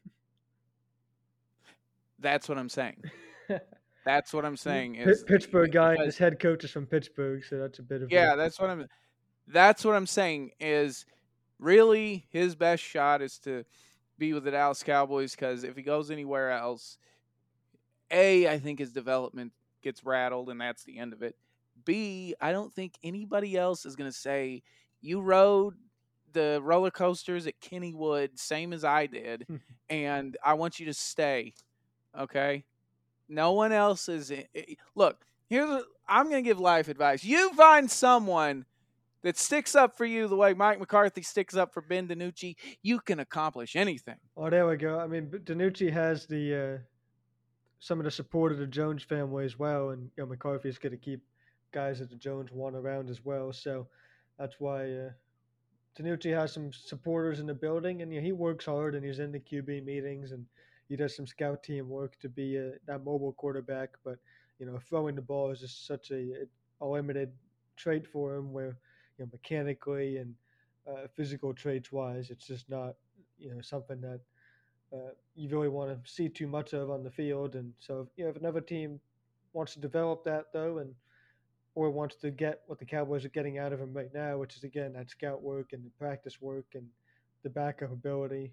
That's 2.18 2.48
what 2.48 2.58
I'm 2.58 2.68
saying. 2.68 3.04
that's 4.04 4.34
what 4.34 4.44
I'm 4.44 4.56
saying. 4.56 4.96
Is, 4.96 5.22
Pittsburgh 5.22 5.70
guy, 5.70 5.92
because, 5.92 6.06
his 6.06 6.18
head 6.18 6.40
coach 6.40 6.64
is 6.64 6.70
from 6.70 6.86
Pittsburgh, 6.86 7.44
so 7.44 7.58
that's 7.58 7.78
a 7.78 7.82
bit 7.82 8.02
of 8.02 8.10
yeah. 8.10 8.34
A, 8.34 8.36
that's 8.36 8.58
what 8.58 8.70
I'm. 8.70 8.86
That's 9.46 9.84
what 9.84 9.94
I'm 9.94 10.06
saying. 10.06 10.50
Is 10.58 11.06
really 11.60 12.26
his 12.30 12.56
best 12.56 12.82
shot 12.82 13.22
is 13.22 13.38
to 13.40 13.64
be 14.18 14.32
with 14.32 14.44
the 14.44 14.50
Dallas 14.50 14.82
Cowboys 14.82 15.34
because 15.34 15.62
if 15.62 15.76
he 15.76 15.82
goes 15.82 16.10
anywhere 16.10 16.50
else, 16.50 16.98
a 18.10 18.48
I 18.48 18.58
think 18.58 18.78
his 18.78 18.92
development 18.92 19.52
gets 19.82 20.04
rattled 20.04 20.50
and 20.50 20.60
that's 20.60 20.84
the 20.84 20.98
end 20.98 21.12
of 21.12 21.22
it. 21.22 21.36
B 21.84 22.34
I 22.40 22.52
don't 22.52 22.74
think 22.74 22.94
anybody 23.02 23.56
else 23.56 23.86
is 23.86 23.96
going 23.96 24.10
to 24.10 24.16
say 24.16 24.62
you 25.00 25.20
rode 25.20 25.74
the 26.32 26.60
roller 26.62 26.90
coasters 26.90 27.46
at 27.46 27.60
Kennywood 27.60 28.38
same 28.38 28.72
as 28.72 28.84
I 28.84 29.06
did, 29.06 29.46
and 29.88 30.36
I 30.44 30.54
want 30.54 30.78
you 30.78 30.86
to 30.86 30.94
stay. 30.94 31.54
Okay, 32.18 32.64
no 33.28 33.52
one 33.52 33.72
else 33.72 34.08
is. 34.08 34.30
In, 34.30 34.44
look, 34.94 35.24
here's 35.48 35.82
I'm 36.06 36.28
going 36.28 36.42
to 36.42 36.48
give 36.48 36.60
life 36.60 36.88
advice. 36.88 37.24
You 37.24 37.52
find 37.54 37.90
someone 37.90 38.64
that 39.22 39.36
sticks 39.36 39.74
up 39.74 39.96
for 39.96 40.04
you 40.04 40.28
the 40.28 40.36
way 40.36 40.54
Mike 40.54 40.78
McCarthy 40.78 41.22
sticks 41.22 41.56
up 41.56 41.74
for 41.74 41.82
Ben 41.82 42.08
DiNucci, 42.08 42.56
you 42.82 43.00
can 43.00 43.20
accomplish 43.20 43.74
anything. 43.76 44.16
Oh, 44.36 44.48
there 44.48 44.66
we 44.66 44.76
go. 44.76 44.98
I 44.98 45.06
mean, 45.06 45.26
DiNucci 45.26 45.92
has 45.92 46.26
the 46.26 46.54
uh, 46.54 46.78
some 47.80 47.98
of 47.98 48.04
the 48.04 48.10
support 48.10 48.52
of 48.52 48.58
the 48.58 48.66
Jones 48.66 49.02
family 49.02 49.44
as 49.44 49.58
well, 49.58 49.90
and 49.90 50.10
you 50.16 50.22
know, 50.22 50.26
McCarthy's 50.26 50.78
going 50.78 50.92
to 50.92 50.98
keep 50.98 51.20
guys 51.72 51.98
that 51.98 52.10
the 52.10 52.16
Jones 52.16 52.50
want 52.52 52.76
around 52.76 53.10
as 53.10 53.24
well. 53.24 53.52
So 53.52 53.86
that's 54.38 54.56
why 54.58 54.84
uh, 54.90 55.10
DiNucci 55.98 56.34
has 56.34 56.52
some 56.52 56.72
supporters 56.72 57.40
in 57.40 57.46
the 57.46 57.54
building, 57.54 58.02
and 58.02 58.12
you 58.12 58.20
know, 58.20 58.24
he 58.24 58.32
works 58.32 58.64
hard 58.64 58.94
and 58.94 59.04
he's 59.04 59.18
in 59.18 59.32
the 59.32 59.40
QB 59.40 59.84
meetings 59.84 60.32
and 60.32 60.46
he 60.88 60.96
does 60.96 61.14
some 61.14 61.26
scout 61.26 61.62
team 61.62 61.88
work 61.88 62.18
to 62.20 62.28
be 62.28 62.56
a, 62.56 62.72
that 62.86 63.04
mobile 63.04 63.32
quarterback. 63.32 63.90
But 64.04 64.18
you 64.58 64.66
know, 64.66 64.78
throwing 64.78 65.14
the 65.14 65.22
ball 65.22 65.50
is 65.50 65.60
just 65.60 65.86
such 65.86 66.10
a, 66.10 66.46
a 66.80 66.86
limited 66.86 67.32
trait 67.76 68.06
for 68.06 68.34
him 68.34 68.52
where 68.52 68.78
you 69.18 69.24
know, 69.24 69.28
mechanically 69.32 70.16
and 70.16 70.34
uh, 70.88 71.06
physical 71.14 71.52
traits 71.52 71.92
wise, 71.92 72.30
it's 72.30 72.46
just 72.46 72.68
not 72.70 72.94
you 73.38 73.54
know 73.54 73.60
something 73.60 74.00
that 74.00 74.20
uh, 74.92 75.12
you 75.34 75.48
really 75.48 75.68
want 75.68 75.90
to 75.90 76.10
see 76.10 76.28
too 76.28 76.46
much 76.46 76.72
of 76.72 76.90
on 76.90 77.02
the 77.02 77.10
field. 77.10 77.54
And 77.54 77.72
so, 77.78 78.08
you 78.16 78.24
know, 78.24 78.30
if 78.30 78.36
another 78.36 78.60
team 78.60 79.00
wants 79.52 79.74
to 79.74 79.80
develop 79.80 80.24
that 80.24 80.46
though, 80.52 80.78
and 80.78 80.94
or 81.74 81.90
wants 81.90 82.16
to 82.16 82.30
get 82.30 82.62
what 82.66 82.78
the 82.78 82.84
Cowboys 82.84 83.24
are 83.24 83.28
getting 83.28 83.58
out 83.58 83.72
of 83.72 83.80
him 83.80 83.92
right 83.92 84.12
now, 84.12 84.36
which 84.38 84.56
is 84.56 84.64
again 84.64 84.94
that 84.94 85.10
scout 85.10 85.42
work 85.42 85.72
and 85.72 85.84
the 85.84 85.90
practice 85.98 86.40
work 86.40 86.66
and 86.74 86.86
the 87.44 87.50
backup 87.50 87.92
ability 87.92 88.50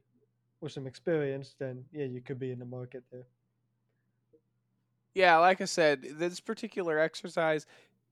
with 0.61 0.71
some 0.71 0.85
experience, 0.85 1.55
then 1.57 1.83
yeah, 1.91 2.05
you 2.05 2.21
could 2.21 2.39
be 2.39 2.51
in 2.51 2.59
the 2.59 2.65
market 2.65 3.03
there. 3.11 3.25
Yeah, 5.15 5.37
like 5.37 5.61
I 5.61 5.65
said, 5.65 6.05
this 6.19 6.39
particular 6.39 6.99
exercise, 6.99 7.65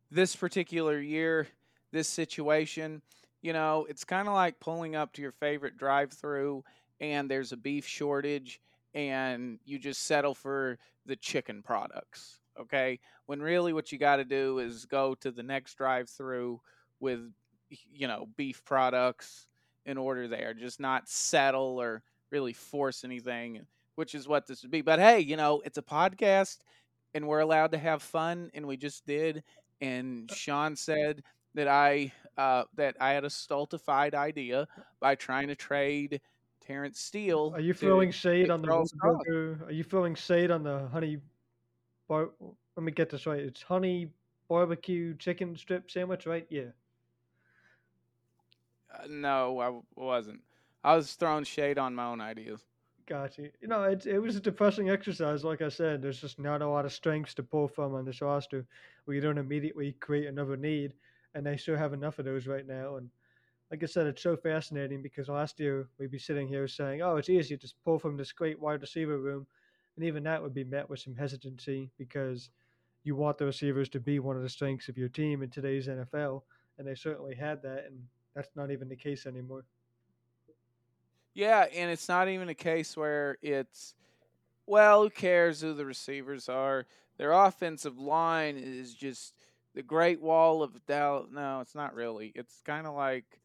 this 0.10 0.36
particular 0.36 1.00
year, 1.00 1.48
this 1.92 2.08
situation, 2.08 3.02
you 3.42 3.54
know, 3.54 3.86
it's 3.90 4.06
kind 4.06 4.28
of 4.28 4.34
like 4.34 4.60
pulling 4.60 4.96
up 4.96 5.12
to 5.14 5.22
your 5.22 5.34
favorite 5.34 5.78
drive-through 5.78 6.64
and 7.04 7.30
there's 7.30 7.52
a 7.52 7.58
beef 7.58 7.86
shortage 7.88 8.62
and 8.96 9.60
you 9.66 9.78
just 9.80 10.04
settle 10.06 10.36
for 10.36 10.80
the 11.06 11.18
chicken 11.18 11.62
products, 11.64 12.40
okay? 12.60 13.00
When 13.28 13.42
really 13.42 13.74
what 13.74 13.92
you 13.92 14.00
got 14.00 14.18
to 14.18 14.26
do 14.26 14.60
is 14.60 14.86
go 14.86 15.16
to 15.16 15.32
the 15.32 15.44
next 15.44 15.76
drive-through 15.76 16.62
with 17.02 17.32
you 17.92 18.08
know, 18.08 18.28
beef 18.38 18.64
products 18.66 19.48
in 19.86 19.98
order 19.98 20.28
there, 20.28 20.54
just 20.54 20.80
not 20.80 21.10
settle 21.10 21.82
or 21.82 22.04
really 22.32 22.54
force 22.54 23.04
anything, 23.04 23.62
which 23.96 24.16
is 24.16 24.28
what 24.28 24.48
this 24.48 24.62
would 24.64 24.72
be. 24.72 24.82
But 24.82 25.00
hey, 25.00 25.20
you 25.20 25.38
know, 25.38 25.62
it's 25.66 25.78
a 25.80 25.84
podcast 25.84 26.60
and 27.14 27.28
we're 27.28 27.40
allowed 27.40 27.72
to 27.72 27.78
have 27.80 28.02
fun 28.02 28.52
and 28.54 28.66
we 28.68 28.78
just 28.78 29.06
did 29.06 29.44
and 29.82 30.30
uh 30.32 30.36
Sean 30.36 30.76
said 30.76 31.24
that 31.56 31.68
I 31.68 32.12
uh, 32.38 32.64
that 32.76 32.96
I 33.00 33.12
had 33.12 33.26
a 33.26 33.30
stultified 33.30 34.16
idea 34.16 34.68
by 35.00 35.16
trying 35.16 35.50
to 35.50 35.56
trade 35.56 36.22
Terence 36.66 37.00
Steele. 37.00 37.52
Are 37.54 37.60
you 37.60 37.74
throwing 37.74 38.12
shade 38.12 38.50
on 38.50 38.62
the 38.62 38.90
burger? 39.02 39.60
Are 39.66 39.72
you 39.72 39.84
throwing 39.84 40.16
shade 40.16 40.52
on 40.52 40.64
the 40.64 40.88
honey 40.88 41.20
bar? 42.08 42.30
Let 42.76 42.84
me 42.84 42.92
get 42.92 43.10
this 43.10 43.26
right. 43.26 43.40
It's 43.40 43.62
honey 43.62 44.10
barbecue 44.48 45.16
chicken 45.18 45.56
strip 45.58 45.90
sandwich, 45.90 46.26
right? 46.26 46.46
Yeah. 46.50 46.72
Uh, 48.94 49.08
no, 49.10 49.60
I 49.60 50.00
wasn't. 50.00 50.42
I 50.84 50.96
was 50.96 51.14
throwing 51.14 51.44
shade 51.44 51.78
on 51.78 51.96
my 51.96 52.06
own 52.06 52.22
ideas. 52.22 52.62
Gotcha. 53.06 53.50
You 53.62 53.68
know, 53.68 53.84
it, 53.84 54.06
it 54.06 54.20
was 54.20 54.36
a 54.36 54.42
depressing 54.42 54.90
exercise. 54.90 55.44
Like 55.44 55.62
I 55.62 55.70
said, 55.70 56.02
there's 56.02 56.22
just 56.22 56.40
not 56.40 56.62
a 56.62 56.68
lot 56.68 56.86
of 56.86 56.94
strengths 56.94 57.34
to 57.36 57.44
pull 57.44 57.68
from 57.68 57.94
on 57.96 58.06
this 58.06 58.22
roster. 58.22 58.66
We 59.06 59.20
don't 59.20 59.38
immediately 59.38 59.94
create 60.00 60.28
another 60.28 60.56
need 60.56 60.94
and 61.36 61.46
they 61.46 61.58
sure 61.58 61.78
have 61.78 61.94
enough 61.94 62.20
of 62.20 62.26
those 62.26 62.48
right 62.48 62.66
now. 62.66 62.96
And 62.96 63.10
like 63.74 63.82
I 63.82 63.88
said, 63.88 64.06
it's 64.06 64.22
so 64.22 64.38
fascinating 64.38 65.02
because 65.02 65.30
last 65.30 65.60
year 65.60 65.88
we'd 65.98 66.12
be 66.12 66.20
sitting 66.20 66.48
here 66.48 66.68
saying, 66.68 67.02
"Oh, 67.02 67.16
it's 67.16 67.28
easy 67.28 67.58
to 67.58 67.74
pull 67.84 67.98
from 67.98 68.16
this 68.16 68.32
great 68.32 68.60
wide 68.60 68.82
receiver 68.82 69.18
room," 69.18 69.48
and 69.96 70.06
even 70.06 70.22
that 70.26 70.44
would 70.44 70.54
be 70.54 70.64
met 70.64 70.88
with 70.88 71.00
some 71.00 71.16
hesitancy 71.16 71.90
because 71.98 72.52
you 73.04 73.16
want 73.16 73.40
the 73.40 73.48
receivers 73.48 73.90
to 73.90 74.00
be 74.00 74.20
one 74.20 74.36
of 74.36 74.44
the 74.44 74.50
strengths 74.50 74.90
of 74.90 74.98
your 75.00 75.10
team 75.10 75.42
in 75.42 75.50
today's 75.50 75.88
NFL, 75.88 76.44
and 76.78 76.88
they 76.88 76.94
certainly 76.94 77.34
had 77.34 77.64
that, 77.64 77.86
and 77.86 78.08
that's 78.36 78.56
not 78.56 78.70
even 78.70 78.88
the 78.88 78.96
case 78.96 79.26
anymore. 79.26 79.66
Yeah, 81.34 81.66
and 81.74 81.90
it's 81.90 82.08
not 82.08 82.30
even 82.30 82.50
a 82.50 82.54
case 82.54 82.96
where 82.96 83.40
it's, 83.42 83.96
well, 84.68 85.02
who 85.02 85.10
cares 85.10 85.62
who 85.62 85.74
the 85.74 85.88
receivers 85.88 86.48
are? 86.48 86.86
Their 87.18 87.32
offensive 87.32 87.98
line 87.98 88.56
is 88.56 88.94
just 88.94 89.34
the 89.74 89.82
Great 89.82 90.22
Wall 90.22 90.62
of 90.62 90.86
doubt. 90.86 91.32
No, 91.32 91.60
it's 91.62 91.74
not 91.74 91.96
really. 91.96 92.32
It's 92.36 92.62
kind 92.64 92.86
of 92.86 92.94
like, 92.94 93.40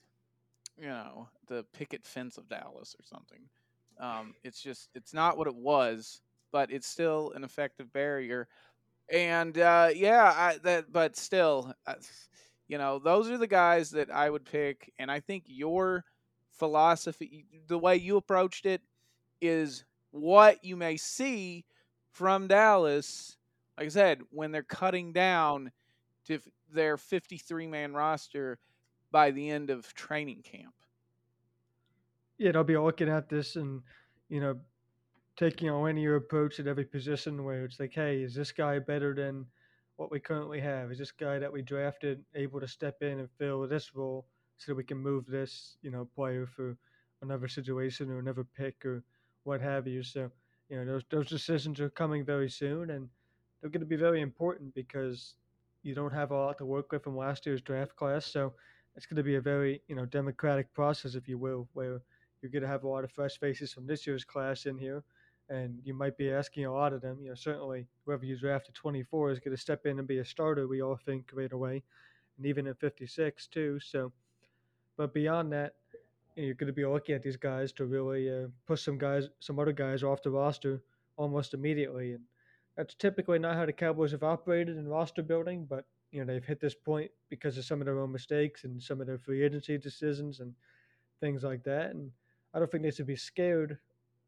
you 0.81 0.89
know, 0.89 1.29
the 1.47 1.65
picket 1.73 2.07
fence 2.07 2.39
of 2.39 2.49
Dallas 2.49 2.95
or 2.99 3.05
something. 3.05 3.41
Um, 4.01 4.35
it's 4.45 4.63
just, 4.63 4.91
it's 4.95 5.13
not 5.13 5.37
what 5.37 5.49
it 5.49 5.55
was, 5.55 6.21
but 6.53 6.71
it's 6.71 6.87
still 6.87 7.33
an 7.35 7.45
effective 7.45 7.93
barrier. 7.93 8.49
And 9.13 9.59
uh, 9.59 9.91
yeah, 9.95 10.33
I, 10.37 10.59
that, 10.63 10.93
but 10.93 11.17
still, 11.17 11.75
uh, 11.87 11.95
you 12.69 12.79
know, 12.79 12.99
those 12.99 13.31
are 13.31 13.39
the 13.39 13.47
guys 13.47 13.91
that 13.91 14.11
I 14.11 14.31
would 14.31 14.45
pick. 14.45 14.93
And 14.99 15.11
I 15.11 15.21
think 15.21 15.45
your 15.47 16.05
philosophy, 16.53 17.47
the 17.67 17.79
way 17.79 17.97
you 17.97 18.17
approached 18.17 18.67
it, 18.67 18.83
is 19.41 19.85
what 20.11 20.65
you 20.65 20.77
may 20.77 20.97
see 20.97 21.65
from 22.13 22.47
Dallas. 22.47 23.37
Like 23.77 23.87
I 23.87 23.91
said, 23.91 24.21
when 24.31 24.53
they're 24.53 24.63
cutting 24.63 25.13
down 25.13 25.73
to 26.27 26.39
their 26.73 26.97
53 26.97 27.67
man 27.67 27.95
roster 27.95 28.59
by 29.11 29.31
the 29.31 29.51
end 29.51 29.71
of 29.71 29.95
training 29.95 30.43
camp. 30.43 30.75
Yeah, 32.39 32.53
they'll 32.53 32.65
be 32.65 32.77
looking 32.77 33.09
at 33.09 33.29
this 33.29 33.57
and, 33.57 33.83
you 34.29 34.41
know, 34.41 34.59
taking 35.37 35.69
a 35.69 35.83
linear 35.83 36.17
approach 36.17 36.59
at 36.61 36.67
every 36.67 36.85
position 36.85 37.45
where 37.45 37.65
it's 37.65 37.81
like, 37.81 37.95
hey, 37.95 38.23
is 38.23 38.35
this 38.35 38.53
guy 38.53 38.79
better 38.79 39.15
than 39.15 39.47
what 39.97 40.11
we 40.11 40.21
currently 40.21 40.61
have? 40.61 40.91
Is 40.91 40.99
this 40.99 41.13
guy 41.13 41.39
that 41.39 41.53
we 41.53 41.63
drafted 41.63 42.25
able 42.35 42.61
to 42.61 42.69
step 42.69 43.03
in 43.03 43.21
and 43.21 43.29
fill 43.39 43.67
this 43.67 43.95
role 43.95 44.27
so 44.59 44.73
that 44.73 44.77
we 44.77 44.85
can 44.85 44.99
move 44.99 45.27
this, 45.27 45.77
you 45.83 45.91
know, 45.91 46.09
player 46.15 46.47
for 46.47 46.77
another 47.23 47.49
situation 47.49 48.11
or 48.11 48.19
another 48.19 48.45
pick 48.45 48.85
or 48.85 49.03
what 49.45 49.61
have 49.61 49.87
you? 49.87 50.03
So, 50.03 50.31
you 50.69 50.77
know, 50.77 50.85
those 50.85 51.03
those 51.11 51.29
decisions 51.29 51.81
are 51.81 51.91
coming 51.91 52.25
very 52.25 52.51
soon 52.51 52.91
and 52.91 53.09
they're 53.61 53.71
going 53.71 53.81
to 53.81 53.87
be 53.87 53.97
very 53.97 54.21
important 54.21 54.75
because 54.75 55.35
you 55.83 55.95
don't 55.95 56.13
have 56.13 56.31
a 56.31 56.37
lot 56.37 56.59
to 56.59 56.67
work 56.67 56.93
with 56.93 57.03
from 57.05 57.17
last 57.17 57.47
year's 57.47 57.63
draft 57.63 57.97
class, 57.97 58.27
so 58.27 58.53
it's 58.97 59.07
going 59.07 59.17
to 59.17 59.23
be 59.23 59.37
a 59.37 59.41
very 59.41 59.83
you 59.89 59.95
know 59.95 60.05
democratic 60.07 60.73
process, 60.75 61.15
if 61.15 61.29
you 61.29 61.39
will, 61.39 61.69
where 61.73 62.01
you're 62.41 62.51
going 62.51 62.63
to 62.63 62.69
have 62.69 62.85
a 62.85 62.89
lot 62.89 63.05
of 63.05 63.13
fresh 63.13 63.39
faces 63.39 63.73
from 63.73 63.87
this 63.87 64.07
year's 64.07 64.25
class 64.25 64.67
in 64.67 64.79
here, 64.79 65.03
and 65.49 65.81
you 65.85 65.95
might 65.95 66.17
be 66.17 66.31
asking 66.31 66.65
a 66.65 66.73
lot 66.73 66.93
of 66.93 67.01
them. 67.01 67.19
You 67.21 67.31
know, 67.31 67.35
certainly 67.35 67.87
whoever 68.05 68.25
you 68.25 68.37
draft 68.39 68.69
at 68.69 68.75
24 68.75 69.33
is 69.33 69.39
going 69.39 69.57
to 69.57 69.61
step 69.61 69.87
in 69.87 69.99
and 69.99 70.09
be 70.09 70.19
a 70.19 70.25
starter. 70.25 70.67
We 70.67 70.83
all 70.83 70.97
think 70.97 71.31
right 71.33 71.53
away, 71.53 71.83
and 72.37 72.47
even 72.47 72.67
at 72.67 72.81
56 72.81 73.47
too. 73.49 73.79
So, 73.81 74.13
but 74.97 75.15
beyond 75.15 75.53
that, 75.53 75.75
you're 76.37 76.55
going 76.55 76.69
to 76.69 76.73
be 76.73 76.87
looking 76.87 77.15
at 77.15 77.23
these 77.23 77.37
guys 77.37 77.73
to 77.73 77.87
really 77.87 78.31
uh, 78.31 78.49
push 78.67 78.83
some 78.83 78.99
guys, 78.99 79.29
some 79.41 79.59
other 79.59 79.73
guys 79.73 80.03
off 80.03 80.23
the 80.23 80.31
roster 80.31 80.83
almost 81.17 81.55
immediately, 81.55 82.13
and 82.13 82.23
that's 82.77 82.95
typically 82.95 83.39
not 83.39 83.57
how 83.57 83.67
the 83.67 83.73
Cowboys 83.73 84.13
have 84.13 84.23
operated 84.23 84.77
in 84.77 84.87
roster 84.87 85.23
building. 85.23 85.67
But 85.69 85.85
you 86.11 86.21
know 86.21 86.33
they've 86.33 86.45
hit 86.45 86.61
this 86.61 86.75
point 86.75 87.11
because 87.29 87.59
of 87.59 87.65
some 87.65 87.81
of 87.81 87.87
their 87.87 87.99
own 87.99 88.13
mistakes 88.13 88.65
and 88.65 88.83
some 88.83 89.01
of 89.01 89.07
their 89.07 89.19
free 89.19 89.43
agency 89.43 89.79
decisions 89.79 90.41
and 90.41 90.55
things 91.21 91.43
like 91.45 91.63
that. 91.65 91.91
And 91.91 92.11
I 92.55 92.59
don't 92.59 92.71
think 92.71 92.83
they 92.85 92.91
should 92.91 93.07
be 93.07 93.17
scared 93.17 93.79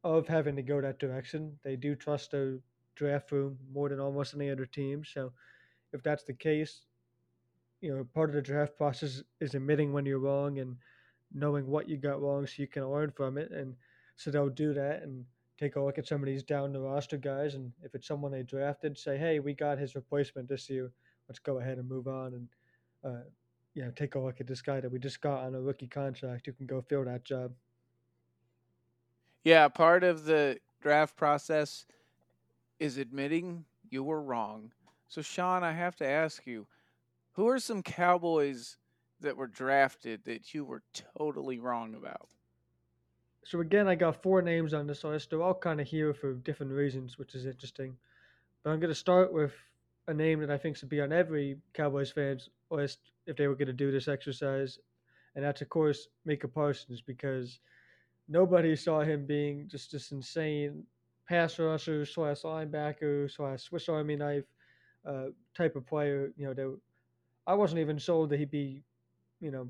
of 0.05 0.27
having 0.27 0.57
to 0.57 0.63
go 0.63 0.81
that 0.81 0.99
direction. 0.99 1.59
They 1.63 1.77
do 1.77 1.95
trust 1.95 2.31
their 2.31 2.59
draft 2.95 3.33
room 3.33 3.59
more 3.73 3.89
than 3.89 4.01
almost 4.01 4.35
any 4.35 4.51
other 4.51 4.67
team. 4.67 5.05
So 5.05 5.33
if 5.93 6.03
that's 6.03 6.25
the 6.25 6.35
case, 6.35 6.83
you 7.81 7.95
know, 7.95 8.05
part 8.15 8.29
of 8.29 8.35
the 8.35 8.43
draft 8.43 8.77
process 8.77 9.23
is 9.41 9.55
admitting 9.55 9.93
when 9.93 10.07
you're 10.07 10.19
wrong 10.19 10.59
and 10.59 10.77
knowing 11.33 11.67
what 11.67 11.89
you 11.89 11.97
got 11.97 12.21
wrong 12.21 12.47
so 12.47 12.55
you 12.59 12.67
can 12.67 12.89
learn 12.89 13.11
from 13.11 13.39
it. 13.39 13.51
And 13.51 13.75
so 14.17 14.31
they'll 14.31 14.49
do 14.49 14.75
that 14.75 15.03
and 15.03 15.25
take 15.59 15.77
a 15.77 15.81
look 15.81 15.99
at 15.99 16.07
some 16.07 16.21
of 16.23 16.27
these 16.27 16.43
down 16.43 16.73
the 16.73 16.81
roster 16.81 17.17
guys. 17.17 17.55
And 17.55 17.73
if 17.83 17.95
it's 17.95 18.07
someone 18.07 18.33
they 18.33 18.43
drafted, 18.43 18.99
say, 18.99 19.17
hey, 19.17 19.39
we 19.39 19.55
got 19.55 19.79
his 19.79 19.95
replacement 19.95 20.49
this 20.49 20.69
year. 20.69 20.93
Let's 21.31 21.39
go 21.39 21.61
ahead 21.61 21.79
and 21.79 21.89
move 21.89 22.09
on 22.09 22.35
and, 22.35 22.49
uh, 23.05 23.23
you 23.75 23.85
know, 23.85 23.93
take 23.93 24.17
a 24.17 24.19
look 24.19 24.41
at 24.41 24.49
this 24.49 24.61
guy 24.61 24.81
that 24.81 24.91
we 24.91 24.99
just 24.99 25.21
got 25.21 25.45
on 25.45 25.55
a 25.55 25.61
rookie 25.61 25.87
contract 25.87 26.47
who 26.47 26.53
can 26.53 26.67
go 26.67 26.83
fill 26.83 27.05
that 27.05 27.23
job. 27.23 27.53
Yeah, 29.45 29.69
part 29.69 30.03
of 30.03 30.25
the 30.25 30.59
draft 30.83 31.17
process 31.17 31.87
is 32.81 32.99
admitting 32.99 33.65
you 33.91 34.03
were 34.03 34.21
wrong. 34.21 34.73
So, 35.07 35.23
Sean, 35.23 35.63
I 35.63 35.71
have 35.71 35.95
to 35.97 36.07
ask 36.07 36.49
you 36.49 36.67
who 37.35 37.47
are 37.49 37.61
some 37.61 37.85
Cowboys 37.85 38.77
that 39.21 39.37
were 39.37 39.47
drafted 39.47 40.25
that 40.25 40.53
you 40.53 40.65
were 40.65 40.83
totally 41.17 41.61
wrong 41.61 41.95
about? 41.95 42.29
So, 43.45 43.61
again, 43.61 43.87
I 43.87 43.95
got 43.95 44.21
four 44.21 44.43
names 44.43 44.75
on 44.75 44.89
this 44.89 45.05
list. 45.05 45.31
They're 45.31 45.43
all 45.43 45.55
kind 45.55 45.81
of 45.81 45.87
here 45.87 46.13
for 46.13 46.35
different 46.35 46.73
reasons, 46.73 47.19
which 47.19 47.37
is 47.37 47.47
interesting. 47.47 47.97
But 48.65 48.71
I'm 48.71 48.81
going 48.81 48.91
to 48.91 48.97
start 48.97 49.33
with 49.33 49.53
a 50.11 50.15
name 50.15 50.41
that 50.41 50.51
I 50.51 50.59
think 50.59 50.77
should 50.77 50.89
be 50.89 51.01
on 51.01 51.13
every 51.13 51.57
Cowboys 51.73 52.11
fan's 52.11 52.51
list 52.71 52.99
if 53.27 53.37
they 53.37 53.47
were 53.47 53.55
going 53.55 53.69
to 53.69 53.73
do 53.73 53.93
this 53.93 54.09
exercise. 54.09 54.79
And 55.37 55.45
that's, 55.45 55.63
of 55.63 55.69
course, 55.69 56.09
Micah 56.27 56.49
Parsons, 56.49 57.01
because 57.01 57.61
nobody 58.29 58.75
saw 58.75 59.01
him 59.01 59.25
being 59.25 59.69
just 59.69 59.93
this 59.93 60.11
insane 60.11 60.83
pass 61.29 61.59
rusher 61.59 62.05
slash 62.05 62.43
linebacker 62.43 63.31
slash 63.31 63.63
Swiss 63.63 63.89
Army 63.89 64.17
knife 64.17 64.45
uh, 65.07 65.27
type 65.57 65.77
of 65.77 65.87
player. 65.87 66.33
You 66.37 66.47
know, 66.47 66.55
that 66.55 66.79
I 67.47 67.55
wasn't 67.55 67.81
even 67.81 68.01
sold 68.01 68.31
that 68.31 68.41
he'd 68.41 68.51
be, 68.51 68.83
you 69.41 69.53
know, 69.53 69.69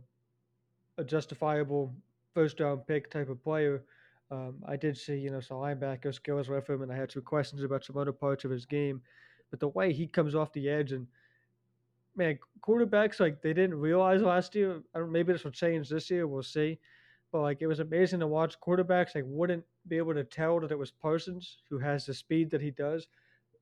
a 0.96 1.04
justifiable 1.04 1.94
first 2.32 2.60
round 2.60 2.86
pick 2.86 3.10
type 3.10 3.28
of 3.28 3.42
player. 3.44 3.82
Um, 4.30 4.54
I 4.66 4.76
did 4.76 4.96
see, 4.96 5.16
you 5.16 5.30
know, 5.30 5.40
some 5.40 5.58
linebacker 5.58 6.14
skills 6.14 6.48
with 6.48 6.68
him, 6.70 6.82
and 6.82 6.90
I 6.90 6.96
had 6.96 7.12
some 7.12 7.22
questions 7.22 7.62
about 7.62 7.84
some 7.84 7.98
other 7.98 8.12
parts 8.12 8.44
of 8.44 8.50
his 8.50 8.64
game. 8.64 9.02
But 9.50 9.60
the 9.60 9.68
way 9.68 9.92
he 9.92 10.06
comes 10.06 10.34
off 10.34 10.52
the 10.52 10.68
edge 10.68 10.92
and 10.92 11.06
man, 12.16 12.38
quarterbacks 12.60 13.20
like 13.20 13.42
they 13.42 13.52
didn't 13.52 13.78
realize 13.78 14.22
last 14.22 14.54
year. 14.54 14.82
I 14.94 14.98
don't. 14.98 15.12
Maybe 15.12 15.32
this 15.32 15.44
will 15.44 15.50
change 15.50 15.88
this 15.88 16.10
year. 16.10 16.26
We'll 16.26 16.42
see. 16.42 16.78
But 17.32 17.42
like 17.42 17.62
it 17.62 17.66
was 17.66 17.80
amazing 17.80 18.20
to 18.20 18.26
watch 18.26 18.60
quarterbacks 18.60 19.14
like 19.14 19.24
wouldn't 19.26 19.64
be 19.88 19.96
able 19.96 20.14
to 20.14 20.24
tell 20.24 20.60
that 20.60 20.72
it 20.72 20.78
was 20.78 20.90
Parsons 20.90 21.58
who 21.68 21.78
has 21.78 22.06
the 22.06 22.14
speed 22.14 22.50
that 22.50 22.60
he 22.60 22.70
does. 22.70 23.08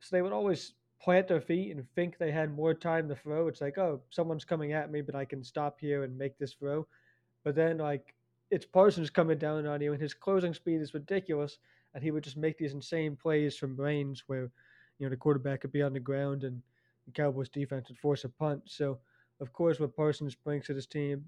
So 0.00 0.14
they 0.14 0.22
would 0.22 0.32
always 0.32 0.74
plant 1.00 1.28
their 1.28 1.40
feet 1.40 1.70
and 1.70 1.84
think 1.94 2.18
they 2.18 2.30
had 2.30 2.54
more 2.54 2.74
time 2.74 3.08
to 3.08 3.14
throw. 3.14 3.46
It's 3.48 3.60
like, 3.60 3.78
oh, 3.78 4.00
someone's 4.10 4.44
coming 4.44 4.72
at 4.72 4.90
me, 4.90 5.00
but 5.00 5.14
I 5.14 5.24
can 5.24 5.44
stop 5.44 5.78
here 5.78 6.04
and 6.04 6.16
make 6.16 6.38
this 6.38 6.54
throw. 6.54 6.86
But 7.44 7.54
then 7.54 7.78
like 7.78 8.14
it's 8.50 8.66
Parsons 8.66 9.10
coming 9.10 9.38
down 9.38 9.66
on 9.66 9.80
you 9.80 9.92
and 9.92 10.00
his 10.00 10.14
closing 10.14 10.54
speed 10.54 10.80
is 10.80 10.94
ridiculous 10.94 11.58
and 11.94 12.02
he 12.02 12.10
would 12.10 12.24
just 12.24 12.36
make 12.36 12.58
these 12.58 12.72
insane 12.72 13.16
plays 13.16 13.56
from 13.56 13.76
range 13.76 14.24
where, 14.26 14.50
you 14.98 15.06
know, 15.06 15.10
the 15.10 15.16
quarterback 15.16 15.60
could 15.60 15.72
be 15.72 15.82
on 15.82 15.92
the 15.92 16.00
ground 16.00 16.44
and 16.44 16.62
the 17.06 17.12
Cowboys 17.12 17.48
defense 17.48 17.88
would 17.88 17.98
force 17.98 18.24
a 18.24 18.28
punt. 18.28 18.62
So 18.66 18.98
of 19.40 19.52
course 19.52 19.80
what 19.80 19.96
Parsons 19.96 20.34
brings 20.34 20.66
to 20.66 20.74
this 20.74 20.86
team 20.86 21.24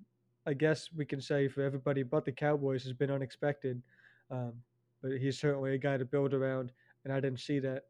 I 0.46 0.54
guess 0.54 0.88
we 0.96 1.04
can 1.04 1.20
say 1.20 1.48
for 1.48 1.62
everybody 1.62 2.02
but 2.02 2.24
the 2.24 2.32
Cowboys 2.32 2.82
has 2.84 2.92
been 2.92 3.10
unexpected. 3.10 3.82
Um, 4.30 4.54
but 5.02 5.12
he's 5.18 5.38
certainly 5.40 5.74
a 5.74 5.78
guy 5.78 5.96
to 5.96 6.04
build 6.04 6.34
around, 6.34 6.72
and 7.04 7.12
I 7.12 7.20
didn't 7.20 7.40
see 7.40 7.58
that. 7.60 7.84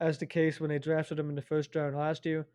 As 0.00 0.18
the 0.18 0.26
case 0.26 0.60
when 0.60 0.70
they 0.70 0.78
drafted 0.78 1.18
him 1.18 1.28
in 1.28 1.36
the 1.36 1.42
first 1.42 1.74
round 1.74 1.96
last 1.96 2.26
year, 2.26 2.46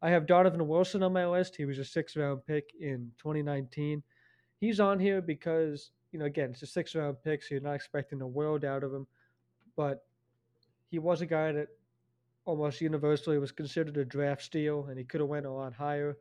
I 0.00 0.10
have 0.10 0.26
Donovan 0.26 0.66
Wilson 0.66 1.02
on 1.02 1.12
my 1.12 1.26
list. 1.26 1.56
He 1.56 1.64
was 1.64 1.78
a 1.78 1.84
six 1.84 2.16
round 2.16 2.46
pick 2.46 2.70
in 2.80 3.10
2019. 3.18 4.02
He's 4.60 4.80
on 4.80 4.98
here 4.98 5.20
because, 5.20 5.90
you 6.12 6.18
know, 6.18 6.24
again, 6.24 6.50
it's 6.50 6.62
a 6.62 6.66
six 6.66 6.94
round 6.94 7.16
pick, 7.22 7.42
so 7.42 7.54
you're 7.54 7.62
not 7.62 7.74
expecting 7.74 8.18
the 8.18 8.26
world 8.26 8.64
out 8.64 8.82
of 8.82 8.92
him. 8.92 9.06
But 9.76 10.04
he 10.90 10.98
was 10.98 11.20
a 11.20 11.26
guy 11.26 11.52
that 11.52 11.68
almost 12.48 12.80
universally 12.80 13.38
was 13.38 13.52
considered 13.52 13.98
a 13.98 14.06
draft 14.06 14.42
steal, 14.42 14.86
and 14.88 14.98
he 14.98 15.04
could 15.04 15.20
have 15.20 15.28
went 15.28 15.44
a 15.44 15.50
lot 15.50 15.74
higher. 15.74 16.16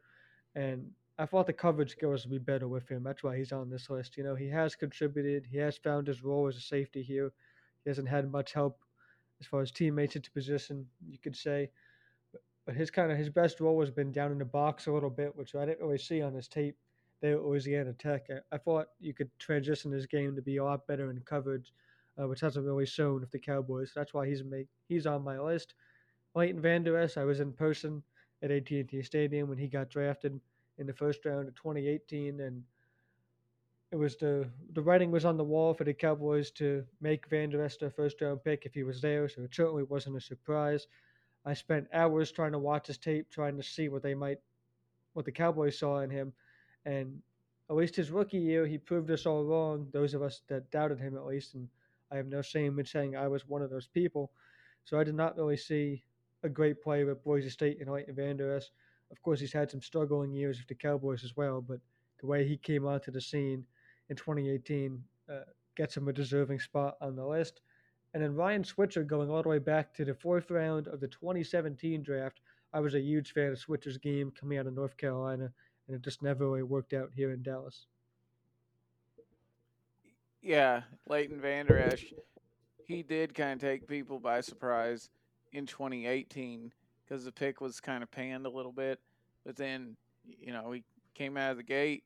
And 0.56 0.92
I 1.18 1.26
thought 1.26 1.48
the 1.48 1.54
coverage 1.54 1.92
skills 1.92 2.26
would 2.26 2.32
be 2.32 2.52
better 2.52 2.68
with 2.68 2.90
him. 2.90 3.02
That's 3.02 3.24
why 3.24 3.38
he's 3.38 3.54
on 3.54 3.70
this 3.70 3.90
list. 3.90 4.18
You 4.18 4.26
know, 4.26 4.36
he 4.36 4.50
has 4.50 4.76
contributed. 4.76 5.48
He 5.50 5.58
has 5.60 5.78
found 5.78 6.06
his 6.06 6.26
role 6.26 6.48
as 6.48 6.58
a 6.58 6.60
safety 6.60 7.02
here. 7.02 7.32
He 7.86 7.90
hasn't 7.90 8.10
had 8.10 8.30
much 8.30 8.52
help 8.52 8.78
as 9.40 9.48
far 9.48 9.62
as 9.62 9.72
teammates 9.72 10.18
into 10.18 10.30
position, 10.32 10.86
you 11.08 11.18
could 11.18 11.36
say. 11.36 11.70
But 12.66 12.76
his 12.76 12.92
kind 12.92 13.10
of 13.10 13.18
his 13.18 13.30
best 13.30 13.62
role 13.62 13.80
has 13.80 13.92
been 13.92 14.12
down 14.12 14.34
in 14.34 14.40
the 14.40 14.46
box 14.46 14.88
a 14.88 14.92
little 14.92 15.10
bit, 15.10 15.34
which 15.34 15.56
I 15.56 15.66
didn't 15.66 15.80
really 15.80 15.98
see 15.98 16.22
on 16.22 16.34
his 16.34 16.50
tape 16.50 16.76
there 17.22 17.38
at 17.38 17.44
Louisiana 17.46 17.94
Tech. 17.94 18.28
I, 18.30 18.56
I 18.56 18.58
thought 18.58 18.88
you 19.00 19.14
could 19.14 19.30
transition 19.40 19.94
his 19.94 20.06
game 20.06 20.36
to 20.36 20.42
be 20.42 20.58
a 20.58 20.66
lot 20.66 20.88
better 20.88 21.10
in 21.10 21.22
coverage, 21.22 21.72
uh, 22.22 22.28
which 22.28 22.42
hasn't 22.42 22.66
really 22.66 22.86
shown 22.86 23.22
with 23.22 23.32
the 23.32 23.40
Cowboys. 23.40 23.94
That's 23.96 24.14
why 24.14 24.28
he's 24.28 24.44
make, 24.44 24.68
he's 24.90 25.06
on 25.06 25.24
my 25.24 25.40
list. 25.40 25.74
Leighton 26.38 26.62
Vander 26.62 26.96
Esch, 26.96 27.18
I 27.18 27.24
was 27.24 27.40
in 27.40 27.52
person 27.52 28.04
at 28.44 28.52
AT&T 28.52 29.02
Stadium 29.02 29.50
when 29.50 29.58
he 29.58 29.68
got 29.68 29.90
drafted 29.90 30.40
in 30.78 30.86
the 30.86 30.94
first 30.94 31.26
round 31.26 31.48
of 31.48 31.56
2018, 31.56 32.42
and 32.42 32.64
it 33.92 33.96
was 33.96 34.18
the 34.18 34.48
the 34.74 34.82
writing 34.82 35.10
was 35.10 35.26
on 35.26 35.36
the 35.36 35.44
wall 35.44 35.74
for 35.74 35.84
the 35.84 35.96
Cowboys 35.96 36.52
to 36.52 36.86
make 37.02 37.28
Vander 37.28 37.64
Esch 37.64 37.82
a 37.82 37.90
first 37.90 38.22
round 38.22 38.44
pick 38.44 38.68
if 38.68 38.76
he 38.76 38.84
was 38.84 39.02
there, 39.02 39.28
so 39.28 39.42
it 39.42 39.56
certainly 39.56 39.82
wasn't 39.82 40.16
a 40.16 40.22
surprise. 40.22 40.86
I 41.44 41.56
spent 41.56 41.88
hours 41.92 42.32
trying 42.32 42.52
to 42.52 42.60
watch 42.60 42.86
his 42.86 43.00
tape, 43.00 43.32
trying 43.32 43.58
to 43.58 43.64
see 43.64 43.90
what 43.90 44.04
they 44.04 44.14
might, 44.14 44.38
what 45.14 45.26
the 45.26 45.32
Cowboys 45.32 45.80
saw 45.80 46.02
in 46.02 46.12
him, 46.12 46.34
and 46.86 47.20
at 47.68 47.76
least 47.76 47.96
his 47.96 48.12
rookie 48.12 48.38
year, 48.38 48.68
he 48.68 48.78
proved 48.78 49.10
us 49.10 49.26
all 49.26 49.44
wrong. 49.44 49.88
Those 49.92 50.14
of 50.14 50.22
us 50.22 50.44
that 50.50 50.70
doubted 50.70 51.00
him, 51.00 51.18
at 51.18 51.26
least, 51.26 51.56
and 51.56 51.68
I 52.12 52.18
have 52.18 52.28
no 52.28 52.44
shame 52.44 52.78
in 52.78 52.86
saying 52.86 53.16
I 53.16 53.28
was 53.28 53.48
one 53.48 53.64
of 53.64 53.72
those 53.72 53.88
people. 53.88 54.32
So 54.84 55.00
I 55.00 55.04
did 55.04 55.16
not 55.16 55.36
really 55.36 55.58
see 55.58 56.04
a 56.48 56.50
great 56.50 56.82
play 56.82 57.04
with 57.04 57.24
Boise 57.24 57.50
State 57.50 57.80
and 57.80 57.92
Leighton 57.92 58.16
Vander 58.16 58.56
Esch. 58.56 58.72
Of 59.12 59.22
course, 59.22 59.40
he's 59.40 59.54
had 59.54 59.70
some 59.70 59.82
struggling 59.82 60.34
years 60.34 60.58
with 60.58 60.68
the 60.68 60.76
Cowboys 60.76 61.24
as 61.24 61.38
well, 61.38 61.62
but 61.62 61.80
the 62.20 62.26
way 62.26 62.48
he 62.48 62.58
came 62.58 62.86
onto 62.86 63.12
the 63.12 63.22
scene 63.22 63.64
in 64.10 64.16
2018 64.16 65.04
uh, 65.30 65.40
gets 65.76 65.96
him 65.96 66.08
a 66.08 66.14
deserving 66.14 66.60
spot 66.60 66.96
on 67.02 67.16
the 67.16 67.26
list. 67.26 67.62
And 68.14 68.24
then 68.24 68.36
Ryan 68.36 68.64
Switzer 68.64 69.04
going 69.04 69.30
all 69.30 69.44
the 69.44 69.50
way 69.50 69.60
back 69.60 69.94
to 69.96 70.06
the 70.06 70.16
fourth 70.16 70.50
round 70.50 70.88
of 70.88 71.00
the 71.00 71.08
2017 71.08 72.02
draft. 72.02 72.40
I 72.74 72.80
was 72.80 72.96
a 72.96 73.00
huge 73.00 73.34
fan 73.34 73.52
of 73.52 73.60
Switzer's 73.60 73.98
game 73.98 74.32
coming 74.32 74.58
out 74.58 74.68
of 74.68 74.74
North 74.74 74.98
Carolina, 74.98 75.52
and 75.88 75.96
it 75.96 76.02
just 76.02 76.22
never 76.22 76.46
really 76.46 76.64
worked 76.64 76.94
out 76.94 77.12
here 77.14 77.32
in 77.32 77.44
Dallas. 77.44 77.86
Yeah, 80.42 80.84
Leighton 81.08 81.42
Vander 81.42 81.78
Esch, 81.78 82.14
he 82.86 83.04
did 83.04 83.36
kind 83.36 83.62
of 83.62 83.70
take 83.70 83.88
people 83.88 84.20
by 84.20 84.42
surprise 84.42 85.10
in 85.52 85.66
2018 85.66 86.74
because 87.04 87.26
the 87.26 87.32
pick 87.32 87.62
was 87.62 87.80
kind 87.80 88.04
of 88.04 88.12
panned 88.12 88.46
a 88.46 88.50
little 88.50 88.72
bit. 88.72 89.00
But 89.46 89.56
then, 89.56 89.96
you 90.26 90.52
know, 90.52 90.72
he 90.72 90.84
came 91.16 91.38
out 91.38 91.52
of 91.52 91.58
the 91.58 91.64
gate 91.64 92.04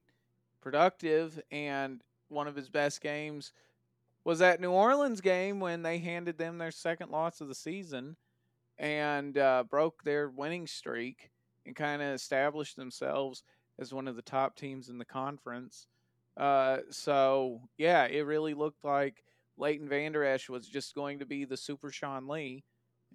productive, 0.62 1.42
and 1.52 2.02
one 2.30 2.48
of 2.48 2.56
his 2.56 2.70
best 2.70 3.02
games 3.02 3.52
was 4.24 4.40
that 4.40 4.62
New 4.62 4.72
Orleans 4.72 5.22
game 5.22 5.60
when 5.60 5.82
they 5.82 5.98
handed 5.98 6.38
them 6.38 6.58
their 6.58 6.72
second 6.72 7.10
loss 7.10 7.42
of 7.42 7.48
the 7.48 7.56
season 7.56 8.16
and 8.78 9.38
uh, 9.38 9.64
broke 9.68 10.04
their 10.04 10.30
winning 10.30 10.68
streak 10.68 11.32
and 11.66 11.76
kind 11.76 12.02
of 12.02 12.14
established 12.14 12.76
themselves 12.76 13.44
as 13.80 13.94
one 13.94 14.08
of 14.08 14.16
the 14.16 14.22
top 14.22 14.56
teams 14.56 14.90
in 14.90 14.98
the 14.98 15.06
conference. 15.06 15.88
Uh, 16.38 16.78
so, 16.90 17.62
yeah, 17.78 18.06
it 18.06 18.22
really 18.22 18.54
looked 18.54 18.84
like 18.84 19.24
Leighton 19.58 19.90
Vander 19.90 20.24
Esch 20.24 20.50
was 20.50 20.68
just 20.68 20.96
going 20.96 21.20
to 21.20 21.26
be 21.26 21.46
the 21.46 21.58
super 21.58 21.92
Sean 21.92 22.28
Lee. 22.28 22.64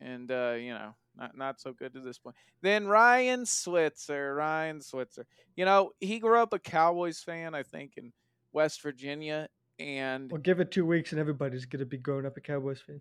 And, 0.00 0.30
uh, 0.30 0.54
you 0.58 0.74
know, 0.74 0.94
not 1.16 1.36
not 1.36 1.60
so 1.60 1.72
good 1.72 1.94
to 1.94 2.00
this 2.00 2.18
point. 2.18 2.36
Then 2.60 2.86
Ryan 2.86 3.46
Switzer, 3.46 4.34
Ryan 4.34 4.80
Switzer. 4.80 5.26
You 5.56 5.64
know, 5.64 5.92
he 6.00 6.18
grew 6.18 6.38
up 6.38 6.52
a 6.52 6.58
Cowboys 6.58 7.20
fan, 7.20 7.54
I 7.54 7.62
think, 7.62 7.92
in 7.96 8.12
West 8.52 8.82
Virginia, 8.82 9.48
and 9.78 10.30
well, 10.30 10.40
give 10.40 10.60
it 10.60 10.70
two 10.70 10.86
weeks 10.86 11.12
and 11.12 11.20
everybody's 11.20 11.66
gonna 11.66 11.84
be 11.84 11.98
growing 11.98 12.26
up 12.26 12.36
a 12.36 12.40
Cowboys 12.40 12.80
fan. 12.80 13.00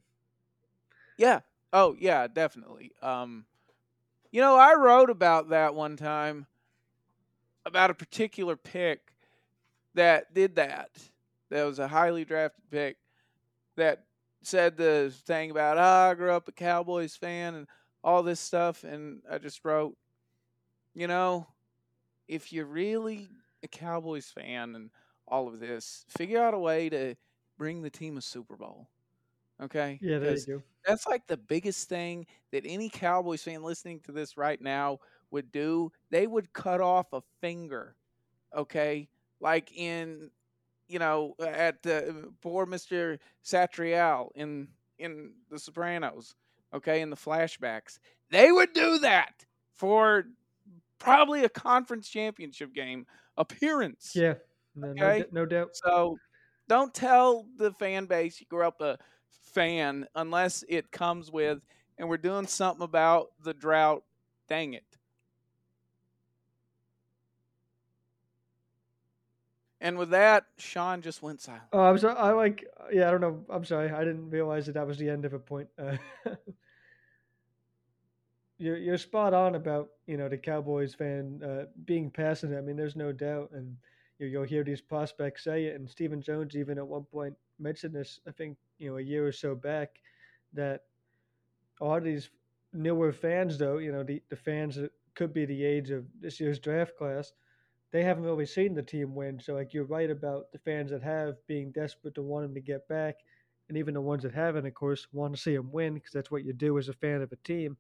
Yeah. 1.18 1.41
Oh 1.74 1.96
yeah, 2.00 2.28
definitely. 2.28 2.91
Um, 3.02 3.46
you 4.32 4.41
know, 4.41 4.56
I 4.56 4.76
wrote 4.76 5.10
about 5.10 5.50
that 5.50 5.76
one 5.76 5.98
time 5.98 6.48
about 7.66 7.89
a 7.89 7.93
particular 7.93 8.56
pick 8.56 9.12
that 9.93 10.34
did 10.34 10.56
that. 10.56 10.91
that 11.50 11.64
was 11.64 11.80
a 11.80 11.88
highly 11.88 12.26
drafted 12.26 12.70
pick 12.70 12.98
that 13.76 14.04
said 14.48 14.78
the 14.78 15.14
thing 15.26 15.52
about 15.52 15.78
oh, 15.78 16.12
I 16.12 16.14
grew 16.16 16.32
up 16.32 16.48
a 16.48 16.52
Cowboys 16.52 17.16
fan 17.16 17.56
and 17.56 17.68
all 18.04 18.24
this 18.24 18.39
stuff, 18.39 18.84
and 18.84 19.22
I 19.30 19.38
just 19.38 19.66
wrote, 19.66 19.98
you 20.93 21.08
know, 21.08 21.48
if 22.28 22.54
you're 22.54 22.66
really 22.66 23.30
a 23.64 23.68
Cowboys 23.68 24.30
fan 24.30 24.76
and 24.76 24.89
all 25.28 25.48
of 25.48 25.60
this, 25.60 26.06
figure 26.10 26.41
out 26.41 26.54
a 26.54 26.60
way 26.60 26.89
to 26.89 27.16
bring 27.58 27.82
the 27.82 27.89
team 27.89 28.18
a 28.18 28.22
Super 28.22 28.56
Bowl. 28.56 28.89
Okay? 29.62 30.02
Yeah, 30.02 30.20
there 30.20 30.36
you 30.36 30.46
go. 30.46 30.64
That's 30.86 31.08
like 31.08 31.28
the 31.28 31.38
biggest 31.38 31.89
thing 31.89 32.28
that 32.52 32.64
any 32.66 32.89
Cowboys 32.89 33.43
fan 33.43 33.64
listening 33.64 34.02
to 34.02 34.12
this 34.12 34.38
right 34.38 34.62
now 34.62 35.00
would 35.32 35.52
do. 35.52 35.91
They 36.12 36.28
would 36.28 36.54
cut 36.54 36.82
off 36.82 37.14
a 37.14 37.22
finger. 37.41 37.96
Okay? 38.56 39.10
Like 39.39 39.72
in 39.76 40.32
you 40.88 41.00
know, 41.00 41.36
uh, 41.40 41.46
at 41.46 41.82
the 41.84 42.32
poor 42.42 42.66
Mr. 42.66 43.20
Satriale 43.44 44.30
in 44.36 44.70
in 44.98 45.34
The 45.50 45.60
Sopranos, 45.60 46.36
okay, 46.74 47.02
in 47.02 47.10
the 47.10 47.16
flashbacks. 47.16 48.00
They 48.30 48.52
would 48.52 48.74
do 48.74 49.00
that 49.00 49.46
for 49.74 50.26
probably 51.00 51.44
a 51.44 51.50
conference 51.50 52.08
championship 52.08 52.74
game 52.74 53.06
appearance. 53.38 54.14
Yeah, 54.16 54.36
no, 54.76 54.90
okay? 54.90 55.20
no, 55.32 55.42
no 55.42 55.46
doubt. 55.46 55.70
So 55.74 56.18
don't 56.68 56.94
tell 56.94 57.46
the 57.58 57.72
fan 57.74 58.06
base 58.06 58.40
you 58.40 58.48
grew 58.48 58.66
up 58.66 58.82
a 58.82 58.98
fan 59.54 60.08
unless 60.16 60.64
it 60.68 60.92
comes 60.92 61.32
with, 61.32 61.66
and 61.98 62.10
we're 62.10 62.18
doing 62.18 62.48
something 62.48 62.84
about 62.84 63.28
the 63.44 63.54
drought. 63.54 64.04
Dang 64.48 64.74
it. 64.74 64.95
And 69.82 69.97
with 69.97 70.11
that, 70.11 70.45
Sean 70.57 71.01
just 71.01 71.21
went 71.21 71.41
silent. 71.41 71.63
Oh, 71.73 71.82
I'm 71.82 71.97
sorry. 71.97 72.15
I 72.15 72.32
like. 72.32 72.65
Yeah, 72.91 73.07
I 73.07 73.11
don't 73.11 73.21
know. 73.21 73.45
I'm 73.49 73.65
sorry. 73.65 73.91
I 73.91 74.03
didn't 74.03 74.30
realize 74.30 74.65
that 74.67 74.73
that 74.73 74.88
was 74.88 74.97
the 74.97 75.09
end 75.09 75.26
of 75.26 75.34
a 75.34 75.39
point. 75.39 75.67
Uh, 75.78 75.97
you're 78.57 78.78
you're 78.78 78.97
spot 78.97 79.34
on 79.34 79.55
about 79.55 79.89
you 80.07 80.17
know 80.17 80.30
the 80.30 80.38
Cowboys 80.38 80.93
fan 80.93 81.41
uh, 81.43 81.65
being 81.86 82.09
passionate. 82.09 82.57
I 82.57 82.61
mean, 82.61 82.78
there's 82.78 82.95
no 82.95 83.11
doubt, 83.11 83.51
and 83.53 83.76
you, 84.17 84.28
you'll 84.28 84.43
hear 84.43 84.63
these 84.63 84.82
prospects 84.82 85.43
say 85.43 85.65
it. 85.65 85.76
And 85.76 85.89
Stephen 85.89 86.21
Jones 86.21 86.55
even 86.55 86.78
at 86.78 86.88
one 86.88 87.03
point 87.03 87.36
mentioned 87.59 87.93
this. 87.93 88.19
I 88.28 88.32
think 88.32 88.57
you 88.78 88.89
know 88.89 88.97
a 88.97 89.01
year 89.01 89.28
or 89.28 89.32
so 89.32 89.55
back 89.55 89.99
that 90.53 90.84
a 91.82 91.86
lot 91.86 91.97
of 91.97 92.05
these 92.05 92.30
newer 92.73 93.11
fans, 93.11 93.57
though, 93.57 93.78
you 93.78 93.91
know 93.91 94.03
the 94.03 94.21
the 94.30 94.36
fans 94.36 94.76
that 94.78 94.91
could 95.15 95.34
be 95.34 95.45
the 95.45 95.63
age 95.63 95.91
of 95.91 96.05
this 96.19 96.39
year's 96.39 96.59
draft 96.59 96.97
class, 96.97 97.34
they 97.92 98.04
haven't 98.04 98.24
really 98.24 98.46
seen 98.46 98.74
the 98.74 98.84
team 98.84 99.16
win. 99.16 99.40
So 99.40 99.54
like 99.54 99.74
you're 99.74 99.86
right 99.86 100.10
about 100.10 100.52
the 100.52 100.60
fans 100.60 100.92
that 100.92 101.04
have 101.04 101.36
being 101.48 101.72
desperate 101.72 102.16
to 102.16 102.22
want 102.22 102.46
them 102.46 102.54
to 102.54 102.62
get 102.62 102.88
back, 102.88 103.16
and 103.70 103.78
even 103.78 103.94
the 103.94 104.02
ones 104.02 104.24
that 104.24 104.34
haven't, 104.34 104.66
of 104.66 104.74
course, 104.74 105.08
want 105.14 105.36
to 105.36 105.42
see 105.42 105.56
them 105.56 105.72
win 105.72 105.94
because 105.94 106.12
that's 106.12 106.32
what 106.32 106.46
you 106.46 106.54
do 106.54 106.78
as 106.78 106.90
a 106.90 106.94
fan 106.94 107.22
of 107.22 107.32
a 107.32 107.38
team. 107.38 107.78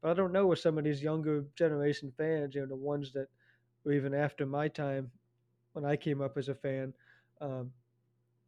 But 0.00 0.10
I 0.10 0.14
don't 0.14 0.32
know 0.32 0.48
with 0.48 0.58
some 0.58 0.78
of 0.78 0.84
these 0.84 1.02
younger 1.02 1.44
generation 1.54 2.12
fans, 2.16 2.54
you 2.54 2.60
know, 2.60 2.66
the 2.66 2.76
ones 2.76 3.12
that 3.12 3.28
were 3.84 3.92
even 3.92 4.14
after 4.14 4.44
my 4.46 4.68
time 4.68 5.10
when 5.72 5.84
I 5.84 5.96
came 5.96 6.20
up 6.20 6.36
as 6.36 6.48
a 6.48 6.54
fan, 6.54 6.92
um, 7.40 7.70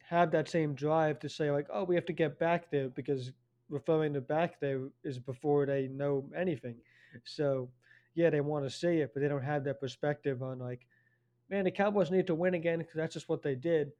have 0.06 0.30
that 0.32 0.48
same 0.48 0.74
drive 0.74 1.18
to 1.20 1.28
say 1.28 1.50
like, 1.50 1.66
oh, 1.72 1.84
we 1.84 1.94
have 1.94 2.06
to 2.06 2.12
get 2.12 2.38
back 2.38 2.70
there 2.70 2.88
because 2.88 3.32
referring 3.70 4.12
to 4.14 4.20
back 4.20 4.60
there 4.60 4.88
is 5.04 5.18
before 5.18 5.64
they 5.64 5.88
know 5.88 6.28
anything. 6.36 6.76
So 7.24 7.70
yeah, 8.14 8.30
they 8.30 8.40
want 8.40 8.64
to 8.64 8.70
see 8.70 8.98
it, 8.98 9.12
but 9.14 9.22
they 9.22 9.28
don't 9.28 9.42
have 9.42 9.64
that 9.64 9.80
perspective 9.80 10.42
on 10.42 10.58
like, 10.58 10.86
man, 11.50 11.64
the 11.64 11.70
Cowboys 11.70 12.10
need 12.10 12.26
to 12.26 12.34
win 12.34 12.54
again 12.54 12.78
because 12.78 12.94
that's 12.96 13.14
just 13.14 13.28
what 13.28 13.42
they 13.42 13.54
did. 13.54 13.92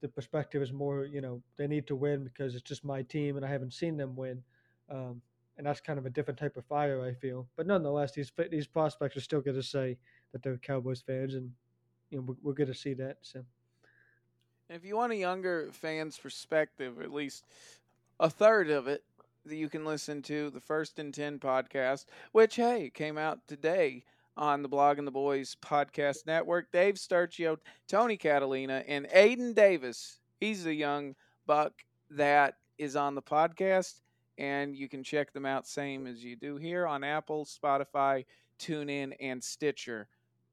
The 0.00 0.08
perspective 0.08 0.62
is 0.62 0.72
more, 0.72 1.04
you 1.04 1.20
know, 1.20 1.42
they 1.56 1.66
need 1.66 1.86
to 1.86 1.96
win 1.96 2.24
because 2.24 2.54
it's 2.54 2.62
just 2.68 2.84
my 2.84 3.02
team 3.02 3.36
and 3.36 3.44
I 3.44 3.48
haven't 3.48 3.72
seen 3.72 3.96
them 3.96 4.16
win. 4.16 4.42
Um, 4.90 5.22
and 5.56 5.66
that's 5.66 5.80
kind 5.80 5.98
of 5.98 6.06
a 6.06 6.10
different 6.10 6.38
type 6.38 6.56
of 6.56 6.64
fire, 6.64 7.04
I 7.04 7.12
feel. 7.12 7.46
But 7.56 7.66
nonetheless, 7.66 8.12
these 8.12 8.32
these 8.50 8.66
prospects 8.66 9.16
are 9.16 9.20
still 9.20 9.40
going 9.40 9.56
to 9.56 9.62
say 9.62 9.98
that 10.32 10.42
they're 10.42 10.56
Cowboys 10.56 11.02
fans, 11.02 11.34
and 11.34 11.50
you 12.10 12.18
know 12.18 12.24
we're, 12.26 12.36
we're 12.42 12.54
going 12.54 12.72
to 12.72 12.74
see 12.74 12.94
that. 12.94 13.18
So, 13.20 13.44
if 14.68 14.84
you 14.84 14.96
want 14.96 15.12
a 15.12 15.16
younger 15.16 15.68
fan's 15.72 16.18
perspective, 16.18 17.00
at 17.00 17.12
least 17.12 17.44
a 18.18 18.30
third 18.30 18.70
of 18.70 18.88
it, 18.88 19.04
that 19.44 19.56
you 19.56 19.68
can 19.68 19.84
listen 19.84 20.22
to 20.22 20.50
the 20.50 20.60
First 20.60 20.98
and 20.98 21.12
Ten 21.12 21.38
podcast, 21.38 22.06
which 22.32 22.56
hey 22.56 22.90
came 22.92 23.18
out 23.18 23.46
today 23.46 24.04
on 24.36 24.62
the 24.62 24.68
Blogging 24.68 25.04
the 25.04 25.10
Boys 25.10 25.56
podcast 25.62 26.26
network. 26.26 26.70
Dave 26.72 26.94
Sturchio, 26.94 27.58
Tony 27.88 28.16
Catalina, 28.16 28.82
and 28.86 29.06
Aiden 29.08 29.54
Davis. 29.54 30.18
He's 30.40 30.66
a 30.66 30.74
young 30.74 31.14
buck 31.46 31.72
that 32.10 32.56
is 32.78 32.96
on 32.96 33.14
the 33.14 33.22
podcast 33.22 34.00
and 34.38 34.74
you 34.74 34.88
can 34.88 35.04
check 35.04 35.32
them 35.32 35.46
out 35.46 35.66
same 35.66 36.06
as 36.06 36.24
you 36.24 36.36
do 36.36 36.56
here 36.56 36.86
on 36.86 37.04
Apple, 37.04 37.44
Spotify, 37.44 38.24
TuneIn, 38.58 39.14
and 39.20 39.42
Stitcher. 39.42 40.08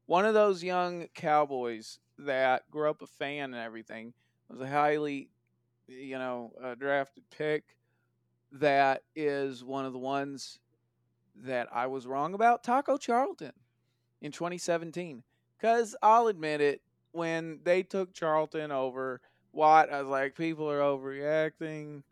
One 0.06 0.26
of 0.26 0.34
those 0.34 0.64
young 0.64 1.08
cowboys 1.14 2.00
that 2.18 2.70
grew 2.70 2.90
up 2.90 3.02
a 3.02 3.08
fan 3.08 3.54
and 3.54 3.64
everything 3.64 4.14
was 4.50 4.60
a 4.60 4.68
highly, 4.68 5.30
you 5.88 6.18
know, 6.18 6.52
uh, 6.62 6.76
drafted 6.76 7.24
pick. 7.30 7.64
That 8.52 9.04
is 9.16 9.64
one 9.64 9.86
of 9.86 9.94
the 9.94 10.00
ones 10.00 10.60
that 11.36 11.70
I 11.72 11.88
was 11.88 12.08
wrong 12.08 12.34
about. 12.34 12.64
Taco 12.64 12.98
Charlton 12.98 13.54
in 14.22 14.32
2017, 14.32 15.24
because 15.58 15.96
I'll 16.02 16.28
admit 16.28 16.62
it, 16.62 16.82
when 17.12 17.60
they 17.64 17.84
took 17.84 18.14
Charlton 18.14 18.72
over 18.72 19.22
Watt, 19.52 19.92
I 19.92 20.02
was 20.02 20.10
like, 20.10 20.36
people 20.36 20.70
are 20.70 20.80
overreacting 20.80 22.04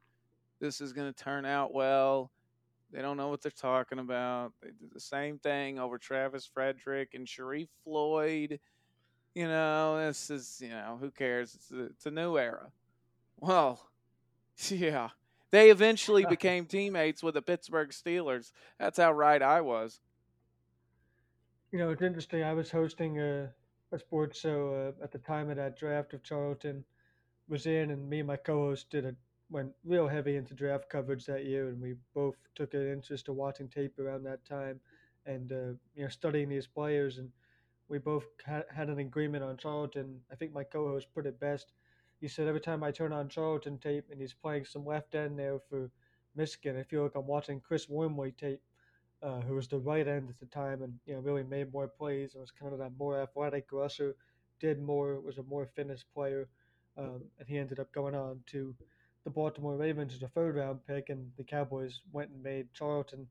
this 0.60 0.82
is 0.82 0.94
going 0.94 1.12
to 1.12 1.24
turn 1.24 1.46
out 1.46 1.74
well. 1.74 2.32
They 2.92 3.02
don't 3.02 3.18
know 3.18 3.28
what 3.28 3.42
they're 3.42 3.52
talking 3.52 4.00
about. 4.00 4.54
They 4.62 4.70
did 4.70 4.94
the 4.94 5.00
same 5.00 5.40
thing 5.40 5.78
over 5.78 5.98
Travis 5.98 6.46
Frederick 6.46 7.14
and 7.14 7.28
Sharrif 7.28 7.68
Floyd. 7.84 8.60
You 9.36 9.48
know, 9.48 9.98
this 10.00 10.30
is, 10.30 10.60
you 10.62 10.70
know, 10.70 10.98
who 11.00 11.12
cares? 11.12 11.54
It's 11.54 11.72
a, 11.72 11.84
it's 11.86 12.06
a 12.06 12.12
new 12.12 12.38
era. 12.38 12.72
Well, 13.40 13.80
yeah. 14.70 15.10
They 15.52 15.70
eventually 15.70 16.26
became 16.30 16.66
teammates 16.66 17.22
with 17.22 17.36
the 17.36 17.42
Pittsburgh 17.42 17.90
Steelers. 17.90 18.52
That's 18.80 18.98
how 18.98 19.12
right 19.12 19.42
I 19.42 19.62
was. 19.62 20.00
You 21.72 21.80
know, 21.80 21.92
it's 21.92 22.02
interesting. 22.02 22.44
I 22.44 22.54
was 22.54 22.72
hosting 22.72 23.20
a, 23.20 23.50
a 23.92 24.00
sports 24.00 24.40
show 24.40 24.94
uh, 25.00 25.04
at 25.04 25.12
the 25.12 25.18
time 25.20 25.50
of 25.50 25.56
that 25.58 25.78
draft 25.78 26.14
of 26.14 26.24
Charlton 26.24 26.84
was 27.50 27.66
in, 27.68 27.92
and 27.92 28.10
me 28.10 28.20
and 28.20 28.28
my 28.28 28.38
co-host 28.38 28.90
did 28.92 29.06
a 29.06 29.16
went 29.50 29.74
real 29.86 30.08
heavy 30.08 30.36
into 30.38 30.54
draft 30.56 30.90
coverage 30.90 31.26
that 31.26 31.46
year, 31.46 31.70
and 31.70 31.82
we 31.82 31.96
both 32.14 32.36
took 32.56 32.74
an 32.74 32.92
interest 32.92 33.26
to 33.28 33.34
watching 33.34 33.70
tape 33.70 34.00
around 34.00 34.24
that 34.24 34.46
time, 34.46 34.80
and 35.26 35.52
uh, 35.54 35.74
you 35.96 36.04
know 36.04 36.10
studying 36.10 36.50
these 36.50 36.68
players, 36.68 37.18
and 37.20 37.32
we 37.90 37.98
both 38.00 38.26
had 38.46 38.90
an 38.90 39.00
agreement 39.00 39.44
on 39.44 39.58
Charlton. 39.58 40.22
I 40.32 40.36
think 40.36 40.54
my 40.54 40.64
co-host 40.66 41.08
put 41.14 41.26
it 41.28 41.40
best. 41.40 41.74
He 42.22 42.28
said 42.30 42.48
every 42.48 42.62
time 42.62 42.84
I 42.84 42.92
turn 42.92 43.14
on 43.14 43.30
Charlton 43.30 43.78
tape 43.80 44.06
and 44.12 44.22
he's 44.22 44.34
playing 44.34 44.66
some 44.66 44.86
left 44.86 45.16
end 45.16 45.40
there 45.40 45.60
for 45.70 45.92
Michigan, 46.36 46.78
I 46.78 46.84
feel 46.84 47.04
like 47.04 47.16
I'm 47.16 47.28
watching 47.28 47.60
Chris 47.62 47.90
Wormley 47.90 48.32
tape, 48.34 48.62
uh, 49.24 49.42
who 49.42 49.56
was 49.56 49.68
the 49.68 49.80
right 49.80 50.08
end 50.08 50.30
at 50.30 50.40
the 50.40 50.46
time, 50.48 50.82
and 50.84 50.94
you 51.06 51.14
know 51.14 51.20
really 51.22 51.44
made 51.44 51.72
more 51.74 51.88
plays 51.88 52.34
and 52.34 52.42
was 52.42 52.52
kind 52.52 52.74
of 52.74 52.80
that 52.80 52.98
more 52.98 53.20
athletic 53.22 53.68
rusher, 53.72 54.16
did 54.60 54.82
more, 54.82 55.20
was 55.20 55.38
a 55.38 55.44
more 55.44 55.68
finished 55.76 56.06
player, 56.14 56.48
um, 56.98 57.22
and 57.40 57.48
he 57.48 57.58
ended 57.58 57.80
up 57.80 57.92
going 57.92 58.16
on 58.16 58.40
to 58.48 58.76
the 59.24 59.30
Baltimore 59.30 59.76
Ravens 59.78 60.14
as 60.14 60.24
a 60.24 60.28
third 60.30 60.56
round 60.56 60.80
pick, 60.88 61.10
and 61.10 61.32
the 61.38 61.44
Cowboys 61.44 62.02
went 62.12 62.32
and 62.32 62.42
made 62.44 62.74
Charlton 62.74 63.28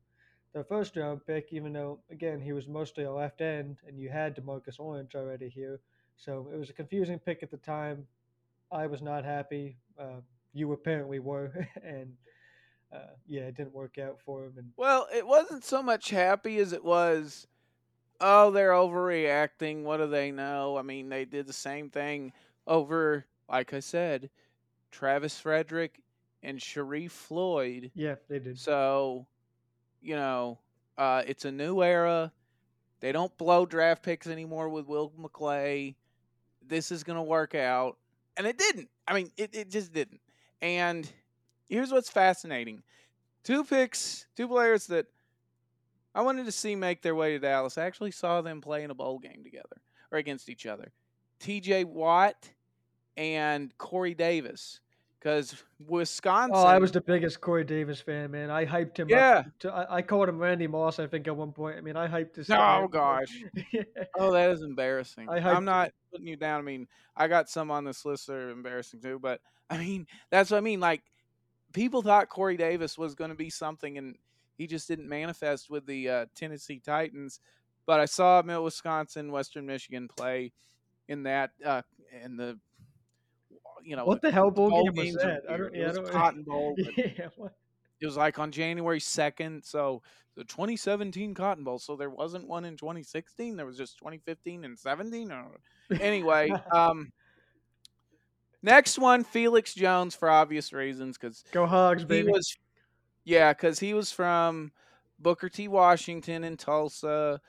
their 0.53 0.63
first 0.63 0.95
round 0.95 1.25
pick, 1.25 1.47
even 1.51 1.73
though, 1.73 1.99
again, 2.09 2.41
he 2.41 2.53
was 2.53 2.67
mostly 2.67 3.03
a 3.03 3.11
left 3.11 3.41
end, 3.41 3.77
and 3.87 3.99
you 3.99 4.09
had 4.09 4.35
Demarcus 4.35 4.79
Lawrence 4.79 5.15
already 5.15 5.49
here. 5.49 5.79
So 6.17 6.49
it 6.53 6.57
was 6.57 6.69
a 6.69 6.73
confusing 6.73 7.19
pick 7.19 7.43
at 7.43 7.51
the 7.51 7.57
time. 7.57 8.07
I 8.71 8.87
was 8.87 9.01
not 9.01 9.25
happy. 9.25 9.77
Uh, 9.99 10.21
you 10.53 10.71
apparently 10.73 11.19
were, 11.19 11.67
and 11.83 12.15
uh, 12.93 12.99
yeah, 13.25 13.41
it 13.41 13.55
didn't 13.55 13.73
work 13.73 13.97
out 13.97 14.19
for 14.25 14.45
him. 14.45 14.53
And 14.57 14.71
well, 14.77 15.07
it 15.13 15.25
wasn't 15.25 15.63
so 15.63 15.83
much 15.83 16.09
happy 16.09 16.57
as 16.59 16.73
it 16.73 16.83
was, 16.83 17.47
oh, 18.19 18.51
they're 18.51 18.71
overreacting. 18.71 19.83
What 19.83 19.97
do 19.97 20.07
they 20.07 20.31
know? 20.31 20.77
I 20.77 20.81
mean, 20.81 21.09
they 21.09 21.25
did 21.25 21.47
the 21.47 21.53
same 21.53 21.89
thing 21.89 22.33
over, 22.65 23.25
like 23.49 23.73
I 23.73 23.79
said, 23.79 24.29
Travis 24.91 25.39
Frederick, 25.39 26.01
and 26.43 26.59
Sharrif 26.59 27.11
Floyd. 27.11 27.91
Yeah, 27.93 28.15
they 28.29 28.39
did. 28.39 28.59
So, 28.59 29.25
you 30.01 30.15
know, 30.15 30.59
uh, 30.97 31.23
it's 31.27 31.45
a 31.45 31.51
new 31.51 31.81
era. 31.81 32.31
They 32.99 33.11
don't 33.11 33.35
blow 33.37 33.65
draft 33.65 34.03
picks 34.03 34.27
anymore 34.27 34.69
with 34.69 34.87
Will 34.87 35.11
McClay. 35.19 35.95
This 36.65 36.91
is 36.91 37.03
going 37.03 37.17
to 37.17 37.23
work 37.23 37.53
out. 37.55 37.97
And 38.37 38.47
it 38.47 38.57
didn't. 38.57 38.89
I 39.07 39.13
mean, 39.13 39.31
it, 39.37 39.55
it 39.55 39.69
just 39.69 39.93
didn't. 39.93 40.21
And 40.61 41.11
here's 41.69 41.91
what's 41.91 42.09
fascinating 42.09 42.83
two 43.43 43.63
picks, 43.63 44.25
two 44.35 44.47
players 44.47 44.87
that 44.87 45.05
I 46.13 46.21
wanted 46.21 46.45
to 46.45 46.51
see 46.51 46.75
make 46.75 47.01
their 47.01 47.15
way 47.15 47.33
to 47.33 47.39
Dallas. 47.39 47.77
I 47.77 47.85
actually 47.85 48.11
saw 48.11 48.41
them 48.41 48.59
play 48.61 48.83
in 48.83 48.91
a 48.91 48.95
bowl 48.95 49.19
game 49.19 49.41
together 49.43 49.77
or 50.11 50.17
against 50.17 50.49
each 50.49 50.65
other. 50.65 50.91
TJ 51.39 51.85
Watt 51.85 52.49
and 53.15 53.75
Corey 53.77 54.13
Davis 54.15 54.79
because 55.19 55.63
Wisconsin. 55.87 56.55
Oh, 56.55 56.65
I 56.65 56.77
was 56.79 56.91
the 56.91 57.01
biggest 57.01 57.41
Corey 57.41 57.63
Davis 57.63 58.01
fan, 58.01 58.31
man. 58.31 58.49
I 58.49 58.65
hyped 58.65 58.97
him 58.97 59.09
Yeah. 59.09 59.43
up. 59.45 59.59
To, 59.59 59.71
I, 59.73 59.97
I 59.97 60.01
called 60.01 60.29
him 60.29 60.39
Randy 60.39 60.67
Moss, 60.67 60.99
I 60.99 61.07
think, 61.07 61.27
at 61.27 61.35
one 61.35 61.51
point. 61.51 61.77
I 61.77 61.81
mean, 61.81 61.95
I 61.95 62.07
hyped 62.07 62.33
this. 62.33 62.49
Oh, 62.49 62.53
guy 62.53 62.87
gosh. 62.87 63.43
Yeah. 63.71 63.83
Oh, 64.17 64.31
that 64.33 64.49
is 64.51 64.61
embarrassing. 64.61 65.29
I 65.29 65.37
I'm 65.37 65.65
not 65.65 65.91
putting 66.11 66.27
you 66.27 66.35
down. 66.35 66.59
I 66.59 66.63
mean, 66.63 66.87
I 67.15 67.27
got 67.27 67.49
some 67.49 67.71
on 67.71 67.83
this 67.83 68.05
list 68.05 68.27
that 68.27 68.33
are 68.35 68.49
embarrassing 68.49 69.01
too, 69.01 69.19
but 69.21 69.41
I 69.69 69.77
mean, 69.77 70.07
that's 70.31 70.51
what 70.51 70.57
I 70.57 70.61
mean. 70.61 70.79
Like, 70.79 71.03
people 71.77 72.01
thought 72.01 72.27
Corey 72.29 72.57
Davis 72.57 72.97
was 72.97 73.13
going 73.13 73.29
to 73.29 73.35
be 73.35 73.49
something, 73.49 73.97
and 73.97 74.15
he 74.57 74.65
just 74.65 74.87
didn't 74.87 75.07
manifest 75.07 75.69
with 75.69 75.85
the 75.85 76.09
uh, 76.09 76.25
Tennessee 76.35 76.81
Titans. 76.83 77.39
But 77.85 77.99
I 77.99 78.05
saw 78.05 78.39
him 78.39 78.49
at 78.49 78.61
Wisconsin, 78.61 79.31
Western 79.31 79.65
Michigan 79.65 80.07
play 80.07 80.51
in 81.07 81.23
that, 81.23 81.51
uh, 81.63 81.83
in 82.23 82.35
the, 82.35 82.59
you 83.83 83.95
know, 83.95 84.05
What 84.05 84.21
the 84.21 84.31
hell 84.31 84.49
bowl 84.49 84.69
bowl 84.69 84.89
game 84.89 85.13
was 85.13 85.23
that? 85.23 85.43
I 85.49 85.55
don't. 85.55 85.73
It 85.73 85.79
Yeah, 85.79 85.93
I 85.95 85.99
was. 85.99 86.09
Cotton 86.09 86.43
Bowl, 86.43 86.75
yeah. 86.97 87.29
What? 87.37 87.53
it 88.01 88.05
was 88.05 88.17
like 88.17 88.39
on 88.39 88.51
January 88.51 88.99
2nd. 88.99 89.63
So 89.63 90.01
the 90.35 90.43
2017 90.43 91.33
Cotton 91.35 91.63
Bowl. 91.63 91.79
So 91.79 91.95
there 91.95 92.09
wasn't 92.09 92.47
one 92.47 92.65
in 92.65 92.75
2016. 92.75 93.55
There 93.55 93.65
was 93.65 93.77
just 93.77 93.99
2015 93.99 94.65
and 94.65 94.77
17. 94.77 95.31
Or... 95.31 95.59
Anyway, 96.01 96.51
um, 96.71 97.11
next 98.61 98.97
one, 98.99 99.23
Felix 99.23 99.73
Jones 99.73 100.15
for 100.15 100.29
obvious 100.29 100.73
reasons 100.73 101.17
because 101.17 101.43
Go 101.51 101.65
Hogs, 101.65 102.05
baby. 102.05 102.31
was, 102.31 102.55
yeah, 103.23 103.53
because 103.53 103.79
he 103.79 103.93
was 103.93 104.11
from 104.11 104.71
Booker 105.19 105.49
T. 105.49 105.67
Washington 105.67 106.43
in 106.43 106.57
Tulsa, 106.57 107.41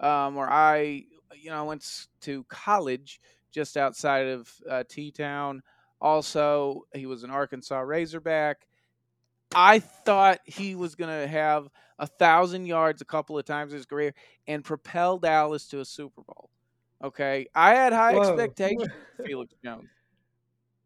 um, 0.00 0.34
where 0.34 0.50
I, 0.50 1.04
you 1.34 1.50
know, 1.50 1.64
went 1.64 2.06
to 2.22 2.44
college 2.44 3.20
just 3.50 3.76
outside 3.76 4.26
of 4.26 4.52
uh, 4.68 4.84
T 4.88 5.10
Town. 5.10 5.62
Also, 6.00 6.82
he 6.94 7.06
was 7.06 7.24
an 7.24 7.30
Arkansas 7.30 7.80
Razorback. 7.80 8.66
I 9.54 9.78
thought 9.78 10.40
he 10.44 10.74
was 10.74 10.94
going 10.94 11.20
to 11.20 11.26
have 11.26 11.68
a 11.98 12.06
thousand 12.06 12.66
yards 12.66 13.00
a 13.00 13.06
couple 13.06 13.38
of 13.38 13.44
times 13.44 13.72
in 13.72 13.78
his 13.78 13.86
career 13.86 14.12
and 14.46 14.62
propel 14.62 15.18
Dallas 15.18 15.66
to 15.68 15.80
a 15.80 15.84
Super 15.84 16.22
Bowl. 16.22 16.50
Okay, 17.02 17.46
I 17.54 17.74
had 17.74 17.92
high 17.92 18.14
Whoa. 18.14 18.20
expectations 18.20 18.88
Felix 19.26 19.54
Jones. 19.64 19.88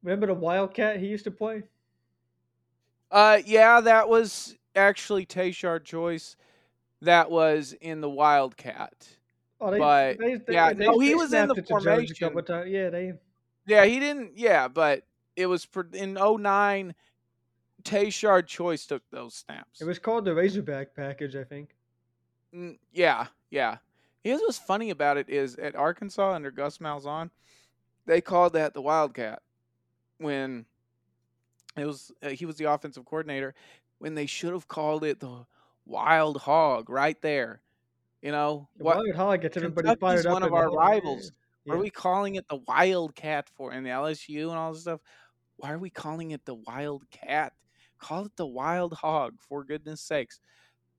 Remember 0.03 0.27
the 0.27 0.35
Wildcat 0.35 0.99
he 0.99 1.07
used 1.07 1.25
to 1.25 1.31
play? 1.31 1.63
Uh, 3.11 3.39
yeah, 3.45 3.81
that 3.81 4.09
was 4.09 4.57
actually 4.75 5.27
Tashard 5.27 5.85
Choice. 5.85 6.37
That 7.03 7.31
was 7.31 7.75
in 7.81 8.01
the 8.01 8.11
Wildcat. 8.11 9.09
Oh, 9.61 9.71
they, 9.71 9.79
But, 9.79 10.19
they, 10.19 10.37
they, 10.37 10.53
yeah, 10.55 10.73
no, 10.75 10.99
he 10.99 11.15
was 11.15 11.33
in 11.33 11.49
the 11.49 11.55
snapped 11.55 11.71
it 11.71 11.75
to 11.75 11.85
Jones 11.85 12.21
a 12.23 12.25
formation. 12.25 12.73
Yeah, 12.73 12.91
they. 12.91 13.13
Yeah, 13.67 13.85
he 13.85 14.01
didn't. 14.01 14.33
Yeah, 14.37 14.69
but 14.69 15.05
it 15.37 15.47
was 15.47 15.67
per, 15.67 15.87
in 15.93 16.15
09, 16.15 16.95
Tashard 17.85 18.47
Choice 18.47 18.87
took 18.87 19.03
those 19.11 19.35
snaps. 19.35 19.81
It 19.81 19.85
was 19.85 19.99
called 19.99 20.25
the 20.25 20.35
Razorback 20.35 20.95
package, 20.95 21.37
I 21.37 21.45
think. 21.45 21.75
Mm, 22.55 22.79
yeah, 22.93 23.27
yeah. 23.51 23.79
Here's 24.23 24.41
what's 24.41 24.59
funny 24.59 24.91
about 24.91 25.17
it 25.17 25.29
is 25.29 25.57
at 25.57 25.75
Arkansas 25.75 26.33
under 26.33 26.51
Gus 26.51 26.79
Malzahn, 26.79 27.31
they 28.07 28.21
called 28.21 28.55
that 28.55 28.75
the 28.75 28.83
Wildcat 28.83 29.41
when 30.21 30.67
it 31.77 31.87
was 31.87 32.13
uh, 32.23 32.29
he 32.31 32.47
was 32.47 32.57
the 32.57 32.65
offensive 32.65 33.05
coordinator 33.05 33.55
when 33.99 34.15
they 34.15 34.27
should 34.27 34.53
have 34.53 34.69
called 34.69 35.05
it 35.05 35.21
the 35.21 35.47
Wild 35.87 36.39
Hog 36.39 36.89
right 36.91 37.21
there. 37.23 37.63
You 38.23 38.33
know 38.33 38.69
The 38.77 38.85
what? 38.85 38.97
Wild 38.97 39.15
Hog 39.17 39.41
gets 39.43 39.57
everybody 39.57 39.89
Kentucky's 39.89 40.01
fired 40.01 40.27
up. 40.27 40.33
one 40.33 40.43
of 40.43 40.53
our 40.53 40.71
rivals. 40.71 41.33
Yeah. 41.65 41.75
What 41.75 41.77
are 41.77 41.83
we 41.83 41.91
calling 41.91 42.35
it 42.37 42.49
the 42.49 42.57
Wildcat 42.67 43.49
for? 43.51 43.73
And 43.73 43.85
the 43.85 43.91
LSU 43.91 44.49
and 44.51 44.59
all 44.59 44.73
this 44.73 44.83
stuff. 44.83 45.01
Why 45.57 45.73
are 45.73 45.79
we 45.79 45.91
calling 45.91 46.31
it 46.33 46.45
the 46.45 46.55
Wildcat? 46.55 47.53
Call 47.99 48.27
it 48.27 48.37
the 48.37 48.47
Wild 48.47 48.95
Hog, 48.95 49.35
for 49.41 49.65
goodness 49.65 50.01
sakes. 50.01 50.41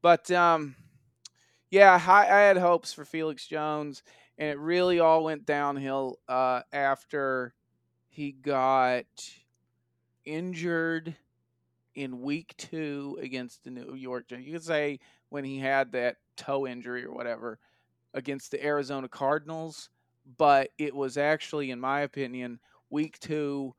But 0.01 0.30
um, 0.32 0.76
yeah, 1.72 1.99
I, 2.07 2.22
I 2.22 2.39
had 2.41 2.57
hopes 2.57 2.93
for 2.93 3.05
Felix 3.05 3.47
Jones, 3.47 4.03
and 4.38 4.49
it 4.49 4.59
really 4.59 4.99
all 4.99 5.24
went 5.24 5.45
downhill 5.45 6.19
uh, 6.28 6.61
after 6.72 7.53
he 8.12 8.34
got 8.34 9.05
injured 10.26 11.16
in 11.95 12.22
week 12.22 12.53
two 12.57 13.18
against 13.22 13.64
the 13.64 13.70
New 13.70 13.95
York 13.95 14.28
Giants. 14.28 14.45
You 14.45 14.53
could 14.53 14.64
say 14.64 14.99
when 15.30 15.45
he 15.45 15.59
had 15.59 15.93
that 15.93 16.18
toe 16.36 16.68
injury 16.68 17.05
or 17.05 17.14
whatever 17.14 17.57
against 18.14 18.51
the 18.51 18.64
Arizona 18.64 19.07
Cardinals, 19.07 19.89
but 20.38 20.72
it 20.78 20.93
was 20.93 21.18
actually, 21.18 21.72
in 21.72 21.80
my 21.80 22.01
opinion, 22.01 22.59
week 22.89 23.18
two 23.20 23.74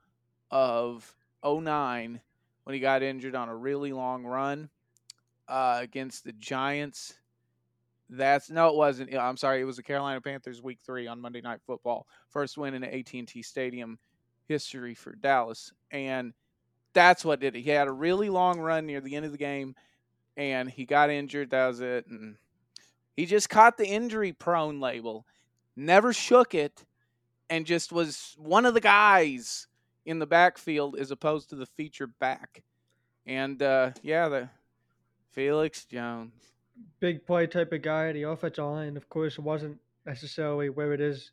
of 0.51 1.15
09 1.45 2.21
when 2.65 2.75
he 2.75 2.81
got 2.81 3.03
injured 3.03 3.35
on 3.35 3.51
a 3.51 3.55
really 3.57 3.93
long 3.93 4.25
run 4.25 4.71
uh, 5.47 5.77
against 5.83 6.25
the 6.25 6.33
Giants. 6.33 7.19
That's 8.09 8.49
no, 8.49 8.69
it 8.69 8.77
wasn't. 8.77 9.15
I'm 9.15 9.37
sorry, 9.37 9.61
it 9.61 9.65
was 9.65 9.77
the 9.77 9.83
Carolina 9.83 10.23
Panthers 10.23 10.63
week 10.63 10.79
three 10.85 11.07
on 11.07 11.21
Monday 11.21 11.43
Night 11.43 11.61
Football, 11.67 12.07
first 12.31 12.57
win 12.57 12.73
in 12.73 12.83
AT&T 12.83 13.43
Stadium 13.43 13.99
history 14.53 14.95
for 14.95 15.15
Dallas, 15.15 15.73
and 15.91 16.35
that's 16.93 17.25
what 17.25 17.41
did 17.41 17.57
it. 17.57 17.63
He 17.63 17.71
had 17.71 17.89
a 17.89 17.93
really 17.93 18.29
long 18.29 18.61
run 18.61 18.87
near 18.87 19.01
the 19.01 19.17
end 19.17 19.25
of 19.25 19.33
the 19.33 19.39
game, 19.39 19.75
and 20.37 20.69
he 20.69 20.85
got 20.85 21.11
injured. 21.11 21.51
That 21.51 21.69
was 21.69 21.81
it, 21.81 22.07
and 22.07 22.37
he 23.17 23.27
just 23.27 23.49
caught 23.49 23.79
the 23.79 23.87
injury 23.87 24.33
prone 24.33 24.79
label, 24.81 25.27
never 25.75 26.13
shook 26.13 26.55
it, 26.55 26.85
and 27.49 27.67
just 27.67 27.93
was 27.93 28.37
one 28.39 28.67
of 28.67 28.75
the 28.75 28.81
guys 28.81 29.67
in 30.05 30.19
the 30.19 30.27
backfield 30.27 30.97
as 30.99 31.11
opposed 31.11 31.49
to 31.51 31.57
the 31.57 31.67
feature 31.67 32.07
back. 32.07 32.63
And 33.27 33.63
uh, 33.63 33.93
yeah, 34.03 34.29
the 34.29 34.49
Felix 35.31 35.85
Jones. 35.85 36.33
big 37.01 37.25
play 37.27 37.47
type 37.47 37.73
of 37.73 37.83
guy. 37.83 38.09
At 38.09 38.15
the 38.15 38.25
offensive 38.25 38.65
line, 38.65 38.97
of 38.97 39.09
course, 39.09 39.39
wasn't 39.39 39.79
necessarily 40.05 40.69
where 40.69 40.93
it 40.93 41.01
is 41.01 41.31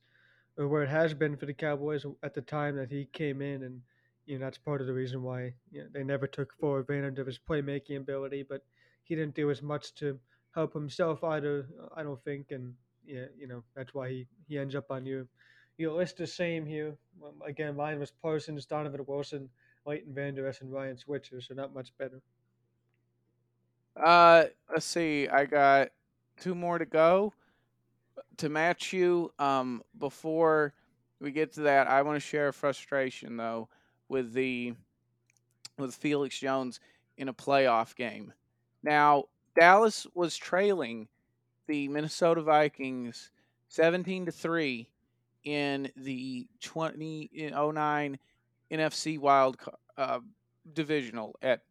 or 0.60 0.68
where 0.68 0.84
it 0.84 0.90
has 0.90 1.14
been 1.14 1.38
for 1.38 1.46
the 1.46 1.54
Cowboys 1.54 2.06
at 2.22 2.34
the 2.34 2.42
time 2.42 2.76
that 2.76 2.92
he 2.92 3.06
came 3.14 3.42
in, 3.42 3.64
and 3.64 3.82
you 4.26 4.38
know 4.38 4.46
that's 4.46 4.58
part 4.58 4.82
of 4.82 4.88
the 4.88 4.94
reason 4.94 5.24
why 5.24 5.54
you 5.72 5.82
know, 5.82 5.88
they 5.92 6.04
never 6.04 6.28
took 6.28 6.54
full 6.60 6.76
advantage 6.76 7.18
of 7.18 7.26
his 7.26 7.40
playmaking 7.40 7.98
ability. 7.98 8.44
But 8.44 8.64
he 9.06 9.16
didn't 9.16 9.36
do 9.36 9.50
as 9.50 9.62
much 9.62 9.96
to 9.96 10.20
help 10.54 10.74
himself 10.74 11.24
either. 11.24 11.66
I 11.96 12.04
don't 12.04 12.22
think, 12.24 12.52
and 12.52 12.74
yeah, 13.06 13.26
you 13.38 13.48
know 13.48 13.64
that's 13.74 13.94
why 13.94 14.10
he 14.10 14.28
he 14.48 14.60
ends 14.60 14.76
up 14.76 14.92
on 14.92 15.06
your 15.06 15.26
your 15.78 15.94
list 15.94 16.18
the 16.18 16.28
same 16.28 16.66
here. 16.66 16.98
Again, 17.48 17.78
mine 17.78 17.98
was 17.98 18.12
Parsons, 18.12 18.66
Donovan 18.66 19.06
Wilson, 19.08 19.50
Leighton 19.86 20.14
Vander 20.14 20.46
Esch, 20.46 20.60
and 20.60 20.74
Ryan 20.74 20.98
Switzer, 20.98 21.40
so 21.40 21.54
not 21.54 21.74
much 21.74 21.98
better. 21.98 22.22
Uh, 23.96 24.46
let's 24.70 24.86
see. 24.86 25.30
I 25.30 25.46
got 25.46 25.90
two 26.38 26.54
more 26.54 26.78
to 26.78 26.86
go 26.86 27.34
to 28.40 28.50
match 28.50 28.92
you. 28.94 29.32
Um, 29.40 29.84
before 29.98 30.74
we 31.22 31.32
get 31.32 31.54
to 31.54 31.62
that, 31.62 31.88
I 31.88 32.02
want 32.02 32.16
to 32.16 32.20
share 32.20 32.50
a 32.50 32.54
frustration 32.54 33.38
though 33.38 33.70
with 34.08 34.34
the 34.34 34.74
with 35.78 35.96
Felix 35.96 36.38
Jones 36.38 36.80
in 37.18 37.30
a 37.30 37.34
playoff 37.34 37.96
game. 37.96 38.34
Now, 38.84 39.26
Dallas 39.60 40.08
was 40.14 40.36
trailing 40.36 41.08
the 41.68 41.88
Minnesota 41.88 42.42
Vikings 42.42 43.32
17 43.70 44.26
to 44.26 44.32
3 44.32 44.88
in 45.44 45.90
the 45.96 46.48
2009 46.60 48.20
NFC 48.72 49.20
wild 49.20 49.58
uh, 49.98 50.20
divisional 50.74 51.36
at 51.42 51.62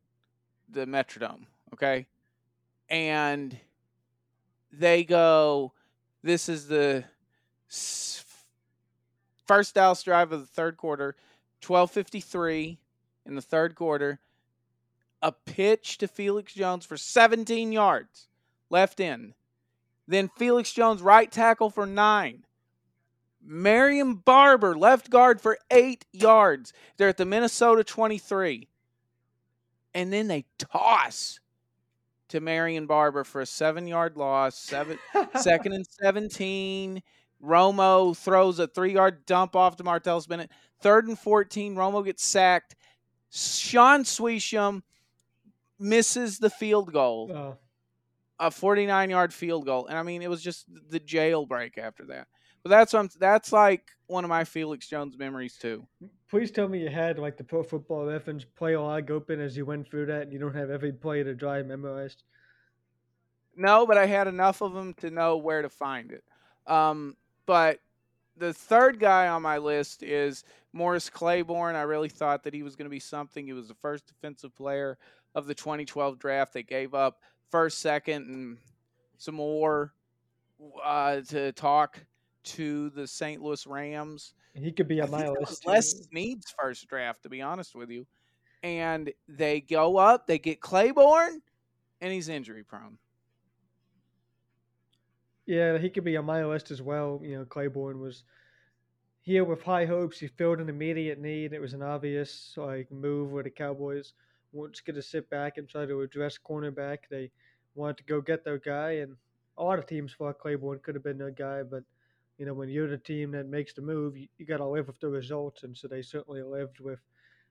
the 0.71 0.87
Metrodome, 0.87 1.47
okay? 1.73 2.07
And 2.89 3.59
they 4.73 5.05
go 5.05 5.73
this 6.23 6.49
is 6.49 6.69
the 6.69 7.05
first 9.47 9.75
Dallas 9.75 10.03
drive 10.03 10.33
of 10.33 10.41
the 10.41 10.47
third 10.47 10.77
quarter, 10.77 11.17
12:53 11.61 12.79
in 13.27 13.35
the 13.35 13.43
third 13.43 13.75
quarter. 13.75 14.21
A 15.21 15.33
pitch 15.33 15.99
to 15.99 16.07
Felix 16.07 16.53
Jones 16.53 16.87
for 16.87 16.97
17 16.97 17.73
yards 17.73 18.29
left 18.71 19.01
in. 19.01 19.35
Then 20.07 20.29
Felix 20.29 20.73
Jones 20.73 21.03
right 21.03 21.31
tackle 21.31 21.71
for 21.71 21.87
9. 21.87 22.45
Marion 23.43 24.15
Barber 24.15 24.77
left 24.77 25.11
guard 25.11 25.41
for 25.41 25.59
8 25.71 26.05
yards. 26.13 26.73
They're 26.97 27.09
at 27.09 27.17
the 27.17 27.25
Minnesota 27.25 27.83
23. 27.83 28.69
And 29.95 30.13
then 30.13 30.29
they 30.29 30.45
toss 30.59 31.41
to 32.29 32.41
Marion 32.41 32.87
Barber 32.87 33.25
for 33.25 33.41
a 33.41 33.45
7-yard 33.45 34.17
loss, 34.17 34.59
7 34.59 34.99
second 35.37 35.73
and 35.73 35.87
17. 35.87 37.03
Romo 37.43 38.17
throws 38.17 38.59
a 38.59 38.67
3-yard 38.67 39.25
dump 39.27 39.55
off 39.57 39.77
to 39.77 39.85
Martellus 39.85 40.29
Bennett. 40.29 40.51
Third 40.81 41.07
and 41.09 41.19
14, 41.19 41.75
Romo 41.75 42.05
gets 42.05 42.25
sacked. 42.25 42.77
Shaun 43.31 44.05
Suisham 44.05 44.83
misses 45.79 46.39
the 46.39 46.51
field 46.51 46.93
goal. 46.93 47.31
A 48.41 48.51
49 48.51 49.11
yard 49.11 49.35
field 49.35 49.67
goal, 49.67 49.87
and 49.87 49.99
I 49.99 50.03
mean 50.05 50.23
it 50.23 50.31
was 50.31 50.41
just 50.41 50.67
the 50.91 51.01
jailbreak 51.01 51.77
after 51.77 52.05
that. 52.07 52.29
But 52.69 52.77
that's 52.77 52.93
what 52.93 53.13
that's 53.19 53.51
like 53.51 53.93
one 54.09 54.25
of 54.25 54.29
my 54.29 54.45
Felix 54.45 54.87
Jones 54.87 55.17
memories 55.17 55.57
too. 55.57 55.87
Please 56.29 56.51
tell 56.51 56.69
me 56.69 56.81
you 56.81 56.91
had 56.91 57.19
like 57.19 57.39
the 57.39 57.45
Pro 57.45 57.63
Football 57.63 58.05
Reference 58.05 58.45
play 58.45 58.77
log 58.77 59.11
open 59.11 59.41
as 59.41 59.57
you 59.57 59.65
went 59.65 59.89
through 59.89 60.05
that, 60.07 60.25
and 60.25 60.33
you 60.35 60.39
don't 60.39 60.55
have 60.55 60.69
every 60.69 60.93
play 60.93 61.23
to 61.23 61.35
drive 61.35 61.65
memorized. 61.65 62.25
No, 63.57 63.87
but 63.87 63.97
I 63.97 64.05
had 64.05 64.27
enough 64.27 64.61
of 64.61 64.75
them 64.75 64.93
to 64.99 65.11
know 65.11 65.39
where 65.39 65.63
to 65.63 65.71
find 65.71 66.13
it. 66.13 66.25
Um, 66.67 67.17
but 67.47 67.81
the 68.37 68.53
third 68.53 69.01
guy 69.01 69.29
on 69.29 69.41
my 69.41 69.57
list 69.57 70.03
is 70.03 70.45
Morris 70.75 71.09
Claiborne. 71.09 71.75
I 71.75 71.83
really 71.83 72.11
thought 72.11 72.43
that 72.43 72.53
he 72.53 72.63
was 72.63 72.77
going 72.77 72.85
to 72.85 72.91
be 72.91 73.01
something. 73.01 73.47
He 73.47 73.55
was 73.55 73.69
the 73.69 73.75
first 73.75 74.07
defensive 74.07 74.55
player 74.55 74.99
of 75.35 75.47
the 75.47 75.55
2012 75.55 76.19
draft. 76.19 76.53
They 76.53 76.65
gave 76.65 76.93
up 76.93 77.23
first, 77.51 77.79
second, 77.79 78.27
and 78.27 78.59
some 79.17 79.37
more 79.37 79.95
uh, 80.85 81.23
to 81.29 81.53
talk 81.53 81.99
to 82.49 82.91
the 82.91 83.07
St. 83.07 83.43
Louis 83.43 83.67
Rams. 83.67 84.35
He 84.55 84.73
could 84.73 84.89
be 84.89 85.01
on 85.01 85.11
my 85.11 85.29
list. 85.29 85.67
Les 85.67 85.91
Snead's 86.11 86.55
first 86.59 86.89
draft, 86.89 87.23
to 87.23 87.29
be 87.29 87.43
honest 87.43 87.75
with 87.75 87.91
you. 87.91 88.07
And 88.63 89.13
they 89.29 89.61
go 89.61 89.99
up, 89.99 90.27
they 90.27 90.39
get 90.39 90.61
Claiborne, 90.61 91.41
and 92.01 92.13
he's 92.13 92.29
injury 92.29 92.65
prone. 92.65 92.99
Yeah, 95.47 95.79
he 95.79 95.89
could 95.89 96.05
be 96.05 96.17
on 96.17 96.25
my 96.25 96.45
list 96.45 96.71
as 96.71 96.83
well. 96.83 97.21
You 97.23 97.39
know, 97.39 97.45
Claiborne 97.45 98.01
was 98.01 98.25
here 99.21 99.45
with 99.45 99.63
high 99.63 99.87
hopes. 99.87 100.19
He 100.19 100.27
filled 100.27 100.59
an 100.59 100.69
immediate 100.69 101.19
need. 101.19 101.53
It 101.53 101.61
was 101.61 101.73
an 101.73 101.83
obvious 101.83 102.55
like 102.57 102.91
move 102.91 103.31
where 103.31 103.45
the 103.45 103.51
Cowboys 103.51 104.13
weren't 104.53 104.75
just 104.75 104.85
going 104.85 104.97
to 104.97 105.03
sit 105.03 105.31
back 105.31 105.57
and 105.57 105.69
try 105.69 105.87
to 105.87 106.03
address 106.03 106.39
cornerback. 106.39 106.99
They 107.11 107.31
wanted 107.75 107.99
to 107.99 108.05
go 108.05 108.21
get 108.21 108.45
their 108.45 108.59
guy, 108.59 108.93
and 109.03 109.15
a 109.57 109.63
lot 109.63 109.79
of 109.79 109.87
teams 109.87 110.15
thought 110.15 110.39
Claiborne 110.39 110.81
could 110.83 110.95
have 110.95 111.05
been 111.05 111.19
their 111.19 111.31
guy. 111.31 111.63
But 111.63 111.85
you 112.39 112.47
know, 112.47 112.55
when 112.55 112.69
you're 112.69 112.89
the 112.89 112.97
team 112.97 113.33
that 113.33 113.49
makes 113.49 113.75
the 113.75 113.83
move, 113.83 114.17
you, 114.17 114.29
you 114.39 114.47
got 114.47 114.59
to 114.59 114.67
live 114.67 114.87
with 114.87 115.01
the 115.01 115.09
results, 115.09 115.65
and 115.65 115.77
so 115.77 115.89
they 115.89 116.03
certainly 116.03 116.43
lived 116.43 116.79
with 116.81 117.01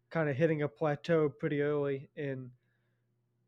kind 0.09 0.29
of 0.29 0.37
hitting 0.37 0.61
a 0.61 0.67
plateau 0.67 1.27
pretty 1.27 1.61
early 1.61 2.09
in 2.15 2.49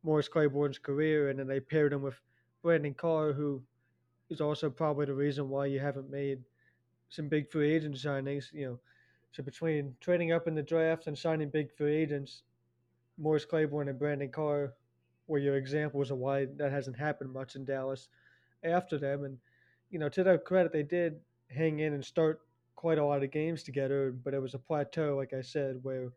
Morris 0.04 0.28
Claiborne's 0.28 0.78
career, 0.78 1.30
and 1.30 1.40
then 1.40 1.48
they 1.48 1.62
paired 1.62 1.94
him 1.94 2.02
with 2.02 2.20
Brandon 2.62 2.94
Carr, 2.94 3.32
who 3.32 3.62
is 4.30 4.42
also 4.42 4.70
probably 4.70 5.06
the 5.06 5.14
reason 5.14 5.50
why 5.50 5.66
you 5.66 5.80
haven't 5.80 6.12
made 6.12 6.40
some 7.08 7.30
big 7.30 7.50
free 7.50 7.74
agent 7.74 7.96
signings. 7.96 8.52
You 8.54 8.66
know, 8.66 8.80
so 9.32 9.42
between 9.42 9.96
trading 10.02 10.34
up 10.34 10.48
in 10.48 10.56
the 10.56 10.62
draft 10.62 11.08
and 11.08 11.18
signing 11.18 11.50
big 11.50 11.72
free 11.72 11.96
agents, 11.96 12.44
Morris 13.18 13.46
Claiborne 13.46 13.88
and 13.88 14.00
Brandon 14.00 14.30
Carr 14.30 14.74
were 15.28 15.40
your 15.40 15.56
examples 15.56 16.12
of 16.12 16.18
why 16.18 16.46
that 16.58 16.72
hasn't 16.72 16.98
happened 16.98 17.32
much 17.32 17.56
in 17.56 17.64
Dallas 17.64 18.10
after 18.64 18.98
them. 18.98 19.24
And 19.24 19.38
you 19.90 20.00
know, 20.00 20.10
to 20.10 20.24
their 20.24 20.38
credit, 20.38 20.72
they 20.72 20.84
did 20.84 21.20
hang 21.50 21.80
in 21.80 21.94
and 21.94 22.04
start 22.04 22.42
quite 22.76 22.98
a 22.98 23.06
lot 23.06 23.24
of 23.24 23.32
games 23.32 23.64
together, 23.64 24.12
but 24.24 24.34
it 24.34 24.42
was 24.42 24.54
a 24.54 24.60
plateau, 24.60 25.16
like 25.18 25.34
I 25.34 25.42
said, 25.42 25.80
where 25.84 26.12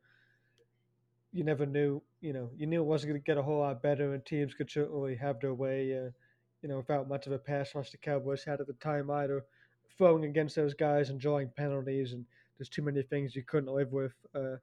you 1.33 1.45
never 1.45 1.67
knew, 1.67 2.03
you 2.21 2.33
know, 2.33 2.51
you 2.57 2.67
knew 2.67 2.81
it 2.81 2.87
wasn't 2.87 3.11
going 3.11 3.21
to 3.21 3.25
get 3.25 3.39
a 3.39 3.43
whole 3.43 3.61
lot 3.61 3.83
better, 3.83 4.15
and 4.15 4.25
teams 4.25 4.55
could 4.55 4.71
certainly 4.71 5.17
have 5.17 5.41
their 5.41 5.55
way. 5.55 5.97
Uh, 5.97 6.11
you 6.63 6.69
know, 6.69 6.77
without 6.77 7.09
much 7.09 7.27
of 7.27 7.33
a 7.33 7.39
pass 7.39 7.75
rush 7.75 7.91
the 7.91 7.97
Cowboys 7.97 8.45
had 8.45 8.61
at 8.61 8.69
the 8.69 8.73
time 8.75 9.11
either, 9.11 9.45
throwing 9.99 10.25
against 10.25 10.55
those 10.55 10.75
guys 10.75 11.11
and 11.11 11.19
drawing 11.19 11.51
penalties, 11.57 12.13
and 12.13 12.25
there's 12.57 12.69
too 12.69 12.83
many 12.83 13.03
things 13.03 13.35
you 13.35 13.43
couldn't 13.43 13.75
live 13.75 13.93
with 13.93 14.15
uh, 14.35 14.57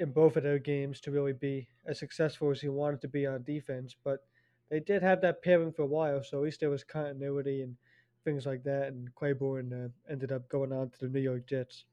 in 0.00 0.10
both 0.10 0.36
of 0.36 0.42
their 0.42 0.58
games 0.58 1.00
to 1.00 1.10
really 1.10 1.34
be 1.34 1.68
as 1.86 1.98
successful 1.98 2.50
as 2.50 2.60
he 2.60 2.68
wanted 2.68 3.00
to 3.02 3.08
be 3.08 3.26
on 3.26 3.42
defense. 3.42 3.94
But 4.02 4.24
they 4.70 4.80
did 4.80 5.02
have 5.02 5.20
that 5.20 5.42
pairing 5.42 5.72
for 5.72 5.82
a 5.82 5.86
while, 5.86 6.22
so 6.24 6.38
at 6.38 6.44
least 6.44 6.60
there 6.60 6.70
was 6.70 6.84
continuity 6.84 7.60
and 7.60 7.76
things 8.24 8.46
like 8.46 8.64
that. 8.64 8.88
And 8.88 9.14
Claiborne 9.14 9.72
uh, 9.72 10.12
ended 10.12 10.32
up 10.32 10.48
going 10.48 10.72
on 10.72 10.90
to 10.90 11.00
the 11.00 11.08
New 11.08 11.20
York 11.20 11.46
Jets. 11.46 11.84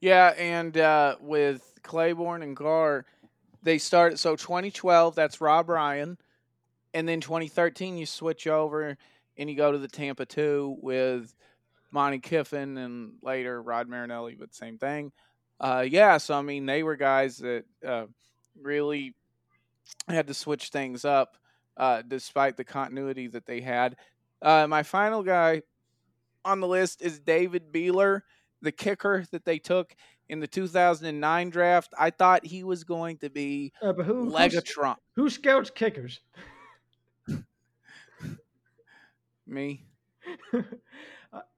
Yeah, 0.00 0.34
and 0.36 0.76
uh, 0.76 1.16
with 1.20 1.78
Claiborne 1.82 2.42
and 2.42 2.56
Carr, 2.56 3.04
they 3.62 3.78
started. 3.78 4.18
So 4.18 4.34
2012, 4.34 5.14
that's 5.14 5.40
Rob 5.40 5.68
Ryan 5.68 6.18
and 6.94 7.08
then 7.08 7.20
2013 7.20 7.96
you 7.96 8.06
switch 8.06 8.46
over 8.46 8.96
and 9.36 9.50
you 9.50 9.56
go 9.56 9.72
to 9.72 9.78
the 9.78 9.88
Tampa 9.88 10.26
2 10.26 10.78
with 10.80 11.34
Monte 11.90 12.20
Kiffin 12.20 12.78
and 12.78 13.14
later 13.22 13.62
Rod 13.62 13.88
Marinelli, 13.88 14.36
but 14.38 14.54
same 14.54 14.78
thing. 14.78 15.12
Uh, 15.60 15.84
yeah, 15.88 16.18
so 16.18 16.34
I 16.34 16.42
mean 16.42 16.66
they 16.66 16.82
were 16.82 16.96
guys 16.96 17.38
that 17.38 17.64
uh, 17.86 18.06
really 18.60 19.14
had 20.08 20.26
to 20.26 20.34
switch 20.34 20.68
things 20.68 21.04
up 21.04 21.36
uh, 21.76 22.02
despite 22.06 22.56
the 22.56 22.64
continuity 22.64 23.28
that 23.28 23.46
they 23.46 23.60
had. 23.60 23.96
Uh, 24.42 24.66
my 24.66 24.82
final 24.82 25.22
guy 25.22 25.62
on 26.44 26.60
the 26.60 26.66
list 26.66 27.00
is 27.02 27.20
David 27.20 27.72
Buehler, 27.72 28.22
the 28.60 28.72
kicker 28.72 29.24
that 29.30 29.44
they 29.44 29.58
took 29.58 29.94
in 30.28 30.40
the 30.40 30.46
2009 30.46 31.50
draft. 31.50 31.92
I 31.98 32.10
thought 32.10 32.44
he 32.44 32.64
was 32.64 32.84
going 32.84 33.18
to 33.18 33.30
be 33.30 33.72
uh, 33.82 33.92
but 33.92 34.06
who, 34.06 34.30
Legatron. 34.30 34.96
Who 35.16 35.30
scouts 35.30 35.70
kickers? 35.70 36.20
Me. 39.46 39.84
I, 40.52 40.62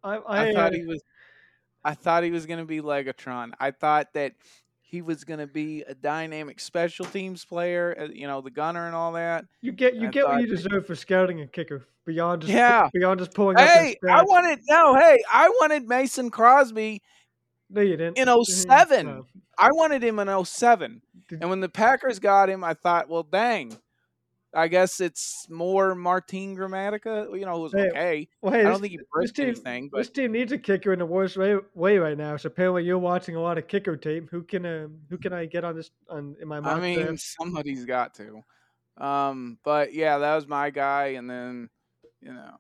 I, 0.03 0.17
I, 0.17 0.49
I, 0.49 0.53
thought 0.53 0.75
he 0.75 0.85
was. 0.85 1.03
I 1.85 1.95
thought 1.95 2.23
he 2.23 2.31
was 2.31 2.47
going 2.47 2.61
to 2.61 2.65
be 2.65 2.81
Legatron. 2.81 3.53
I 3.61 3.71
thought 3.71 4.15
that 4.15 4.33
he 4.95 5.03
was 5.03 5.25
going 5.25 5.41
to 5.41 5.47
be 5.49 5.83
a 5.83 5.95
dynamic 5.95 6.61
special 6.61 7.05
teams 7.05 7.45
player. 7.45 7.97
Uh, 7.99 8.05
you 8.13 8.29
know, 8.29 8.41
the 8.41 8.51
gunner 8.51 8.87
and 8.87 8.95
all 8.95 9.13
that. 9.13 9.45
You 9.61 9.73
get 9.73 9.97
you 9.97 10.07
I 10.07 10.11
get 10.11 10.29
what 10.29 10.41
you 10.41 10.47
deserve 10.47 10.87
for 10.87 10.95
scouting 10.95 11.41
a 11.41 11.49
kicker 11.49 11.85
beyond 12.07 12.43
just 12.43 12.53
yeah 12.53 12.89
beyond 12.93 13.19
just 13.19 13.35
pulling. 13.35 13.57
Hey, 13.59 13.97
I 14.09 14.23
wanted 14.23 14.61
no. 14.69 14.95
Hey, 14.95 15.25
I 15.33 15.49
wanted 15.61 15.89
Mason 15.89 16.31
Crosby. 16.31 17.03
No, 17.71 17.81
you 17.81 17.97
didn't. 17.97 18.19
In 18.19 18.45
07. 18.45 19.07
No. 19.07 19.27
I 19.59 19.71
wanted 19.73 20.05
him 20.05 20.21
in 20.21 20.45
07. 20.45 21.03
And 21.41 21.51
when 21.51 21.61
the 21.61 21.69
Packers 21.69 22.21
got 22.21 22.49
him, 22.49 22.63
I 22.63 22.75
thought, 22.75 23.09
well, 23.09 23.25
dang, 23.25 23.77
I 24.55 24.69
guess 24.69 25.01
it's 25.01 25.47
more 25.51 25.95
Martin 25.95 26.57
Gramatica. 26.57 27.39
You 27.39 27.47
know, 27.47 27.59
was 27.59 27.73
hey, 27.73 27.89
okay. 27.89 28.29
Well, 28.41 28.53
hey, 28.53 28.61
I 28.61 28.63
don't 28.65 28.73
this, 28.73 28.81
think 28.83 28.93
he 28.93 29.01
broke 29.13 29.39
anything. 29.39 29.89
But 29.91 29.99
this 29.99 30.11
team 30.11 30.33
needs 30.33 30.53
a 30.53 30.59
kicker 30.59 30.93
in 30.93 30.99
the 30.99 31.07
worst 31.07 31.37
way, 31.37 31.57
way 31.75 31.99
right 31.99 32.17
now. 32.17 32.37
So 32.37 32.47
apparently, 32.47 32.85
you're 32.85 32.99
watching 32.99 33.37
a 33.37 33.41
lot 33.41 33.59
of 33.59 33.69
kicker 33.69 33.97
tape. 33.97 34.31
Who 34.31 34.43
can 34.43 34.65
uh, 34.65 34.89
who 35.11 35.19
can 35.19 35.33
I 35.33 35.47
get 35.47 35.65
on 35.65 35.77
this 35.77 35.91
on 36.09 36.37
in 36.41 36.49
my? 36.49 36.61
Mind? 36.61 36.77
I 36.77 36.81
mean, 36.81 37.17
somebody's 37.19 37.85
got 37.85 38.15
to. 38.15 38.45
Um, 38.97 39.59
but 39.65 39.93
yeah, 39.93 40.19
that 40.19 40.35
was 40.35 40.47
my 40.47 40.71
guy, 40.71 41.15
and 41.17 41.29
then 41.29 41.69
you 42.21 42.33
know, 42.33 42.57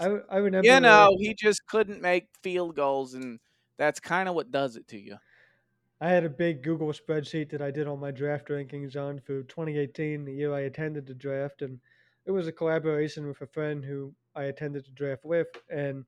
I 0.00 0.06
I 0.28 0.38
remember. 0.38 0.66
You 0.66 0.80
know, 0.80 1.16
he 1.18 1.34
just 1.34 1.66
couldn't 1.66 2.02
make 2.02 2.26
field 2.42 2.74
goals, 2.76 3.14
and 3.14 3.38
that's 3.78 4.00
kind 4.00 4.28
of 4.28 4.34
what 4.34 4.50
does 4.50 4.76
it 4.76 4.88
to 4.88 4.98
you. 4.98 5.16
I 6.04 6.08
had 6.10 6.24
a 6.24 6.28
big 6.28 6.62
Google 6.62 6.92
spreadsheet 6.92 7.48
that 7.48 7.62
I 7.62 7.70
did 7.70 7.86
all 7.86 7.96
my 7.96 8.10
draft 8.10 8.48
rankings 8.48 8.94
on 8.94 9.20
for 9.20 9.42
2018, 9.44 10.26
the 10.26 10.34
year 10.34 10.52
I 10.52 10.60
attended 10.60 11.06
the 11.06 11.14
draft, 11.14 11.62
and 11.62 11.80
it 12.26 12.30
was 12.30 12.46
a 12.46 12.52
collaboration 12.52 13.26
with 13.26 13.40
a 13.40 13.46
friend 13.46 13.82
who 13.82 14.12
I 14.36 14.42
attended 14.44 14.84
the 14.84 14.90
draft 14.90 15.24
with, 15.24 15.46
and 15.70 16.04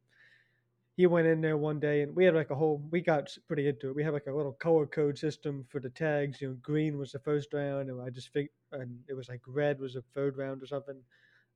he 0.98 1.06
went 1.06 1.28
in 1.28 1.40
there 1.40 1.56
one 1.56 1.80
day 1.80 2.02
and 2.02 2.14
we 2.14 2.26
had 2.26 2.34
like 2.34 2.50
a 2.50 2.54
whole 2.54 2.86
we 2.90 3.00
got 3.00 3.34
pretty 3.48 3.68
into 3.68 3.88
it. 3.88 3.94
We 3.96 4.04
had 4.04 4.12
like 4.12 4.26
a 4.26 4.34
little 4.34 4.52
color 4.52 4.86
code 4.86 5.16
system 5.16 5.64
for 5.70 5.80
the 5.80 5.88
tags. 5.88 6.42
You 6.42 6.48
know, 6.48 6.56
green 6.60 6.98
was 6.98 7.12
the 7.12 7.18
first 7.18 7.54
round, 7.54 7.88
and 7.88 8.02
I 8.02 8.10
just 8.10 8.34
think 8.34 8.50
and 8.72 8.98
it 9.08 9.14
was 9.14 9.30
like 9.30 9.40
red 9.46 9.80
was 9.80 9.94
the 9.94 10.02
third 10.12 10.36
round 10.36 10.62
or 10.62 10.66
something. 10.66 11.00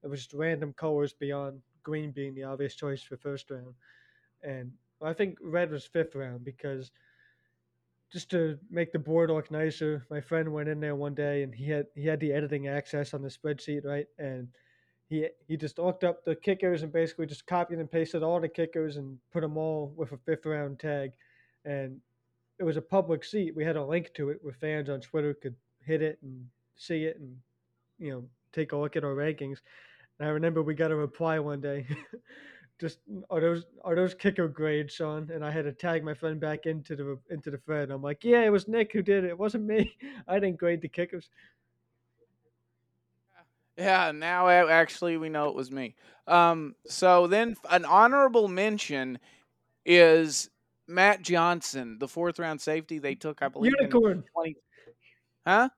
It 0.03 0.09
was 0.09 0.21
just 0.21 0.33
random 0.33 0.73
colors 0.73 1.13
beyond 1.13 1.61
green 1.83 2.11
being 2.11 2.35
the 2.35 2.45
obvious 2.45 2.75
choice 2.75 3.03
for 3.03 3.19
first 3.19 3.51
round, 3.51 3.75
and 4.43 4.73
I 5.03 5.13
think 5.13 5.37
red 5.43 5.71
was 5.71 5.85
fifth 5.85 6.15
round 6.15 6.43
because 6.43 6.91
just 8.13 8.31
to 8.31 8.59
make 8.71 8.93
the 8.93 8.99
board 8.99 9.31
look 9.31 9.51
nicer, 9.51 10.05
my 10.11 10.21
friend 10.21 10.53
went 10.53 10.69
in 10.69 10.81
there 10.81 10.97
one 10.97 11.15
day 11.15 11.43
and 11.43 11.55
he 11.55 11.71
had 11.71 11.87
he 11.95 12.07
had 12.07 12.21
the 12.21 12.33
editing 12.33 12.67
access 12.67 13.15
on 13.15 13.23
the 13.23 13.29
spreadsheet, 13.29 13.85
right? 13.85 14.07
And 14.19 14.49
he 15.09 15.29
he 15.47 15.57
just 15.57 15.79
looked 15.79 16.05
up 16.05 16.25
the 16.25 16.35
kickers 16.35 16.83
and 16.83 16.93
basically 16.93 17.27
just 17.27 17.47
copied 17.47 17.79
and 17.79 17.91
pasted 17.91 18.23
all 18.23 18.41
the 18.41 18.49
kickers 18.49 18.97
and 18.97 19.19
put 19.33 19.43
them 19.43 19.57
all 19.57 19.93
with 19.97 20.13
a 20.13 20.19
fifth 20.19 20.45
round 20.45 20.81
tag. 20.81 21.13
And 21.65 22.01
it 22.59 22.65
was 22.65 22.77
a 22.77 22.83
public 22.83 23.25
seat. 23.25 23.55
We 23.55 23.65
had 23.65 23.77
a 23.77 23.85
link 23.85 24.13
to 24.15 24.31
it 24.31 24.39
where 24.43 24.53
fans 24.53 24.91
on 24.91 25.01
Twitter 25.01 25.35
could 25.35 25.55
hit 25.81 26.03
it 26.03 26.19
and 26.23 26.47
see 26.77 27.05
it 27.05 27.19
and 27.19 27.37
you 27.99 28.11
know 28.11 28.25
take 28.53 28.73
a 28.73 28.77
look 28.77 28.97
at 28.97 29.05
our 29.05 29.15
rankings. 29.15 29.59
And 30.19 30.29
I 30.29 30.33
remember 30.33 30.63
we 30.63 30.75
got 30.75 30.91
a 30.91 30.97
reply 30.97 31.39
one 31.39 31.61
day 31.61 31.87
just 32.81 32.99
are 33.29 33.41
those 33.41 33.65
are 33.85 33.95
those 33.95 34.15
kicker 34.15 34.49
grades, 34.49 34.95
Sean? 34.95 35.31
And 35.33 35.45
I 35.45 35.51
had 35.51 35.65
to 35.65 35.73
tag 35.73 36.03
my 36.03 36.15
friend 36.15 36.41
back 36.41 36.67
into 36.67 36.97
the 36.97 37.19
into 37.31 37.51
the 37.51 37.59
thread. 37.59 37.91
I'm 37.91 38.03
like, 38.03 38.25
yeah, 38.25 38.43
it 38.43 38.51
was 38.51 38.67
Nick 38.67 38.93
who 38.93 39.03
did 39.03 39.25
it. 39.25 39.29
It 39.29 39.39
wasn't 39.39 39.65
me. 39.65 39.97
I 40.29 40.39
didn't 40.39 40.59
grade 40.59 40.81
the 40.81 40.89
kickers. 40.89 41.29
Yeah, 43.77 44.13
now 44.13 44.49
actually 44.49 45.17
we 45.17 45.29
know 45.29 45.49
it 45.49 45.55
was 45.55 45.71
me. 45.71 45.95
Um, 46.27 46.75
so 46.87 47.27
then 47.27 47.57
an 47.71 47.85
honorable 47.85 48.47
mention 48.47 49.19
is 49.87 50.51
Matt 50.87 51.23
Johnson, 51.23 51.97
the 51.99 52.09
fourth 52.09 52.39
round 52.39 52.61
safety 52.61 52.99
they 52.99 53.15
took, 53.15 53.43
I 53.43 53.49
believe. 53.49 53.73
Unicorn. 53.79 54.25
20... 54.35 54.57
Huh? 55.47 55.69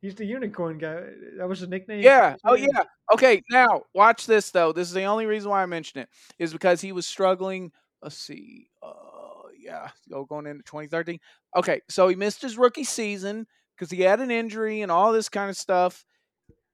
He's 0.00 0.14
the 0.14 0.24
unicorn 0.24 0.78
guy. 0.78 1.02
That 1.36 1.48
was 1.48 1.60
his 1.60 1.68
nickname. 1.68 2.02
Yeah. 2.02 2.36
Oh 2.44 2.54
yeah. 2.54 2.84
Okay. 3.12 3.42
Now 3.50 3.82
watch 3.94 4.26
this 4.26 4.50
though. 4.50 4.72
This 4.72 4.88
is 4.88 4.94
the 4.94 5.04
only 5.04 5.26
reason 5.26 5.50
why 5.50 5.62
I 5.62 5.66
mention 5.66 6.00
it 6.00 6.08
is 6.38 6.52
because 6.52 6.80
he 6.80 6.92
was 6.92 7.06
struggling. 7.06 7.70
Let's 8.02 8.16
see. 8.16 8.68
Uh, 8.82 9.48
yeah. 9.58 9.88
Go 10.10 10.24
going 10.24 10.46
into 10.46 10.62
2013. 10.64 11.18
Okay. 11.54 11.82
So 11.90 12.08
he 12.08 12.16
missed 12.16 12.40
his 12.40 12.56
rookie 12.56 12.84
season 12.84 13.46
because 13.76 13.90
he 13.90 14.00
had 14.00 14.20
an 14.20 14.30
injury 14.30 14.80
and 14.80 14.90
all 14.90 15.12
this 15.12 15.28
kind 15.28 15.50
of 15.50 15.56
stuff. 15.56 16.06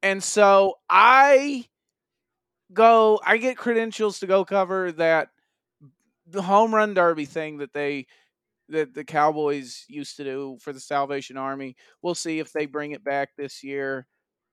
And 0.04 0.22
so 0.22 0.74
I 0.88 1.66
go. 2.72 3.20
I 3.26 3.38
get 3.38 3.56
credentials 3.56 4.20
to 4.20 4.28
go 4.28 4.44
cover 4.44 4.92
that 4.92 5.30
the 6.28 6.42
home 6.42 6.72
run 6.72 6.94
derby 6.94 7.24
thing 7.24 7.58
that 7.58 7.72
they 7.72 8.06
that 8.68 8.94
the 8.94 9.04
Cowboys 9.04 9.84
used 9.88 10.16
to 10.16 10.24
do 10.24 10.58
for 10.60 10.72
the 10.72 10.80
Salvation 10.80 11.36
Army. 11.36 11.76
We'll 12.02 12.14
see 12.14 12.38
if 12.38 12.52
they 12.52 12.66
bring 12.66 12.92
it 12.92 13.04
back 13.04 13.30
this 13.36 13.62
year. 13.62 14.06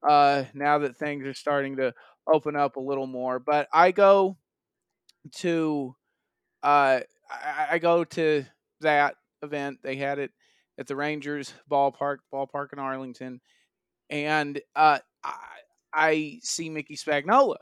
Uh, 0.07 0.43
now 0.53 0.79
that 0.79 0.97
things 0.97 1.25
are 1.25 1.33
starting 1.33 1.77
to 1.77 1.93
open 2.31 2.55
up 2.55 2.75
a 2.75 2.81
little 2.81 3.07
more, 3.07 3.39
but 3.39 3.67
I 3.73 3.91
go 3.91 4.37
to 5.35 5.95
uh, 6.61 7.01
I, 7.29 7.67
I 7.71 7.79
go 7.79 8.03
to 8.03 8.45
that 8.81 9.15
event. 9.41 9.79
They 9.83 9.95
had 9.95 10.19
it 10.19 10.31
at 10.79 10.87
the 10.87 10.95
Rangers 10.95 11.53
ballpark, 11.71 12.17
ballpark 12.33 12.73
in 12.73 12.79
Arlington, 12.79 13.39
and 14.09 14.59
uh, 14.75 14.99
I, 15.23 15.35
I 15.93 16.39
see 16.41 16.69
Mickey 16.69 16.97
Spagnola, 16.97 17.55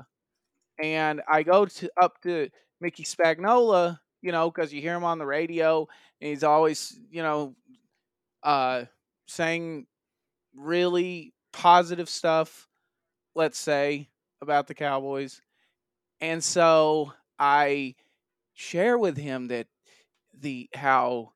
and 0.82 1.22
I 1.32 1.44
go 1.44 1.66
to 1.66 1.92
up 2.02 2.22
to 2.24 2.50
Mickey 2.80 3.04
Spagnola, 3.04 4.00
you 4.22 4.32
know, 4.32 4.50
because 4.50 4.74
you 4.74 4.82
hear 4.82 4.96
him 4.96 5.04
on 5.04 5.18
the 5.18 5.26
radio, 5.26 5.88
and 6.20 6.30
he's 6.30 6.44
always, 6.44 6.98
you 7.10 7.22
know, 7.24 7.56
uh, 8.44 8.86
saying 9.28 9.86
really 10.56 11.34
positive 11.54 12.10
stuff, 12.10 12.68
let's 13.36 13.58
say, 13.58 14.10
about 14.42 14.68
the 14.68 14.74
Cowboys. 14.74 15.42
And 16.20 16.44
so 16.44 17.14
I 17.40 17.96
share 18.54 18.98
with 18.98 19.18
him 19.18 19.48
that 19.48 19.68
the 20.40 20.70
how 20.74 21.34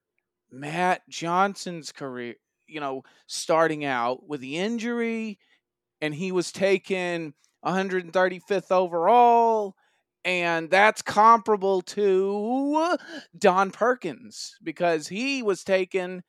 Matt 0.51 1.01
Johnson's 1.09 1.91
career, 1.91 2.35
you 2.67 2.79
know, 2.79 3.03
starting 3.27 3.85
out 3.85 4.27
with 4.27 4.41
the 4.41 4.57
injury 4.57 5.39
and 6.01 6.13
he 6.13 6.31
was 6.31 6.51
taken 6.51 7.33
135th 7.65 8.71
overall 8.71 9.75
and 10.25 10.71
that's 10.71 11.03
comparable 11.03 11.83
to 11.83 12.97
Don 13.37 13.69
Perkins 13.69 14.55
because 14.63 15.07
he 15.07 15.43
was 15.43 15.63
taken 15.63 16.23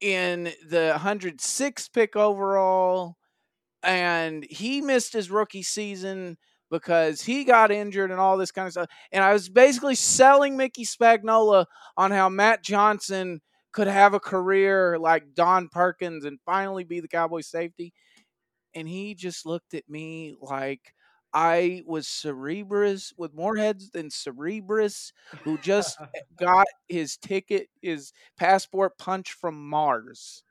in 0.00 0.44
the 0.68 0.94
106th 0.96 1.92
pick 1.92 2.16
overall 2.16 3.16
and 3.82 4.46
he 4.48 4.80
missed 4.80 5.12
his 5.12 5.30
rookie 5.30 5.62
season 5.62 6.38
because 6.70 7.22
he 7.22 7.44
got 7.44 7.70
injured 7.70 8.10
and 8.10 8.20
all 8.20 8.38
this 8.38 8.50
kind 8.50 8.66
of 8.66 8.72
stuff. 8.72 8.90
And 9.12 9.22
I 9.22 9.32
was 9.32 9.48
basically 9.48 9.94
selling 9.94 10.56
Mickey 10.56 10.84
Spagnola 10.84 11.66
on 11.96 12.10
how 12.10 12.28
Matt 12.28 12.64
Johnson 12.64 13.40
could 13.72 13.86
have 13.88 14.14
a 14.14 14.20
career 14.20 14.98
like 14.98 15.34
Don 15.34 15.68
Perkins 15.68 16.24
and 16.24 16.38
finally 16.46 16.84
be 16.84 17.00
the 17.00 17.08
Cowboy 17.08 17.42
safety. 17.42 17.92
And 18.74 18.88
he 18.88 19.14
just 19.14 19.46
looked 19.46 19.74
at 19.74 19.88
me 19.88 20.34
like 20.40 20.94
I 21.32 21.82
was 21.86 22.08
Cerberus 22.08 23.12
with 23.16 23.34
more 23.34 23.56
heads 23.56 23.90
than 23.90 24.10
Cerberus, 24.10 25.12
who 25.44 25.58
just 25.58 25.98
got 26.38 26.66
his 26.88 27.16
ticket, 27.16 27.68
his 27.82 28.12
passport 28.36 28.98
punched 28.98 29.32
from 29.32 29.68
Mars. 29.68 30.42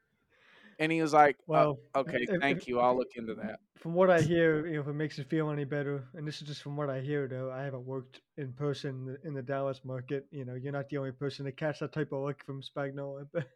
And 0.80 0.92
he 0.92 1.02
was 1.02 1.14
like, 1.14 1.38
uh, 1.38 1.44
"Well, 1.48 1.80
oh, 1.96 2.02
okay, 2.02 2.20
if, 2.22 2.40
thank 2.40 2.60
if, 2.60 2.68
you. 2.68 2.80
I'll 2.80 2.96
look 2.96 3.16
into 3.16 3.34
that." 3.36 3.60
From 3.80 3.96
what 3.96 4.12
I 4.12 4.22
hear, 4.22 4.68
you 4.68 4.76
know, 4.76 4.82
if 4.82 4.88
it 4.88 4.94
makes 4.94 5.18
you 5.18 5.24
feel 5.24 5.50
any 5.50 5.66
better, 5.66 6.04
and 6.14 6.28
this 6.28 6.42
is 6.42 6.48
just 6.48 6.62
from 6.62 6.78
what 6.78 6.90
I 6.90 7.00
hear, 7.00 7.28
though, 7.28 7.52
I 7.52 7.64
haven't 7.64 7.86
worked 7.86 8.22
in 8.38 8.54
person 8.54 9.18
in 9.24 9.34
the 9.34 9.42
Dallas 9.42 9.82
market. 9.84 10.28
You 10.32 10.46
know, 10.46 10.54
you're 10.54 10.72
not 10.72 10.90
the 10.90 10.98
only 10.98 11.12
person 11.12 11.46
to 11.46 11.52
catch 11.52 11.80
that 11.80 11.94
type 11.94 12.12
of 12.12 12.24
look 12.24 12.44
from 12.46 12.62
Spagnola. 12.62 13.28
But... 13.34 13.48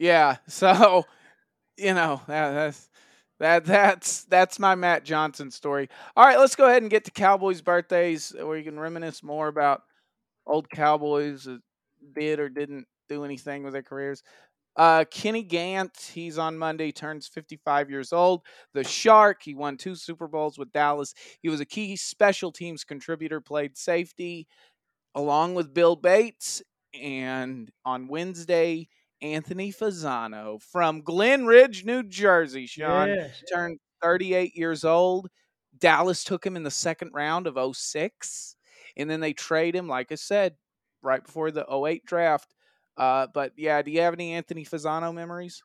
yeah, 0.00 0.38
so 0.48 1.06
you 1.76 1.94
know 1.94 2.20
that, 2.26 2.50
that's 2.52 2.88
that 3.40 3.64
that's 3.64 4.24
that's 4.24 4.58
my 4.58 4.74
Matt 4.74 5.04
Johnson 5.04 5.50
story. 5.50 5.88
All 6.16 6.24
right, 6.24 6.38
let's 6.38 6.54
go 6.54 6.68
ahead 6.68 6.82
and 6.82 6.90
get 6.90 7.04
to 7.06 7.10
Cowboys 7.10 7.62
birthdays 7.62 8.32
where 8.36 8.56
you 8.56 8.64
can 8.64 8.78
reminisce 8.78 9.22
more 9.22 9.48
about 9.48 9.82
old 10.46 10.68
Cowboys 10.70 11.44
that 11.44 11.60
did 12.14 12.38
or 12.38 12.48
didn't 12.48 12.86
do 13.08 13.24
anything 13.24 13.64
with 13.64 13.72
their 13.72 13.82
careers. 13.82 14.22
Uh, 14.76 15.04
Kenny 15.10 15.42
Gant, 15.42 16.10
he's 16.14 16.38
on 16.38 16.56
Monday, 16.56 16.92
turns 16.92 17.26
55 17.26 17.90
years 17.90 18.12
old. 18.12 18.42
The 18.72 18.84
Shark, 18.84 19.42
he 19.42 19.54
won 19.54 19.76
two 19.76 19.94
Super 19.94 20.28
Bowls 20.28 20.58
with 20.58 20.72
Dallas. 20.72 21.14
He 21.42 21.48
was 21.48 21.60
a 21.60 21.66
key 21.66 21.96
special 21.96 22.52
teams 22.52 22.84
contributor, 22.84 23.40
played 23.40 23.76
safety 23.76 24.46
along 25.14 25.54
with 25.54 25.74
Bill 25.74 25.96
Bates. 25.96 26.62
And 26.94 27.70
on 27.84 28.08
Wednesday, 28.08 28.88
Anthony 29.22 29.72
Fasano 29.72 30.60
from 30.62 31.02
Glen 31.02 31.46
Ridge, 31.46 31.84
New 31.84 32.02
Jersey. 32.02 32.66
Sean 32.66 33.08
yes. 33.08 33.42
turned 33.52 33.78
38 34.02 34.56
years 34.56 34.84
old. 34.84 35.28
Dallas 35.78 36.24
took 36.24 36.44
him 36.44 36.56
in 36.56 36.62
the 36.62 36.70
second 36.70 37.10
round 37.12 37.46
of 37.46 37.76
06. 37.76 38.56
And 38.96 39.08
then 39.08 39.20
they 39.20 39.32
trade 39.32 39.74
him, 39.74 39.88
like 39.88 40.10
I 40.10 40.16
said, 40.16 40.56
right 41.02 41.24
before 41.24 41.50
the 41.50 41.66
08 41.70 42.04
draft. 42.04 42.54
Uh, 42.96 43.26
but 43.32 43.52
yeah, 43.56 43.80
do 43.82 43.90
you 43.90 44.00
have 44.00 44.14
any 44.14 44.32
Anthony 44.32 44.64
Fasano 44.64 45.14
memories? 45.14 45.62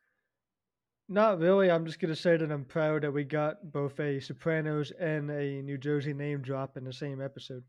Not 1.07 1.39
really. 1.39 1.69
I'm 1.69 1.85
just 1.85 1.99
gonna 1.99 2.15
say 2.15 2.35
that 2.37 2.51
I'm 2.51 2.65
proud 2.65 3.03
that 3.03 3.11
we 3.11 3.23
got 3.23 3.71
both 3.71 3.99
a 3.99 4.19
Sopranos 4.19 4.91
and 4.99 5.29
a 5.29 5.61
New 5.61 5.77
Jersey 5.77 6.13
name 6.13 6.41
drop 6.41 6.77
in 6.77 6.83
the 6.83 6.93
same 6.93 7.21
episode. 7.21 7.63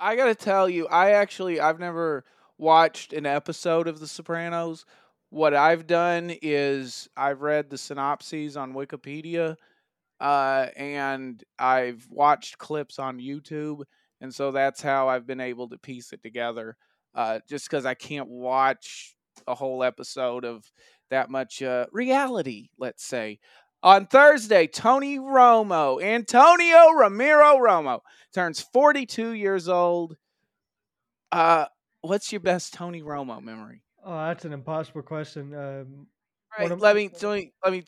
I 0.00 0.16
gotta 0.16 0.34
tell 0.34 0.68
you, 0.68 0.86
I 0.86 1.10
actually 1.10 1.60
I've 1.60 1.78
never 1.78 2.24
watched 2.58 3.12
an 3.12 3.26
episode 3.26 3.88
of 3.88 4.00
The 4.00 4.06
Sopranos. 4.08 4.84
What 5.30 5.54
I've 5.54 5.86
done 5.86 6.32
is 6.42 7.08
I've 7.16 7.42
read 7.42 7.70
the 7.70 7.78
synopses 7.78 8.56
on 8.56 8.74
Wikipedia, 8.74 9.56
uh, 10.20 10.66
and 10.76 11.42
I've 11.58 12.06
watched 12.08 12.58
clips 12.58 12.98
on 12.98 13.18
YouTube, 13.18 13.82
and 14.20 14.32
so 14.34 14.52
that's 14.52 14.80
how 14.80 15.08
I've 15.08 15.26
been 15.26 15.40
able 15.40 15.68
to 15.70 15.78
piece 15.78 16.12
it 16.12 16.22
together. 16.22 16.76
Uh, 17.14 17.40
just 17.48 17.68
because 17.68 17.86
I 17.86 17.94
can't 17.94 18.28
watch 18.28 19.14
a 19.46 19.54
whole 19.54 19.84
episode 19.84 20.44
of 20.44 20.64
that 21.10 21.30
much 21.30 21.62
uh, 21.62 21.86
reality, 21.92 22.70
let's 22.78 23.04
say. 23.04 23.38
On 23.82 24.06
Thursday, 24.06 24.66
Tony 24.66 25.18
Romo, 25.18 26.02
Antonio 26.02 26.90
Ramiro 26.92 27.58
Romo, 27.58 28.00
turns 28.32 28.60
42 28.60 29.32
years 29.32 29.68
old. 29.68 30.16
Uh, 31.30 31.66
what's 32.04 32.32
your 32.32 32.40
best 32.40 32.74
Tony 32.74 33.02
Romo 33.02 33.42
memory? 33.42 33.82
Oh, 34.04 34.26
that's 34.26 34.44
an 34.44 34.52
impossible 34.52 35.02
question. 35.02 35.54
Um, 35.54 36.06
All 36.58 36.68
right, 36.68 36.78
let 36.78 36.96
me, 36.96 37.10
let 37.62 37.72
me. 37.72 37.84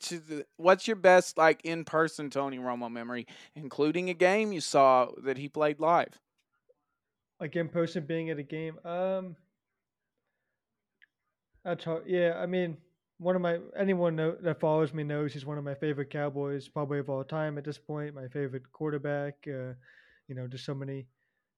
What's 0.57 0.87
your 0.87 0.95
best 0.95 1.37
like 1.37 1.61
in 1.63 1.85
person 1.85 2.29
Tony 2.29 2.57
Romo 2.57 2.91
memory, 2.91 3.27
including 3.55 4.09
a 4.09 4.13
game 4.13 4.51
you 4.51 4.61
saw 4.61 5.09
that 5.23 5.37
he 5.37 5.47
played 5.47 5.79
live? 5.79 6.19
Like 7.39 7.55
in 7.55 7.69
person, 7.69 8.05
being 8.05 8.31
at 8.31 8.39
a 8.39 8.43
game. 8.43 8.79
Um, 8.83 9.35
that's 11.63 11.83
hard. 11.83 12.03
Yeah, 12.07 12.33
I 12.37 12.47
mean, 12.47 12.77
one 13.19 13.35
of 13.35 13.41
my 13.43 13.59
anyone 13.77 14.15
know, 14.15 14.35
that 14.41 14.59
follows 14.59 14.93
me 14.93 15.03
knows 15.03 15.33
he's 15.33 15.45
one 15.45 15.59
of 15.59 15.63
my 15.63 15.75
favorite 15.75 16.09
Cowboys, 16.09 16.67
probably 16.67 16.97
of 16.97 17.09
all 17.09 17.23
time 17.23 17.59
at 17.59 17.63
this 17.63 17.77
point. 17.77 18.15
My 18.15 18.27
favorite 18.27 18.63
quarterback. 18.71 19.35
Uh, 19.47 19.73
you 20.27 20.35
know, 20.35 20.47
just 20.47 20.65
so 20.65 20.73
many 20.73 21.05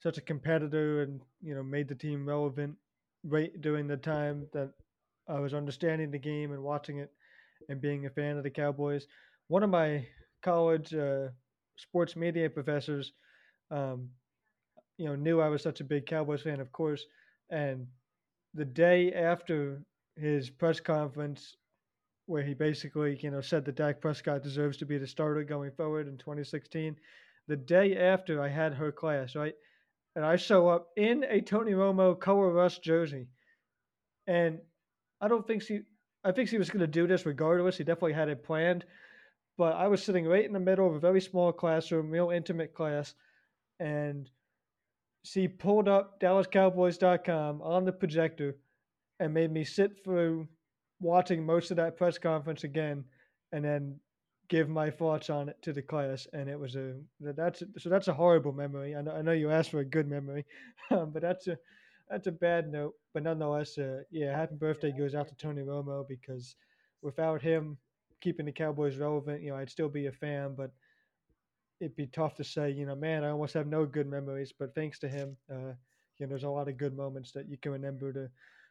such 0.02 0.18
a 0.18 0.22
competitor 0.22 1.02
and 1.04 1.22
you 1.42 1.56
know 1.56 1.64
made 1.64 1.88
the 1.88 1.96
team 1.96 2.28
relevant 2.28 2.76
right 3.24 3.60
during 3.62 3.88
the 3.88 3.98
time 3.98 4.48
that 4.54 4.72
I 5.28 5.40
was 5.40 5.54
understanding 5.54 6.12
the 6.12 6.20
game 6.20 6.52
and 6.54 6.64
watching 6.64 7.00
it 7.00 7.12
and 7.70 7.82
being 7.82 8.06
a 8.06 8.10
fan 8.10 8.38
of 8.38 8.44
the 8.44 8.50
Cowboys. 8.50 9.08
One 9.48 9.64
of 9.64 9.70
my 9.70 10.08
college 10.44 10.94
uh, 10.94 11.30
sports 11.78 12.16
media 12.16 12.50
professors, 12.50 13.14
um, 13.72 14.10
you 14.98 15.06
know, 15.06 15.16
knew 15.16 15.40
I 15.40 15.50
was 15.50 15.62
such 15.64 15.82
a 15.82 15.86
big 15.86 16.06
Cowboys 16.06 16.42
fan, 16.42 16.60
of 16.60 16.72
course, 16.72 17.06
and 17.50 17.88
the 18.54 18.66
day 18.66 19.14
after 19.14 19.82
his 20.18 20.50
press 20.50 20.80
conference 20.80 21.58
where 22.28 22.44
he 22.44 22.54
basically, 22.54 23.20
you 23.22 23.32
know, 23.32 23.42
said 23.42 23.66
that 23.66 23.76
Dak 23.76 24.02
Prescott 24.02 24.44
deserves 24.44 24.78
to 24.78 24.86
be 24.86 24.98
the 24.98 25.08
starter 25.08 25.44
going 25.44 25.72
forward 25.72 26.08
in 26.08 26.18
2016. 26.18 26.96
The 27.48 27.58
day 27.58 27.98
after 27.98 28.42
I 28.42 28.50
had 28.50 28.74
her 28.76 28.92
class, 28.92 29.36
right? 29.36 29.56
And 30.20 30.26
I 30.26 30.36
show 30.36 30.68
up 30.68 30.90
in 30.98 31.24
a 31.30 31.40
Tony 31.40 31.72
Romo 31.72 32.20
color 32.20 32.52
rush 32.52 32.80
jersey. 32.80 33.30
And 34.28 34.60
I 35.22 35.30
don't 35.30 35.48
think 35.48 35.62
she, 35.62 35.84
I 36.26 36.34
think 36.34 36.50
she 36.50 36.58
was 36.58 36.70
going 36.70 36.82
to 36.82 36.88
do 36.88 37.08
this 37.08 37.26
regardless. 37.26 37.78
He 37.78 37.86
definitely 37.86 38.12
had 38.12 38.28
it 38.28 38.44
planned. 38.44 38.84
But 39.58 39.78
I 39.78 39.88
was 39.88 40.04
sitting 40.04 40.28
right 40.28 40.44
in 40.44 40.52
the 40.52 40.60
middle 40.60 40.86
of 40.86 40.94
a 40.94 41.00
very 41.00 41.22
small 41.22 41.54
classroom, 41.54 42.10
real 42.10 42.32
intimate 42.32 42.74
class. 42.74 43.14
And 43.80 44.30
she 45.24 45.48
pulled 45.48 45.88
up 45.88 46.20
DallasCowboys.com 46.20 47.62
on 47.62 47.86
the 47.86 47.94
projector 47.94 48.58
and 49.22 49.34
made 49.34 49.54
me 49.54 49.64
sit 49.64 50.04
through 50.04 50.50
watching 51.00 51.46
most 51.46 51.72
of 51.72 51.78
that 51.78 51.96
press 51.96 52.18
conference 52.18 52.66
again, 52.66 53.06
and 53.54 53.64
then 53.64 53.96
give 54.50 54.68
my 54.68 54.90
thoughts 54.90 55.30
on 55.30 55.48
it 55.48 55.62
to 55.62 55.72
the 55.72 55.82
class. 55.82 56.28
And 56.34 56.50
it 56.50 56.60
was 56.60 56.76
a 56.76 56.96
that's 57.22 57.62
a, 57.62 57.68
so 57.78 57.90
that's 57.90 58.08
a 58.08 58.14
horrible 58.14 58.52
memory. 58.52 58.96
I 58.96 59.02
know, 59.02 59.12
I 59.12 59.22
know 59.22 59.32
you 59.32 59.52
asked 59.52 59.72
for 59.72 59.80
a 59.80 59.86
good 59.86 60.08
memory, 60.08 60.46
um, 60.92 61.12
but 61.12 61.22
that's 61.22 61.48
a 61.48 61.58
that's 62.10 62.28
a 62.28 62.32
bad 62.32 62.72
note. 62.72 62.96
But 63.14 63.24
nonetheless, 63.24 63.78
uh, 63.78 64.02
yeah, 64.12 64.36
happy 64.36 64.56
birthday 64.56 64.92
goes 64.92 65.16
out 65.16 65.28
to 65.30 65.36
Tony 65.36 65.62
Romo 65.62 66.08
because 66.08 66.56
without 67.02 67.42
him 67.42 67.78
keeping 68.20 68.46
the 68.48 68.52
Cowboys 68.52 68.98
relevant, 68.98 69.42
you 69.42 69.52
know, 69.52 69.58
I'd 69.58 69.70
still 69.70 69.90
be 69.90 70.08
a 70.08 70.12
fan, 70.12 70.56
but 70.58 70.72
it'd 71.80 71.96
be 71.96 72.08
tough 72.08 72.36
to 72.36 72.44
say, 72.44 72.72
you 72.72 72.86
know, 72.86 72.96
man, 72.96 73.24
I 73.24 73.30
almost 73.30 73.54
have 73.54 73.68
no 73.68 73.86
good 73.86 74.08
memories. 74.08 74.52
But 74.58 74.76
thanks 74.76 75.00
to 75.00 75.08
him, 75.08 75.38
uh, 75.50 75.74
you 76.18 76.26
know, 76.26 76.28
there's 76.28 76.44
a 76.44 76.50
lot 76.50 76.68
of 76.68 76.78
good 76.78 76.98
moments 76.98 77.32
that 77.34 77.48
you 77.48 77.58
can 77.58 77.72
remember. 77.72 78.12
The 78.12 78.30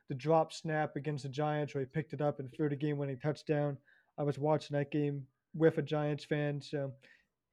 the 0.09 0.15
drop 0.15 0.53
snap 0.55 0.97
against 0.97 1.23
the 1.25 1.29
Giants 1.29 1.75
where 1.75 1.83
he 1.83 1.87
picked 1.87 2.15
it 2.15 2.23
up 2.23 2.41
and 2.41 2.51
threw 2.51 2.71
the 2.71 2.77
game-winning 2.77 3.19
touchdown. 3.19 3.77
I 4.19 4.23
was 4.23 4.39
watching 4.39 4.75
that 4.77 4.91
game 4.91 5.27
with 5.55 5.79
a 5.79 5.83
Giants 5.83 6.25
fan, 6.25 6.61
so 6.61 6.93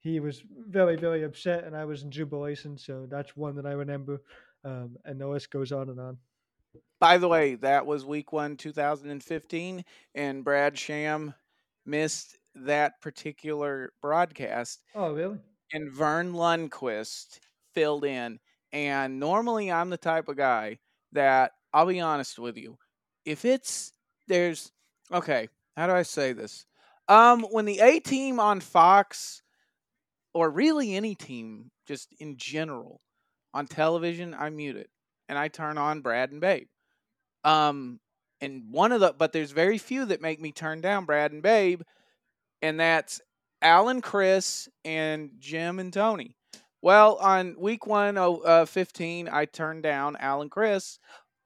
he 0.00 0.20
was 0.20 0.42
very, 0.48 0.96
very 0.96 1.24
upset, 1.24 1.64
and 1.64 1.76
I 1.76 1.84
was 1.84 2.02
in 2.02 2.10
jubilation. 2.10 2.78
So 2.78 3.06
that's 3.10 3.36
one 3.36 3.56
that 3.56 3.66
I 3.66 3.72
remember, 3.72 4.22
um, 4.64 4.96
and 5.04 5.20
the 5.20 5.28
list 5.28 5.50
goes 5.50 5.72
on 5.72 5.88
and 5.88 6.00
on. 6.00 6.18
By 6.98 7.18
the 7.18 7.28
way, 7.28 7.56
that 7.56 7.86
was 7.86 8.04
week 8.04 8.32
one, 8.32 8.56
2015, 8.56 9.84
and 10.14 10.44
Brad 10.44 10.78
Sham 10.78 11.34
missed 11.84 12.38
that 12.54 13.00
particular 13.00 13.92
broadcast. 14.00 14.82
Oh, 14.94 15.12
really? 15.12 15.38
And 15.72 15.92
Verne 15.92 16.32
Lundquist 16.32 17.40
filled 17.74 18.04
in. 18.04 18.38
And 18.72 19.20
normally 19.20 19.70
I'm 19.70 19.90
the 19.90 19.96
type 19.96 20.28
of 20.28 20.36
guy 20.36 20.78
that 21.12 21.52
I'll 21.72 21.86
be 21.86 22.00
honest 22.00 22.38
with 22.38 22.56
you. 22.56 22.78
If 23.24 23.44
it's 23.44 23.92
there's 24.26 24.72
okay, 25.12 25.48
how 25.76 25.86
do 25.86 25.92
I 25.92 26.02
say 26.02 26.32
this? 26.32 26.66
Um 27.08 27.42
when 27.50 27.64
the 27.64 27.80
A 27.80 28.00
team 28.00 28.40
on 28.40 28.60
Fox 28.60 29.42
or 30.34 30.50
really 30.50 30.94
any 30.94 31.14
team 31.14 31.70
just 31.86 32.14
in 32.18 32.36
general 32.36 33.00
on 33.54 33.66
television, 33.66 34.34
I 34.34 34.50
mute 34.50 34.76
it 34.76 34.90
and 35.28 35.38
I 35.38 35.48
turn 35.48 35.78
on 35.78 36.00
Brad 36.00 36.32
and 36.32 36.40
Babe. 36.40 36.68
Um 37.44 38.00
and 38.40 38.64
one 38.70 38.92
of 38.92 39.00
the 39.00 39.14
but 39.16 39.32
there's 39.32 39.52
very 39.52 39.78
few 39.78 40.04
that 40.06 40.20
make 40.20 40.40
me 40.40 40.52
turn 40.52 40.80
down 40.80 41.04
Brad 41.04 41.32
and 41.32 41.42
Babe 41.42 41.82
and 42.62 42.80
that's 42.80 43.20
Alan 43.62 44.00
Chris 44.00 44.68
and 44.84 45.30
Jim 45.38 45.78
and 45.78 45.92
Tony. 45.92 46.36
Well, 46.82 47.16
on 47.16 47.56
week 47.58 47.86
one, 47.86 48.16
oh, 48.18 48.36
uh, 48.36 48.64
15, 48.64 49.28
I 49.30 49.46
turned 49.46 49.82
down 49.82 50.16
Alan 50.20 50.50
Chris 50.50 50.98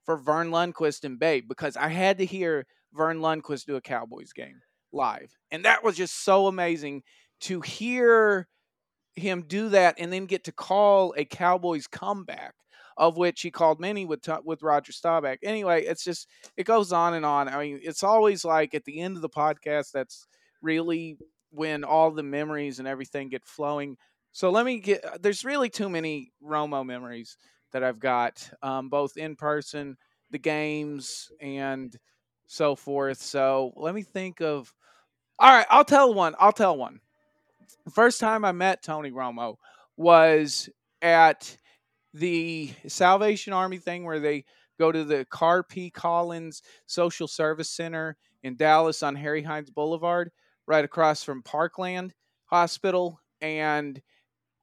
for 0.04 0.16
Verne 0.16 0.50
Lundquist 0.50 1.04
and 1.04 1.18
Babe 1.18 1.48
because 1.48 1.76
I 1.76 1.88
had 1.88 2.18
to 2.18 2.26
hear 2.26 2.66
Verne 2.92 3.20
Lundquist 3.20 3.66
do 3.66 3.76
a 3.76 3.80
Cowboys 3.80 4.32
game 4.32 4.60
live. 4.92 5.36
And 5.50 5.64
that 5.64 5.84
was 5.84 5.96
just 5.96 6.24
so 6.24 6.46
amazing 6.46 7.02
to 7.42 7.60
hear 7.60 8.48
him 9.16 9.42
do 9.42 9.68
that 9.70 9.96
and 9.98 10.12
then 10.12 10.26
get 10.26 10.44
to 10.44 10.52
call 10.52 11.14
a 11.16 11.24
Cowboys 11.24 11.86
comeback 11.86 12.54
of 12.96 13.16
which 13.16 13.40
he 13.40 13.50
called 13.50 13.80
many 13.80 14.04
with 14.04 14.28
with 14.44 14.62
Roger 14.62 14.92
Staubach. 14.92 15.38
Anyway, 15.42 15.84
it's 15.84 16.04
just 16.04 16.28
it 16.56 16.64
goes 16.64 16.92
on 16.92 17.14
and 17.14 17.24
on. 17.24 17.48
I 17.48 17.58
mean, 17.58 17.80
it's 17.82 18.02
always 18.02 18.44
like 18.44 18.74
at 18.74 18.84
the 18.84 19.00
end 19.00 19.16
of 19.16 19.22
the 19.22 19.28
podcast 19.28 19.92
that's 19.92 20.26
really 20.60 21.16
when 21.50 21.82
all 21.82 22.10
the 22.10 22.22
memories 22.22 22.78
and 22.78 22.86
everything 22.86 23.30
get 23.30 23.46
flowing. 23.46 23.96
So 24.32 24.50
let 24.50 24.66
me 24.66 24.80
get. 24.80 25.22
There's 25.22 25.44
really 25.44 25.70
too 25.70 25.88
many 25.88 26.32
Romo 26.44 26.84
memories 26.84 27.36
that 27.72 27.82
I've 27.82 28.00
got, 28.00 28.50
um, 28.62 28.88
both 28.88 29.16
in 29.16 29.34
person, 29.34 29.96
the 30.30 30.38
games, 30.38 31.30
and 31.40 31.96
so 32.50 32.74
forth. 32.74 33.22
So 33.22 33.72
let 33.76 33.94
me 33.94 34.02
think 34.02 34.40
of. 34.40 34.72
All 35.38 35.50
right, 35.50 35.66
I'll 35.70 35.84
tell 35.84 36.12
one. 36.12 36.34
I'll 36.38 36.52
tell 36.52 36.76
one. 36.76 37.00
First 37.92 38.20
time 38.20 38.44
I 38.44 38.52
met 38.52 38.82
Tony 38.82 39.10
Romo 39.10 39.54
was 39.96 40.68
at 41.00 41.56
the 42.12 42.72
Salvation 42.88 43.52
Army 43.52 43.78
thing 43.78 44.04
where 44.04 44.18
they 44.18 44.44
go 44.78 44.90
to 44.90 45.04
the 45.04 45.24
Carr 45.30 45.62
P. 45.62 45.90
Collins 45.90 46.62
Social 46.86 47.28
Service 47.28 47.70
Center 47.70 48.16
in 48.42 48.56
Dallas 48.56 49.02
on 49.02 49.14
Harry 49.14 49.42
Hines 49.42 49.70
Boulevard 49.70 50.30
right 50.66 50.84
across 50.84 51.22
from 51.22 51.42
Parkland 51.42 52.12
Hospital, 52.46 53.20
and 53.40 54.02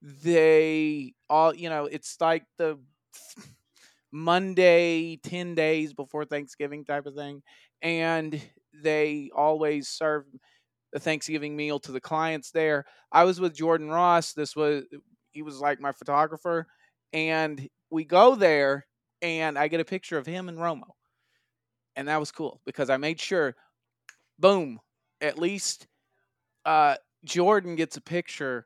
they 0.02 1.14
all, 1.30 1.56
you 1.56 1.70
know, 1.70 1.86
it's 1.86 2.18
like 2.20 2.44
the 2.58 2.78
Monday, 4.12 5.18
10 5.18 5.56
days 5.56 5.94
before 5.94 6.26
Thanksgiving 6.26 6.86
type 6.86 7.06
of 7.06 7.16
thing. 7.16 7.42
And 7.82 8.42
they 8.84 9.30
always 9.36 9.90
serve 9.90 10.26
the 10.94 11.00
Thanksgiving 11.00 11.56
meal 11.56 11.80
to 11.82 11.92
the 11.92 12.00
clients 12.02 12.52
there. 12.52 12.86
I 13.12 13.24
was 13.24 13.40
with 13.40 13.56
Jordan 13.56 13.90
Ross. 13.90 14.34
This 14.34 14.56
was, 14.56 14.84
he 15.32 15.42
was 15.42 15.60
like 15.60 15.80
my 15.80 15.92
photographer. 15.92 16.68
And 17.14 17.68
we 17.90 18.04
go 18.06 18.36
there, 18.36 18.86
and 19.22 19.58
I 19.58 19.68
get 19.68 19.80
a 19.80 19.86
picture 19.86 20.18
of 20.18 20.26
him 20.26 20.50
and 20.50 20.58
Romo. 20.58 20.92
And 21.96 22.08
that 22.08 22.20
was 22.20 22.32
cool 22.32 22.62
because 22.66 22.90
I 22.90 22.98
made 22.98 23.20
sure, 23.20 23.56
boom, 24.40 24.80
at 25.22 25.40
least 25.40 25.88
uh, 26.66 26.96
Jordan 27.24 27.76
gets 27.76 27.98
a 27.98 28.02
picture 28.02 28.66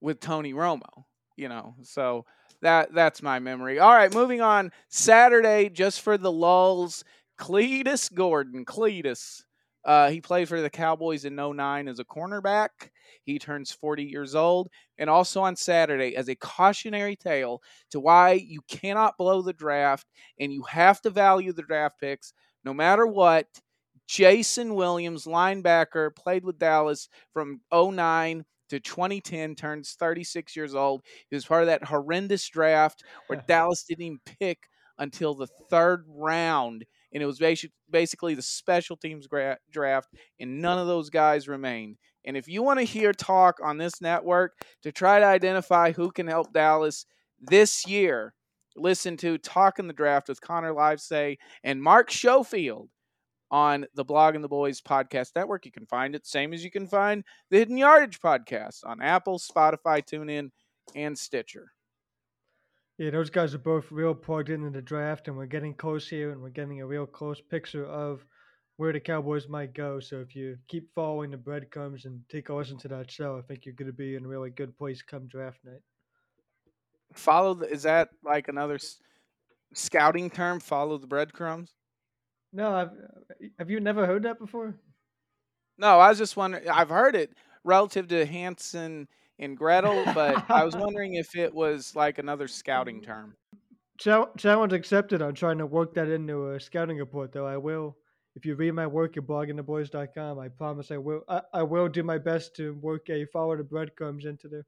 with 0.00 0.20
Tony 0.20 0.54
Romo, 0.54 1.04
you 1.36 1.48
know. 1.48 1.74
So 1.82 2.24
that 2.64 2.92
that's 2.92 3.22
my 3.22 3.38
memory. 3.38 3.78
All 3.78 3.92
right, 3.92 4.12
moving 4.12 4.40
on. 4.40 4.72
Saturday, 4.88 5.68
just 5.68 6.00
for 6.00 6.18
the 6.18 6.32
lulls, 6.32 7.04
Cletis 7.38 8.12
Gordon. 8.12 8.64
Cletis. 8.64 9.42
Uh, 9.84 10.08
he 10.08 10.20
played 10.20 10.48
for 10.48 10.62
the 10.62 10.70
Cowboys 10.70 11.26
in 11.26 11.36
09 11.36 11.88
as 11.88 11.98
a 11.98 12.04
cornerback. 12.04 12.70
He 13.24 13.38
turns 13.38 13.70
40 13.70 14.04
years 14.04 14.34
old. 14.34 14.68
And 14.96 15.10
also 15.10 15.42
on 15.42 15.56
Saturday, 15.56 16.16
as 16.16 16.28
a 16.28 16.34
cautionary 16.36 17.16
tale 17.16 17.60
to 17.90 18.00
why 18.00 18.32
you 18.32 18.60
cannot 18.66 19.18
blow 19.18 19.42
the 19.42 19.52
draft 19.52 20.06
and 20.40 20.50
you 20.50 20.62
have 20.62 21.02
to 21.02 21.10
value 21.10 21.52
the 21.52 21.62
draft 21.62 22.00
picks 22.00 22.32
no 22.64 22.72
matter 22.72 23.06
what, 23.06 23.46
Jason 24.06 24.74
Williams, 24.74 25.24
linebacker, 25.24 26.14
played 26.14 26.44
with 26.44 26.58
Dallas 26.58 27.08
from 27.32 27.60
09 27.72 28.44
to 28.74 28.80
2010, 28.80 29.54
turns 29.54 29.96
36 29.98 30.54
years 30.56 30.74
old. 30.74 31.02
He 31.30 31.36
was 31.36 31.44
part 31.44 31.62
of 31.62 31.66
that 31.68 31.84
horrendous 31.84 32.48
draft 32.48 33.02
where 33.26 33.42
Dallas 33.48 33.84
didn't 33.84 34.04
even 34.04 34.20
pick 34.24 34.58
until 34.98 35.34
the 35.34 35.48
third 35.70 36.04
round. 36.08 36.84
And 37.12 37.22
it 37.22 37.26
was 37.26 37.40
basically 37.90 38.34
the 38.34 38.42
special 38.42 38.96
teams 38.96 39.28
draft, 39.70 40.08
and 40.40 40.60
none 40.60 40.78
of 40.78 40.88
those 40.88 41.10
guys 41.10 41.46
remained. 41.46 41.96
And 42.24 42.36
if 42.36 42.48
you 42.48 42.62
want 42.62 42.80
to 42.80 42.84
hear 42.84 43.12
talk 43.12 43.58
on 43.62 43.78
this 43.78 44.00
network 44.00 44.54
to 44.82 44.90
try 44.90 45.20
to 45.20 45.26
identify 45.26 45.92
who 45.92 46.10
can 46.10 46.26
help 46.26 46.52
Dallas 46.52 47.06
this 47.40 47.86
year, 47.86 48.34
listen 48.76 49.16
to 49.18 49.38
Talk 49.38 49.78
in 49.78 49.86
the 49.86 49.92
Draft 49.92 50.28
with 50.28 50.40
Connor 50.40 50.72
Livesay 50.72 51.36
and 51.62 51.82
Mark 51.82 52.10
Schofield 52.10 52.88
on 53.50 53.86
the 53.94 54.04
Blogging 54.04 54.42
the 54.42 54.48
Boys 54.48 54.80
podcast 54.80 55.30
network. 55.36 55.64
You 55.64 55.72
can 55.72 55.86
find 55.86 56.14
it 56.14 56.26
same 56.26 56.52
as 56.52 56.64
you 56.64 56.70
can 56.70 56.86
find 56.86 57.24
the 57.50 57.58
Hidden 57.58 57.76
Yardage 57.76 58.20
podcast 58.20 58.80
on 58.84 59.02
Apple, 59.02 59.38
Spotify, 59.38 60.02
TuneIn, 60.04 60.50
and 60.94 61.18
Stitcher. 61.18 61.72
Yeah, 62.98 63.10
those 63.10 63.30
guys 63.30 63.54
are 63.54 63.58
both 63.58 63.90
real 63.90 64.14
plugged 64.14 64.50
into 64.50 64.70
the 64.70 64.80
draft, 64.80 65.26
and 65.26 65.36
we're 65.36 65.46
getting 65.46 65.74
close 65.74 66.08
here, 66.08 66.30
and 66.30 66.40
we're 66.40 66.50
getting 66.50 66.80
a 66.80 66.86
real 66.86 67.06
close 67.06 67.40
picture 67.40 67.86
of 67.86 68.24
where 68.76 68.92
the 68.92 69.00
Cowboys 69.00 69.48
might 69.48 69.74
go. 69.74 70.00
So 70.00 70.20
if 70.20 70.34
you 70.34 70.56
keep 70.68 70.92
following 70.94 71.30
the 71.30 71.36
breadcrumbs 71.36 72.04
and 72.04 72.20
take 72.28 72.48
a 72.48 72.54
listen 72.54 72.78
to 72.78 72.88
that 72.88 73.10
show, 73.10 73.38
I 73.38 73.42
think 73.42 73.64
you're 73.64 73.74
going 73.74 73.90
to 73.90 73.92
be 73.92 74.16
in 74.16 74.24
a 74.24 74.28
really 74.28 74.50
good 74.50 74.76
place 74.76 75.02
come 75.02 75.26
draft 75.28 75.58
night. 75.64 75.82
Follow 77.14 77.54
the, 77.54 77.66
is 77.66 77.84
that 77.84 78.08
like 78.24 78.48
another 78.48 78.78
scouting 79.74 80.30
term? 80.30 80.58
Follow 80.58 80.98
the 80.98 81.06
breadcrumbs. 81.06 81.72
No, 82.54 82.72
I've, 82.72 82.90
have 83.58 83.68
you 83.68 83.80
never 83.80 84.06
heard 84.06 84.22
that 84.22 84.38
before? 84.38 84.76
No, 85.76 85.98
I 85.98 86.08
was 86.08 86.18
just 86.18 86.36
wondering. 86.36 86.68
I've 86.68 86.88
heard 86.88 87.16
it 87.16 87.32
relative 87.64 88.06
to 88.08 88.24
Hansel 88.24 89.06
and 89.40 89.56
Gretel, 89.56 90.04
but 90.14 90.48
I 90.48 90.62
was 90.62 90.76
wondering 90.76 91.14
if 91.14 91.34
it 91.34 91.52
was 91.52 91.96
like 91.96 92.18
another 92.18 92.46
scouting 92.46 93.02
term. 93.02 93.34
Challenge 93.98 94.72
accepted. 94.72 95.20
I'm 95.20 95.34
trying 95.34 95.58
to 95.58 95.66
work 95.66 95.94
that 95.94 96.08
into 96.08 96.52
a 96.52 96.60
scouting 96.60 96.98
report, 96.98 97.32
though. 97.32 97.46
I 97.46 97.56
will. 97.56 97.96
If 98.36 98.46
you 98.46 98.54
read 98.54 98.72
my 98.72 98.86
work 98.86 99.16
at 99.16 99.24
bloggingtheboys.com, 99.24 100.38
I 100.38 100.48
promise 100.48 100.92
I 100.92 100.98
will. 100.98 101.22
I, 101.28 101.42
I 101.52 101.62
will 101.64 101.88
do 101.88 102.04
my 102.04 102.18
best 102.18 102.54
to 102.56 102.74
work 102.74 103.10
a 103.10 103.24
follow 103.26 103.56
the 103.56 103.64
breadcrumbs 103.64 104.26
into 104.26 104.48
there. 104.48 104.66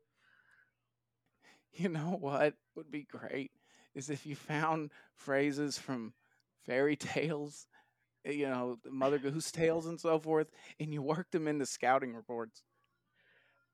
You 1.73 1.89
know 1.89 2.17
what 2.21 2.55
would 2.75 2.91
be 2.91 3.05
great 3.05 3.53
is 3.95 4.11
if 4.11 4.27
you 4.27 4.35
found 4.35 4.91
phrases 5.15 5.79
from 5.79 6.15
fairy 6.65 6.97
tales 6.97 7.67
Eh, 8.27 8.33
you 8.33 8.49
know, 8.49 8.79
Mother 8.91 9.19
Goose 9.19 9.51
tales 9.51 9.87
and 9.87 10.01
so 10.01 10.19
forth, 10.19 10.49
and 10.81 10.93
you 10.93 11.03
worked 11.03 11.33
them 11.33 11.49
into 11.49 11.67
scouting 11.67 12.15
reports. 12.15 12.63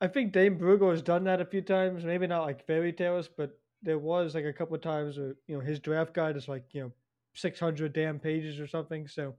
I 0.00 0.08
think 0.08 0.32
Dane 0.32 0.58
Brugler 0.58 0.90
has 0.90 1.02
done 1.02 1.24
that 1.24 1.40
a 1.40 1.44
few 1.44 1.62
times. 1.62 2.04
Maybe 2.04 2.26
not 2.26 2.42
like 2.44 2.66
fairy 2.66 2.92
tales, 2.92 3.28
but 3.28 3.58
there 3.82 3.98
was 3.98 4.34
like 4.34 4.44
a 4.44 4.52
couple 4.52 4.74
of 4.74 4.82
times 4.82 5.16
where 5.16 5.34
you 5.46 5.56
know 5.56 5.60
his 5.60 5.80
draft 5.80 6.12
guide 6.14 6.36
is 6.36 6.48
like 6.48 6.64
you 6.72 6.82
know 6.82 6.92
six 7.34 7.58
hundred 7.58 7.92
damn 7.92 8.18
pages 8.18 8.60
or 8.60 8.66
something. 8.66 9.08
So 9.08 9.34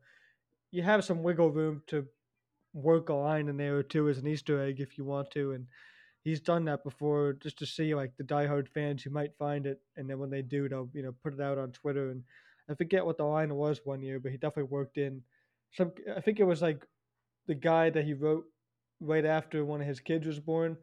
you 0.72 0.82
have 0.84 1.04
some 1.04 1.22
wiggle 1.22 1.52
room 1.52 1.84
to 1.88 2.08
work 2.74 3.10
a 3.10 3.14
line 3.14 3.50
in 3.50 3.58
there 3.58 3.78
or 3.78 3.84
two 3.84 4.10
as 4.10 4.18
an 4.18 4.28
Easter 4.28 4.64
egg 4.64 4.80
if 4.80 4.98
you 4.98 5.04
want 5.04 5.32
to, 5.32 5.52
and 5.52 5.68
he's 6.24 6.40
done 6.40 6.66
that 6.66 6.84
before 6.84 7.34
just 7.34 7.60
to 7.60 7.66
see 7.66 7.94
like 7.94 8.16
the 8.18 8.24
diehard 8.24 8.70
fans 8.70 9.04
who 9.04 9.10
might 9.10 9.38
find 9.38 9.66
it, 9.66 9.82
and 9.98 10.10
then 10.10 10.18
when 10.18 10.30
they 10.30 10.42
do, 10.42 10.70
they'll 10.70 10.90
you 10.94 11.04
know 11.04 11.14
put 11.24 11.34
it 11.34 11.42
out 11.42 11.58
on 11.58 11.72
Twitter. 11.72 12.10
And 12.10 12.24
I 12.70 12.76
forget 12.76 13.06
what 13.06 13.18
the 13.18 13.26
line 13.26 13.54
was 13.56 13.82
one 13.86 14.02
year, 14.02 14.20
but 14.20 14.32
he 14.32 14.38
definitely 14.38 14.72
worked 14.72 14.98
in 14.98 15.24
some. 15.74 15.94
I 16.16 16.22
think 16.22 16.40
it 16.40 16.46
was 16.46 16.62
like 16.62 16.88
the 17.48 17.56
guy 17.56 17.90
that 17.92 18.06
he 18.06 18.14
wrote 18.14 18.46
right 19.00 19.26
after 19.26 19.66
one 19.66 19.82
of 19.82 19.88
his 19.88 20.00
kids 20.02 20.28
was 20.28 20.40
born, 20.40 20.78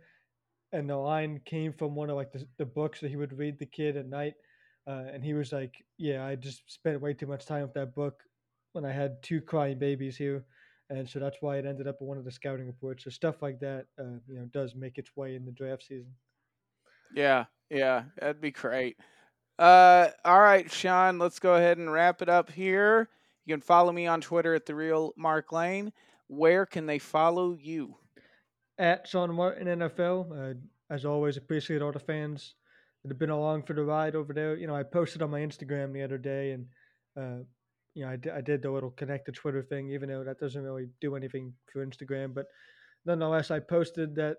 and 0.72 0.88
the 0.88 0.96
line 0.96 1.40
came 1.44 1.72
from 1.72 1.94
one 1.94 2.10
of 2.10 2.16
like 2.16 2.32
the, 2.32 2.48
the 2.58 2.66
books 2.66 3.00
that 3.00 3.10
he 3.10 3.16
would 3.16 3.32
read 3.36 3.58
the 3.58 3.66
kid 3.66 3.96
at 3.96 4.06
night. 4.06 4.34
Uh, 4.86 5.04
and 5.12 5.24
he 5.24 5.34
was 5.34 5.52
like, 5.52 5.84
"Yeah, 5.98 6.24
I 6.24 6.36
just 6.36 6.70
spent 6.70 7.00
way 7.00 7.14
too 7.14 7.26
much 7.26 7.46
time 7.46 7.62
with 7.62 7.74
that 7.74 7.94
book 7.94 8.24
when 8.72 8.84
I 8.84 8.92
had 8.92 9.22
two 9.22 9.40
crying 9.42 9.78
babies 9.78 10.16
here." 10.16 10.46
and 10.92 11.08
so 11.08 11.20
that's 11.20 11.36
why 11.40 11.56
it 11.56 11.64
ended 11.66 11.86
up 11.86 11.98
in 12.00 12.08
one 12.08 12.18
of 12.18 12.24
the 12.24 12.32
scouting 12.32 12.66
reports. 12.66 13.04
So 13.04 13.10
stuff 13.10 13.42
like 13.42 13.60
that, 13.60 13.86
uh, 13.96 14.18
you 14.26 14.34
know, 14.40 14.46
does 14.46 14.74
make 14.74 14.98
its 14.98 15.14
way 15.14 15.36
in 15.36 15.44
the 15.44 15.52
draft 15.52 15.84
season. 15.84 16.16
Yeah, 17.10 17.46
yeah, 17.68 18.06
that'd 18.16 18.40
be 18.40 18.50
great. 18.50 18.98
Uh, 19.60 20.08
all 20.24 20.40
right, 20.40 20.72
Sean, 20.72 21.18
let's 21.18 21.38
go 21.38 21.54
ahead 21.54 21.76
and 21.76 21.92
wrap 21.92 22.22
it 22.22 22.30
up 22.30 22.50
here. 22.50 23.10
You 23.44 23.54
can 23.54 23.60
follow 23.60 23.92
me 23.92 24.06
on 24.06 24.22
Twitter 24.22 24.54
at 24.54 24.64
the 24.64 24.74
real 24.74 25.12
Mark 25.18 25.52
Lane. 25.52 25.92
Where 26.28 26.64
can 26.64 26.86
they 26.86 26.98
follow 26.98 27.52
you? 27.60 27.96
At 28.78 29.06
Sean 29.06 29.34
Martin 29.34 29.66
NFL. 29.66 30.52
Uh, 30.52 30.54
as 30.88 31.04
always, 31.04 31.36
appreciate 31.36 31.82
all 31.82 31.92
the 31.92 31.98
fans 31.98 32.54
that 33.02 33.10
have 33.10 33.18
been 33.18 33.28
along 33.28 33.64
for 33.64 33.74
the 33.74 33.84
ride 33.84 34.16
over 34.16 34.32
there. 34.32 34.56
You 34.56 34.66
know, 34.66 34.74
I 34.74 34.82
posted 34.82 35.20
on 35.20 35.30
my 35.30 35.40
Instagram 35.40 35.92
the 35.92 36.04
other 36.04 36.16
day, 36.16 36.52
and 36.52 36.66
uh, 37.18 37.44
you 37.94 38.06
know, 38.06 38.12
I, 38.12 38.16
d- 38.16 38.30
I 38.30 38.40
did 38.40 38.62
the 38.62 38.70
little 38.70 38.92
connect 38.92 39.26
to 39.26 39.32
Twitter 39.32 39.62
thing, 39.62 39.90
even 39.90 40.08
though 40.08 40.24
that 40.24 40.40
doesn't 40.40 40.62
really 40.62 40.88
do 41.02 41.16
anything 41.16 41.52
for 41.70 41.84
Instagram. 41.84 42.32
But 42.32 42.46
nonetheless, 43.04 43.50
I 43.50 43.58
posted 43.58 44.14
that 44.14 44.38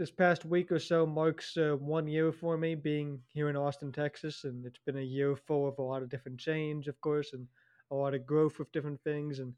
this 0.00 0.10
past 0.10 0.46
week 0.46 0.72
or 0.72 0.78
so 0.78 1.04
marks 1.04 1.58
uh, 1.58 1.76
one 1.78 2.08
year 2.08 2.32
for 2.32 2.56
me 2.56 2.74
being 2.74 3.20
here 3.34 3.50
in 3.50 3.56
Austin, 3.56 3.92
Texas, 3.92 4.44
and 4.44 4.64
it's 4.64 4.80
been 4.86 4.96
a 4.96 5.02
year 5.02 5.36
full 5.36 5.68
of 5.68 5.78
a 5.78 5.82
lot 5.82 6.00
of 6.02 6.08
different 6.08 6.40
change, 6.40 6.88
of 6.88 6.98
course, 7.02 7.34
and 7.34 7.46
a 7.90 7.94
lot 7.94 8.14
of 8.14 8.24
growth 8.24 8.58
with 8.58 8.72
different 8.72 8.98
things. 9.04 9.40
And 9.40 9.52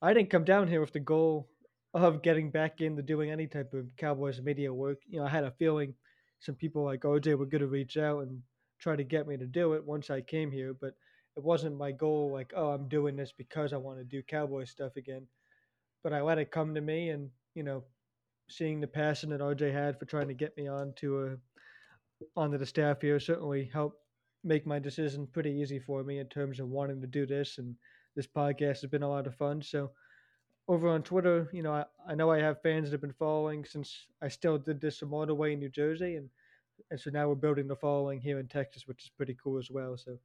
I 0.00 0.14
didn't 0.14 0.30
come 0.30 0.44
down 0.44 0.68
here 0.68 0.80
with 0.80 0.94
the 0.94 1.00
goal 1.00 1.50
of 1.92 2.22
getting 2.22 2.50
back 2.50 2.80
into 2.80 3.02
doing 3.02 3.30
any 3.30 3.46
type 3.46 3.74
of 3.74 3.94
Cowboys 3.98 4.40
media 4.40 4.72
work. 4.72 5.00
You 5.06 5.20
know, 5.20 5.26
I 5.26 5.28
had 5.28 5.44
a 5.44 5.50
feeling 5.50 5.92
some 6.40 6.54
people 6.54 6.82
like 6.82 7.02
OJ 7.02 7.36
were 7.36 7.44
going 7.44 7.60
to 7.60 7.66
reach 7.66 7.98
out 7.98 8.22
and 8.22 8.40
try 8.78 8.96
to 8.96 9.04
get 9.04 9.28
me 9.28 9.36
to 9.36 9.46
do 9.46 9.74
it 9.74 9.84
once 9.84 10.08
I 10.08 10.22
came 10.22 10.50
here, 10.50 10.72
but 10.72 10.94
it 11.36 11.44
wasn't 11.44 11.76
my 11.76 11.92
goal 11.92 12.32
like 12.32 12.52
oh 12.56 12.70
i'm 12.70 12.88
doing 12.88 13.14
this 13.14 13.32
because 13.32 13.72
i 13.72 13.76
want 13.76 13.96
to 13.96 14.02
do 14.02 14.24
cowboy 14.24 14.64
stuff 14.64 14.96
again 14.96 15.24
but 16.02 16.12
i 16.12 16.20
let 16.20 16.36
it 16.36 16.50
come 16.50 16.74
to 16.74 16.80
me 16.80 17.10
and 17.10 17.30
you 17.54 17.62
know 17.62 17.84
seeing 18.48 18.80
the 18.80 18.86
passion 18.86 19.30
that 19.30 19.40
rj 19.40 19.72
had 19.72 19.98
for 19.98 20.04
trying 20.06 20.28
to 20.28 20.34
get 20.34 20.56
me 20.56 20.68
onto 20.68 21.24
a 21.24 21.36
onto 22.36 22.58
the 22.58 22.66
staff 22.66 23.00
here 23.00 23.20
certainly 23.20 23.70
helped 23.72 23.98
make 24.44 24.66
my 24.66 24.78
decision 24.78 25.26
pretty 25.32 25.50
easy 25.50 25.78
for 25.78 26.02
me 26.02 26.18
in 26.18 26.26
terms 26.26 26.60
of 26.60 26.68
wanting 26.68 27.00
to 27.00 27.06
do 27.06 27.26
this 27.26 27.58
and 27.58 27.74
this 28.16 28.26
podcast 28.26 28.80
has 28.80 28.86
been 28.90 29.02
a 29.02 29.08
lot 29.08 29.26
of 29.26 29.34
fun 29.34 29.62
so 29.62 29.90
over 30.68 30.88
on 30.88 31.02
twitter 31.02 31.48
you 31.52 31.62
know 31.62 31.72
i, 31.72 31.84
I 32.06 32.14
know 32.14 32.30
i 32.30 32.38
have 32.38 32.62
fans 32.62 32.86
that 32.86 32.92
have 32.92 33.00
been 33.00 33.12
following 33.12 33.64
since 33.64 34.06
i 34.22 34.28
still 34.28 34.58
did 34.58 34.80
this 34.80 34.98
from 34.98 35.12
all 35.12 35.26
the 35.26 35.34
way 35.34 35.52
in 35.52 35.58
new 35.58 35.68
jersey 35.68 36.16
and 36.16 36.28
and 36.90 37.00
so 37.00 37.10
now 37.10 37.28
we're 37.28 37.34
building 37.34 37.66
the 37.66 37.76
following 37.76 38.20
here 38.20 38.38
in 38.38 38.48
texas 38.48 38.86
which 38.86 39.04
is 39.04 39.10
pretty 39.16 39.36
cool 39.42 39.58
as 39.58 39.70
well 39.70 39.96
so 39.96 40.18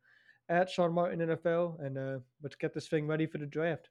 at 0.49 0.69
Sean 0.69 0.93
Martin 0.93 1.19
NFL, 1.19 1.83
and 1.83 1.97
uh, 1.97 2.19
let's 2.41 2.55
get 2.55 2.73
this 2.73 2.87
thing 2.87 3.07
ready 3.07 3.25
for 3.25 3.37
the 3.37 3.45
draft. 3.45 3.89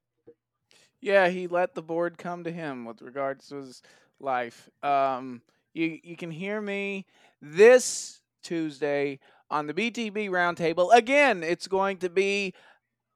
Yeah, 1.01 1.29
he 1.29 1.47
let 1.47 1.75
the 1.75 1.83
board 1.83 2.19
come 2.19 2.45
to 2.45 2.53
him 2.53 2.85
with 2.85 3.03
regards 3.03 3.49
to 3.49 3.57
his 3.57 3.83
life. 4.23 4.69
Um, 4.83 5.43
you 5.75 5.99
you 6.03 6.17
can 6.17 6.31
hear 6.31 6.61
me 6.61 7.07
this 7.41 8.21
Tuesday 8.43 9.19
on 9.51 9.67
the 9.67 9.75
BTB 9.75 10.31
Roundtable. 10.31 10.95
Again, 10.95 11.43
it's 11.43 11.67
going 11.67 11.99
to 11.99 12.11
be 12.11 12.55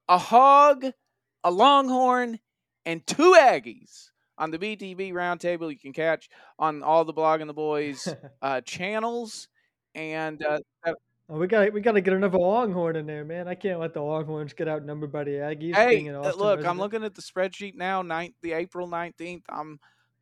a 0.07 0.17
hog, 0.17 0.85
a 1.43 1.51
longhorn, 1.51 2.39
and 2.85 3.05
two 3.05 3.35
Aggies 3.37 4.09
on 4.37 4.51
the 4.51 4.59
BTB 4.59 5.13
Roundtable. 5.13 5.69
You 5.71 5.79
can 5.79 5.93
catch 5.93 6.29
on 6.59 6.83
all 6.83 7.05
the 7.05 7.13
Blogging 7.13 7.47
the 7.47 7.53
Boys 7.53 8.07
uh, 8.41 8.61
channels. 8.61 9.47
And 9.95 10.43
uh, 10.45 10.59
Oh, 11.29 11.37
we 11.37 11.47
got 11.47 11.73
we 11.73 11.81
got 11.81 11.91
to 11.91 12.01
get 12.01 12.13
another 12.13 12.37
Longhorn 12.37 12.95
in 12.95 13.05
there, 13.05 13.25
man. 13.25 13.49
I 13.49 13.55
can't 13.55 13.81
let 13.81 13.93
the 13.93 14.01
Longhorns 14.01 14.53
get 14.53 14.69
outnumbered 14.69 15.11
by 15.11 15.25
the 15.25 15.31
Aggies. 15.31 15.75
Hey, 15.75 16.07
uh, 16.09 16.33
look. 16.33 16.65
I'm 16.65 16.77
looking 16.77 17.03
at 17.03 17.15
the 17.15 17.21
spreadsheet 17.21 17.75
now. 17.75 18.01
Ninth, 18.01 18.35
the 18.41 18.53
April 18.53 18.87
19th. 18.87 19.43
I'm 19.49 19.77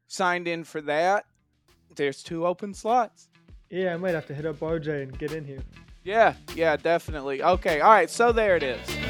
signed 0.08 0.48
in 0.48 0.64
for 0.64 0.82
that. 0.82 1.26
There's 1.96 2.24
two 2.24 2.46
open 2.46 2.74
slots. 2.74 3.30
Yeah, 3.70 3.94
I 3.94 3.98
might 3.98 4.14
have 4.14 4.28
to 4.28 4.36
hit 4.36 4.46
up 4.46 4.60
RJ 4.60 5.04
and 5.04 5.18
get 5.18 5.32
in 5.32 5.46
here. 5.46 5.64
Yeah, 6.04 6.36
yeah, 6.56 6.78
definitely. 6.78 7.42
Okay, 7.42 7.82
all 7.82 7.92
right. 7.92 8.10
So 8.10 8.32
there 8.32 8.56
it 8.56 8.64
is. 8.64 9.05